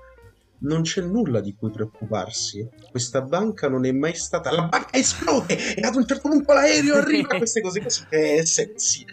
non 0.62 0.82
c'è 0.82 1.02
nulla 1.02 1.40
di 1.40 1.56
cui 1.56 1.70
preoccuparsi. 1.70 2.68
Questa 2.90 3.22
banca 3.22 3.70
non 3.70 3.86
è 3.86 3.92
mai 3.92 4.16
stata. 4.16 4.52
La 4.52 4.68
banca 4.68 4.98
esplode 4.98 5.76
e 5.76 5.82
ad 5.82 5.96
un 5.96 6.06
certo 6.06 6.30
punto 6.30 6.54
l'aereo 6.54 6.96
arriva. 6.96 7.36
Queste 7.38 7.62
cose 7.62 7.82
così 7.82 8.04
è 8.10 8.44
sensi. 8.44 9.06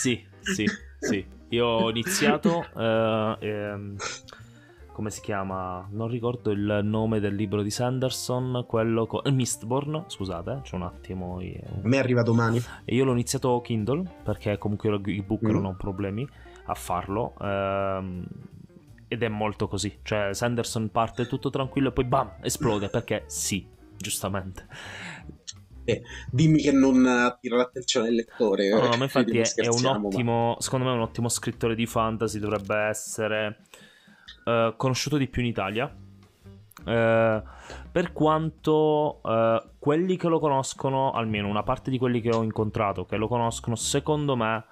Sì, 0.00 0.24
sì, 0.40 0.66
sì. 0.98 1.26
Io 1.48 1.66
ho 1.66 1.90
iniziato. 1.90 2.66
Uh, 2.74 3.36
ehm, 3.44 3.96
come 4.92 5.10
si 5.10 5.20
chiama? 5.20 5.86
Non 5.90 6.08
ricordo 6.08 6.50
il 6.50 6.80
nome 6.82 7.20
del 7.20 7.34
libro 7.34 7.62
di 7.62 7.70
Sanderson. 7.70 8.64
Quello. 8.66 9.06
Co- 9.06 9.22
Mistborn. 9.30 10.04
Scusate, 10.06 10.52
eh, 10.52 10.60
c'è 10.62 10.74
un 10.76 10.82
attimo. 10.82 11.40
Io... 11.40 11.60
A 11.82 11.86
me 11.88 11.98
arriva 11.98 12.22
domani. 12.22 12.62
E 12.84 12.94
io 12.94 13.04
l'ho 13.04 13.12
iniziato 13.12 13.60
Kindle 13.60 14.10
perché 14.22 14.56
comunque 14.58 14.88
ebook 14.92 15.46
mm. 15.46 15.50
non 15.50 15.64
ho 15.66 15.76
problemi 15.76 16.26
a 16.66 16.74
farlo. 16.74 17.34
Ehm, 17.40 18.26
ed 19.08 19.22
è 19.22 19.28
molto 19.28 19.68
così. 19.68 20.00
Cioè, 20.02 20.34
Sanderson 20.34 20.90
parte 20.90 21.26
tutto 21.26 21.50
tranquillo 21.50 21.88
e 21.88 21.92
poi 21.92 22.04
bam, 22.04 22.36
esplode 22.42 22.88
perché 22.88 23.24
sì, 23.26 23.66
giustamente. 23.96 24.66
Eh, 25.84 26.02
dimmi 26.30 26.62
che 26.62 26.72
non 26.72 27.04
attira 27.06 27.56
l'attenzione 27.56 28.06
del 28.06 28.16
lettore. 28.16 28.70
No, 28.70 28.88
no, 28.88 28.96
ma 28.96 29.04
infatti 29.04 29.38
è, 29.38 29.54
è, 29.54 29.68
un 29.68 29.84
ottimo, 29.84 30.48
ma... 30.54 30.60
secondo 30.60 30.86
me 30.86 30.92
è 30.92 30.94
un 30.94 31.02
ottimo 31.02 31.28
scrittore 31.28 31.74
di 31.74 31.86
fantasy, 31.86 32.38
dovrebbe 32.38 32.76
essere 32.76 33.58
uh, 34.44 34.74
conosciuto 34.76 35.18
di 35.18 35.28
più 35.28 35.42
in 35.42 35.48
Italia. 35.48 35.94
Uh, 36.84 37.42
per 37.92 38.12
quanto 38.12 39.20
uh, 39.22 39.62
quelli 39.78 40.16
che 40.16 40.28
lo 40.28 40.38
conoscono, 40.38 41.12
almeno 41.12 41.48
una 41.48 41.62
parte 41.62 41.90
di 41.90 41.98
quelli 41.98 42.20
che 42.20 42.30
ho 42.30 42.42
incontrato 42.42 43.04
che 43.04 43.16
lo 43.16 43.28
conoscono, 43.28 43.76
secondo 43.76 44.36
me 44.36 44.64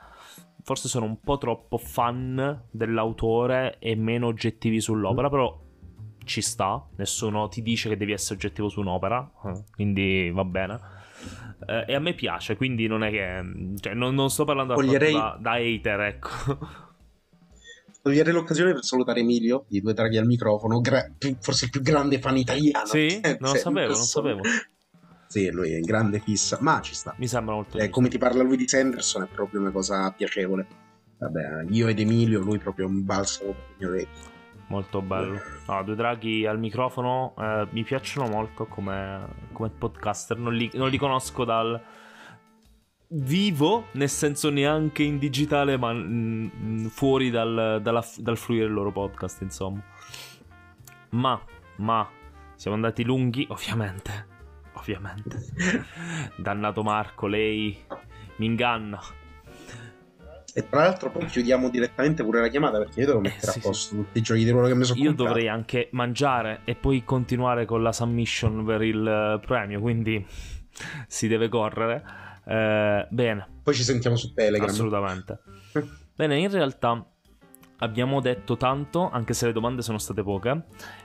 forse 0.63 0.89
sono 0.89 1.07
un 1.07 1.21
po' 1.21 1.39
troppo 1.39 1.79
fan 1.79 2.65
dell'autore 2.71 3.77
e 3.79 3.95
meno 3.97 4.27
oggettivi 4.27 4.81
sull'opera, 4.81 5.29
però 5.29 5.61
ci 6.25 6.41
sta, 6.41 6.87
nessuno 6.97 7.49
ti 7.49 7.63
dice 7.63 7.89
che 7.89 7.97
devi 7.97 8.13
essere 8.13 8.37
oggettivo 8.37 8.69
su 8.69 8.81
un'opera, 8.81 9.31
quindi 9.75 10.31
va 10.31 10.45
bene. 10.45 10.81
Eh, 11.67 11.85
e 11.89 11.95
a 11.95 12.01
me 12.01 12.15
piace, 12.15 12.57
quindi 12.57 12.87
non 12.87 13.05
è 13.05 13.11
che. 13.11 13.43
Cioè, 13.81 13.95
non, 13.95 14.15
non 14.15 14.31
sto 14.31 14.45
parlando 14.45 14.75
Coglierei... 14.75 15.13
da, 15.13 15.37
da 15.41 15.53
hater, 15.53 16.01
ecco. 16.01 16.31
Toglierei 18.03 18.33
l'occasione 18.33 18.73
per 18.73 18.83
salutare 18.83 19.21
Emilio 19.21 19.65
di 19.69 19.81
Due 19.81 19.93
Draghi 19.93 20.17
al 20.17 20.27
microfono, 20.27 20.81
gra- 20.81 21.09
forse 21.39 21.67
il 21.67 21.71
più 21.71 21.83
grande 21.83 22.19
fan 22.19 22.37
italiano. 22.37 22.87
Sì, 22.87 23.21
non 23.39 23.53
lo 23.53 23.55
sapevo, 23.55 23.93
non 23.93 24.03
sapevo. 24.03 24.41
Sì, 25.33 25.51
lui 25.51 25.73
è 25.73 25.77
in 25.77 25.85
grande 25.87 26.19
fissa, 26.19 26.59
ma 26.61 26.83
ci 26.83 26.95
sta. 26.95 27.15
Mi 27.17 27.27
sembra 27.27 27.55
molto. 27.55 27.79
Eh, 27.79 27.89
come 27.89 28.11
ti 28.11 28.19
parla 28.19 28.43
lui 28.43 28.59
di 28.59 28.69
Sanderson 28.69 29.23
è 29.23 29.27
proprio 29.27 29.61
una 29.61 29.71
cosa 29.71 30.11
piacevole. 30.11 30.67
Vabbè, 31.17 31.65
io 31.71 31.89
ed 31.89 31.99
Emilio, 32.01 32.41
lui 32.41 32.59
proprio 32.59 32.87
un 32.87 33.03
balsamo 33.03 33.53
per 33.53 33.65
il 33.71 33.77
mio 33.79 33.89
orecchio 33.89 34.31
molto 34.67 35.01
bello. 35.01 35.41
No, 35.69 35.83
due 35.85 35.95
draghi 35.95 36.45
al 36.45 36.59
microfono 36.59 37.35
eh, 37.39 37.67
mi 37.71 37.83
piacciono 37.83 38.29
molto 38.29 38.67
come, 38.67 39.27
come 39.53 39.71
podcaster. 39.71 40.37
Non 40.37 40.53
li, 40.53 40.71
non 40.75 40.91
li, 40.91 40.99
conosco 40.99 41.45
dal 41.45 41.83
vivo, 43.09 43.87
nel 43.93 44.11
senso 44.11 44.51
neanche 44.51 45.03
in 45.03 45.19
digitale, 45.19 45.79
ma 45.79 45.95
mh, 45.95 46.89
fuori 46.89 47.31
dal, 47.31 47.81
dalla, 47.83 48.05
dal 48.19 48.37
fluire 48.37 48.67
il 48.67 48.73
loro 48.73 48.93
podcast, 48.93 49.41
insomma. 49.41 49.83
Ma, 51.11 51.41
ma, 51.77 52.07
siamo 52.57 52.77
andati 52.77 53.03
lunghi, 53.03 53.47
ovviamente. 53.49 54.32
Ovviamente. 54.75 55.39
Dannato 56.37 56.83
Marco, 56.83 57.27
lei 57.27 57.79
mi 58.37 58.47
inganna. 58.47 59.01
E 60.55 60.69
tra 60.69 60.83
l'altro 60.83 61.11
poi 61.11 61.25
chiudiamo 61.27 61.71
direttamente 61.71 62.23
pure 62.23 62.41
la 62.41 62.49
chiamata 62.49 62.77
perché 62.77 63.01
io 63.01 63.07
devo 63.07 63.19
eh, 63.19 63.23
mettere 63.23 63.47
eh, 63.47 63.53
sì, 63.53 63.59
a 63.59 63.63
posto 63.63 63.89
sì. 63.89 63.97
tutti 63.97 64.19
i 64.19 64.21
giochi 64.21 64.45
di 64.45 64.51
ruolo 64.51 64.67
che 64.69 64.75
mi 64.75 64.85
sono 64.85 64.99
Io 64.99 65.07
comprato. 65.07 65.31
dovrei 65.31 65.49
anche 65.49 65.89
mangiare 65.93 66.61
e 66.65 66.75
poi 66.75 67.05
continuare 67.05 67.65
con 67.65 67.83
la 67.83 67.93
submission 67.93 68.63
per 68.65 68.83
il 68.83 69.07
eh, 69.07 69.47
premio, 69.47 69.81
quindi 69.81 70.25
si 71.09 71.27
deve 71.27 71.49
correre. 71.49 72.05
Eh, 72.45 73.07
bene. 73.09 73.49
Poi 73.63 73.75
ci 73.75 73.83
sentiamo 73.83 74.17
su 74.17 74.35
Telegram. 74.35 74.69
Assolutamente. 74.69 75.39
bene, 76.15 76.39
in 76.39 76.51
realtà 76.51 77.12
abbiamo 77.83 78.21
detto 78.21 78.57
tanto, 78.57 79.11
anche 79.11 79.35
se 79.35 79.47
le 79.47 79.53
domande 79.53 79.83
sono 79.83 79.99
state 79.99 80.23
poche, 80.23 80.63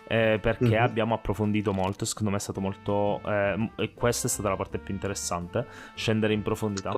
eh, 0.08 0.40
perché 0.42 0.66
mm-hmm. 0.66 0.84
abbiamo 0.84 1.16
approfondito 1.16 1.74
molto. 1.74 2.06
Secondo 2.06 2.32
me 2.32 2.38
è 2.38 2.40
stato 2.40 2.62
molto. 2.62 3.20
Eh, 3.26 3.72
e 3.76 3.94
questa 3.94 4.28
è 4.28 4.30
stata 4.30 4.50
la 4.50 4.56
parte 4.56 4.78
più 4.78 4.94
interessante. 4.94 5.66
Scendere 5.96 6.34
in 6.34 6.42
profondità. 6.42 6.94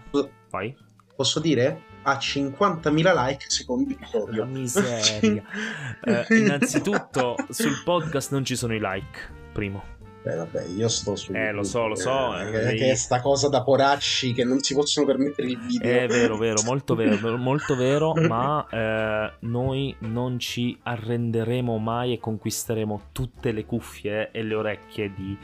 Vai 0.49 0.75
posso 1.19 1.41
dire, 1.41 1.81
ha 2.03 2.17
50.000 2.17 2.93
like 2.93 3.43
secondo 3.49 3.91
episodio. 3.91 4.45
La 4.45 4.49
miseria. 4.49 5.43
eh, 6.01 6.25
innanzitutto, 6.29 7.35
sul 7.49 7.81
podcast 7.83 8.31
non 8.31 8.45
ci 8.45 8.55
sono 8.55 8.73
i 8.73 8.79
like, 8.79 9.29
primo. 9.51 9.97
Beh, 10.21 10.35
vabbè, 10.35 10.65
io 10.75 10.87
sto 10.89 11.15
su. 11.15 11.33
Eh, 11.33 11.51
lo 11.51 11.63
so, 11.63 11.87
lo 11.87 11.95
so. 11.95 12.37
Eh, 12.37 12.71
eh, 12.71 12.75
che 12.75 12.91
è 12.91 12.95
sta 12.95 13.21
cosa 13.21 13.47
da 13.47 13.63
poracci 13.63 14.33
che 14.33 14.43
non 14.43 14.59
si 14.59 14.73
possono 14.73 15.05
permettere 15.05 15.47
il 15.47 15.57
video. 15.57 15.89
È 15.89 16.07
vero, 16.07 16.37
vero, 16.37 16.61
molto 16.63 16.93
vero, 16.95 17.37
molto 17.37 17.75
vero, 17.75 18.13
ma 18.13 18.65
eh, 18.69 19.33
noi 19.41 19.95
non 19.99 20.37
ci 20.37 20.77
arrenderemo 20.83 21.77
mai 21.77 22.13
e 22.13 22.19
conquisteremo 22.19 23.09
tutte 23.13 23.51
le 23.51 23.65
cuffie 23.65 24.31
e 24.31 24.43
le 24.43 24.55
orecchie 24.55 25.13
di 25.13 25.37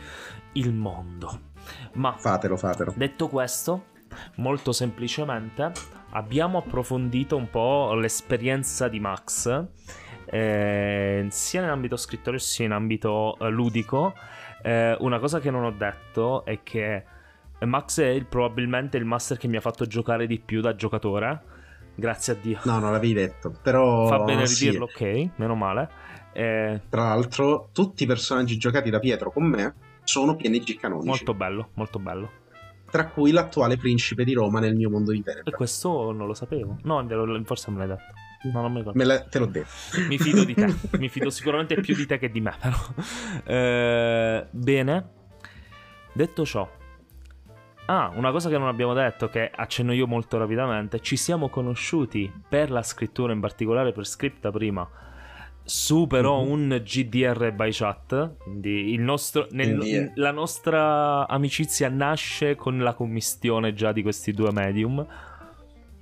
il 0.54 0.74
mondo. 0.74 1.40
Ma 1.94 2.14
fatelo, 2.18 2.58
fatelo. 2.58 2.94
Detto 2.96 3.30
questo, 3.30 3.86
molto 4.36 4.72
semplicemente 4.74 5.72
abbiamo 6.12 6.58
approfondito 6.60 7.36
un 7.36 7.50
po' 7.50 7.94
l'esperienza 7.94 8.88
di 8.88 9.00
Max, 9.00 9.66
eh, 10.26 11.28
sia 11.30 11.64
in 11.64 11.70
ambito 11.70 11.98
scrittorio 11.98 12.40
sia 12.40 12.66
in 12.66 12.72
ambito 12.72 13.38
eh, 13.40 13.50
ludico. 13.50 14.14
Eh, 14.66 14.98
una 15.02 15.20
cosa 15.20 15.40
che 15.40 15.52
non 15.52 15.64
ho 15.64 15.72
detto 15.72 16.44
è 16.44 16.64
che 16.64 17.04
Max 17.60 18.02
è 18.02 18.08
il, 18.08 18.26
probabilmente 18.26 18.98
il 18.98 19.06
master 19.06 19.38
che 19.38 19.48
mi 19.48 19.58
ha 19.58 19.62
fatto 19.62 19.86
giocare 19.86 20.26
di 20.26 20.40
più 20.40 20.60
da 20.60 20.76
giocatore. 20.76 21.54
Grazie 21.94 22.34
a 22.34 22.36
Dio. 22.42 22.60
No, 22.64 22.80
non 22.80 22.92
l'avevi 22.92 23.14
detto, 23.14 23.54
però... 23.62 24.08
Fa 24.08 24.20
bene 24.24 24.48
sì. 24.48 24.66
ridirlo, 24.66 24.86
ok, 24.86 25.30
meno 25.36 25.54
male. 25.54 25.90
Eh, 26.34 26.82
Tra 26.90 27.04
l'altro, 27.04 27.70
tutti 27.72 28.04
i 28.04 28.06
personaggi 28.08 28.58
giocati 28.58 28.90
da 28.90 28.98
Pietro 28.98 29.32
con 29.32 29.46
me 29.46 29.74
sono 30.04 30.36
PNG 30.36 30.78
canonici. 30.80 31.08
molto 31.08 31.34
bello, 31.36 31.70
molto 31.76 32.00
bello. 32.00 32.32
Tra 32.90 33.08
cui 33.08 33.32
l'attuale 33.32 33.78
principe 33.78 34.24
di 34.24 34.34
Roma 34.34 34.60
nel 34.60 34.76
mio 34.76 34.90
mondo 34.90 35.12
di 35.12 35.20
E 35.20 35.24
Tenebre. 35.24 35.52
questo 35.56 36.12
non 36.12 36.26
lo 36.26 36.34
sapevo. 36.34 36.78
No, 36.84 37.06
forse 37.44 37.70
me 37.70 37.78
l'hai 37.78 37.88
detto. 37.88 38.14
No, 38.52 38.62
non 38.62 38.72
mi 38.72 38.78
ricordo. 38.80 38.98
Me 38.98 39.06
la- 39.06 39.24
te 39.24 39.40
l'ho 39.40 39.46
detto. 39.48 39.68
Mi 40.08 40.18
fido 40.18 40.44
di 40.44 40.54
te. 40.54 40.74
Mi 41.00 41.10
fido 41.10 41.30
sicuramente 41.30 41.80
più 41.82 41.96
di 41.96 42.06
te 42.06 42.18
che 42.18 42.30
di 42.30 42.42
me, 42.42 42.54
però. 42.60 42.78
Eh, 43.46 44.46
bene. 44.52 45.10
Detto 46.14 46.46
ciò. 46.46 46.70
Ah, 47.88 48.12
una 48.16 48.32
cosa 48.32 48.50
che 48.50 48.58
non 48.58 48.68
abbiamo 48.68 48.94
detto, 48.94 49.30
che 49.30 49.52
accenno 49.54 49.94
io 49.94 50.08
molto 50.08 50.38
rapidamente. 50.38 51.00
Ci 51.02 51.16
siamo 51.18 51.50
conosciuti 51.50 52.32
per 52.48 52.72
la 52.72 52.82
scrittura, 52.82 53.32
in 53.34 53.40
particolare 53.40 53.92
per 53.92 54.08
scripta 54.08 54.50
prima. 54.52 54.88
Su 55.64 56.06
però 56.08 56.44
Mhm. 56.44 56.50
un 56.52 56.82
GDR 56.84 57.52
by 57.52 57.70
chat. 57.72 58.38
Quindi 58.38 58.94
il 58.94 59.02
nostro, 59.02 59.48
nel- 59.52 60.12
la 60.16 60.32
nostra 60.32 61.28
amicizia 61.28 61.90
nasce 61.90 62.56
con 62.56 62.78
la 62.80 62.94
commistione 62.94 63.74
già 63.74 63.92
di 63.92 64.02
questi 64.04 64.32
due 64.32 64.52
medium. 64.52 65.06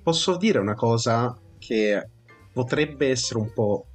Posso 0.02 0.36
dire 0.36 0.58
una 0.58 0.74
cosa 0.74 1.34
che 1.58 2.08
potrebbe 2.54 3.10
essere 3.10 3.40
un 3.40 3.52
po'... 3.52 3.86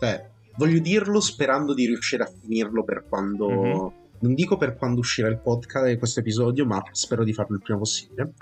Cioè, 0.00 0.30
voglio 0.56 0.78
dirlo 0.78 1.20
sperando 1.20 1.74
di 1.74 1.84
riuscire 1.86 2.22
a 2.22 2.26
finirlo 2.40 2.82
per 2.84 3.04
quando... 3.06 3.50
Mhm. 3.50 3.92
Non 4.20 4.32
dico 4.32 4.56
per 4.56 4.76
quando 4.76 5.00
uscirà 5.00 5.28
il 5.28 5.38
podcast 5.38 5.86
di 5.86 5.98
questo 5.98 6.20
episodio, 6.20 6.64
ma 6.64 6.82
spero 6.92 7.24
di 7.24 7.34
farlo 7.34 7.56
il 7.56 7.62
prima 7.62 7.78
possibile. 7.80 8.32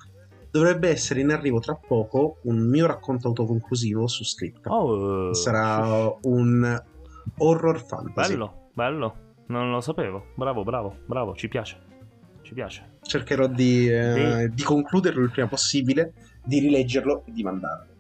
Dovrebbe 0.48 0.88
essere 0.90 1.20
in 1.20 1.30
arrivo 1.30 1.58
tra 1.58 1.74
poco 1.74 2.36
un 2.42 2.68
mio 2.68 2.86
racconto 2.86 3.28
autoconclusivo 3.28 4.06
su 4.06 4.22
script. 4.22 4.66
Oh, 4.68 5.32
Sarà 5.34 6.14
un 6.22 6.80
horror 7.38 7.84
fantasy. 7.84 8.32
Bello, 8.32 8.68
bello. 8.74 9.16
Non 9.46 9.70
lo 9.72 9.80
sapevo. 9.80 10.26
Bravo, 10.36 10.62
bravo, 10.62 10.98
bravo. 11.06 11.34
Ci 11.34 11.48
piace. 11.48 11.78
Ci 12.42 12.54
piace. 12.54 12.98
Cercherò 13.02 13.48
di, 13.48 13.88
eh, 13.88 14.46
Sì. 14.46 14.54
di 14.54 14.62
concluderlo 14.62 15.24
il 15.24 15.30
prima 15.30 15.48
possibile, 15.48 16.12
di 16.44 16.60
rileggerlo 16.60 17.24
e 17.26 17.32
di 17.32 17.42
mandarlo. 17.42 17.90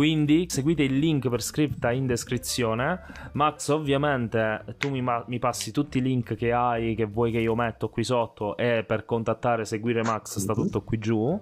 Quindi 0.00 0.46
seguite 0.48 0.82
il 0.82 0.98
link 0.98 1.28
per 1.28 1.42
scripta 1.42 1.92
in 1.92 2.06
descrizione. 2.06 3.02
Max, 3.32 3.68
ovviamente, 3.68 4.64
tu 4.78 4.88
mi, 4.88 5.02
ma- 5.02 5.22
mi 5.28 5.38
passi 5.38 5.72
tutti 5.72 5.98
i 5.98 6.00
link 6.00 6.36
che 6.36 6.52
hai, 6.52 6.94
che 6.94 7.04
vuoi 7.04 7.30
che 7.30 7.38
io 7.38 7.54
metto 7.54 7.90
qui 7.90 8.02
sotto. 8.02 8.56
E 8.56 8.82
per 8.86 9.04
contattare, 9.04 9.66
seguire 9.66 10.00
Max, 10.02 10.38
sta 10.38 10.54
Mhm. 10.56 10.62
tutto 10.62 10.82
qui 10.84 10.96
giù. 10.98 11.38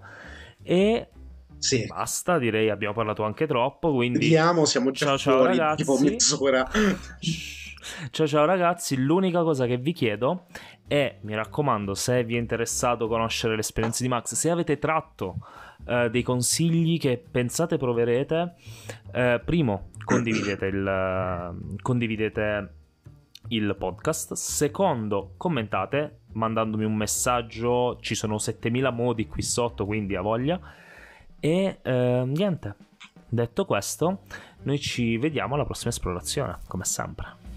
E 0.65 1.09
Sì. 1.57 1.87
basta, 1.87 2.37
direi 2.39 2.69
abbiamo 2.69 2.95
parlato 2.95 3.23
anche 3.23 3.47
troppo. 3.47 3.93
Quindi. 3.95 4.19
Vediamo, 4.19 4.65
siamo 4.65 4.91
già 4.91 5.07
Ciao, 5.07 5.19
ciao, 5.19 5.37
fuori 5.37 5.57
ragazzi. 5.57 5.77
tipo 5.85 5.99
mezz'ora. 6.01 6.69
Ciao 8.11 8.27
ciao 8.27 8.45
ragazzi, 8.45 8.97
l'unica 8.97 9.43
cosa 9.45 9.67
che 9.67 9.77
vi 9.79 9.93
chiedo 9.93 10.47
è, 10.89 11.19
mi 11.23 11.35
raccomando, 11.37 11.95
se 11.95 12.25
vi 12.25 12.35
è 12.35 12.39
interessato 12.39 13.07
conoscere 13.07 13.55
l'esperienza 13.55 14.03
di 14.03 14.09
Max, 14.09 14.35
se 14.35 14.51
avete 14.51 14.79
tratto 14.81 15.37
eh, 15.89 16.11
dei 16.11 16.23
consigli 16.23 16.99
che 16.99 17.23
pensate 17.31 17.79
proverete, 17.79 18.55
eh, 19.13 19.41
primo, 19.45 19.89
condividete 20.05 20.67
il, 20.67 21.77
condividete 21.81 22.73
il 23.49 23.75
podcast, 23.79 24.35
secondo, 24.35 25.33
commentate 25.37 26.21
mandandomi 26.33 26.85
un 26.85 26.95
messaggio, 26.95 27.99
ci 28.01 28.15
sono 28.15 28.39
7000 28.39 28.91
modi 28.91 29.27
qui 29.27 29.43
sotto, 29.43 29.87
quindi 29.87 30.15
a 30.15 30.21
voglia, 30.21 30.61
e 31.41 31.79
eh, 31.83 32.23
niente, 32.27 32.75
detto 33.27 33.65
questo, 33.65 34.21
noi 34.63 34.79
ci 34.79 35.17
vediamo 35.17 35.55
alla 35.55 35.65
prossima 35.65 35.91
esplorazione, 35.91 36.59
come 36.67 36.85
sempre. 36.85 37.48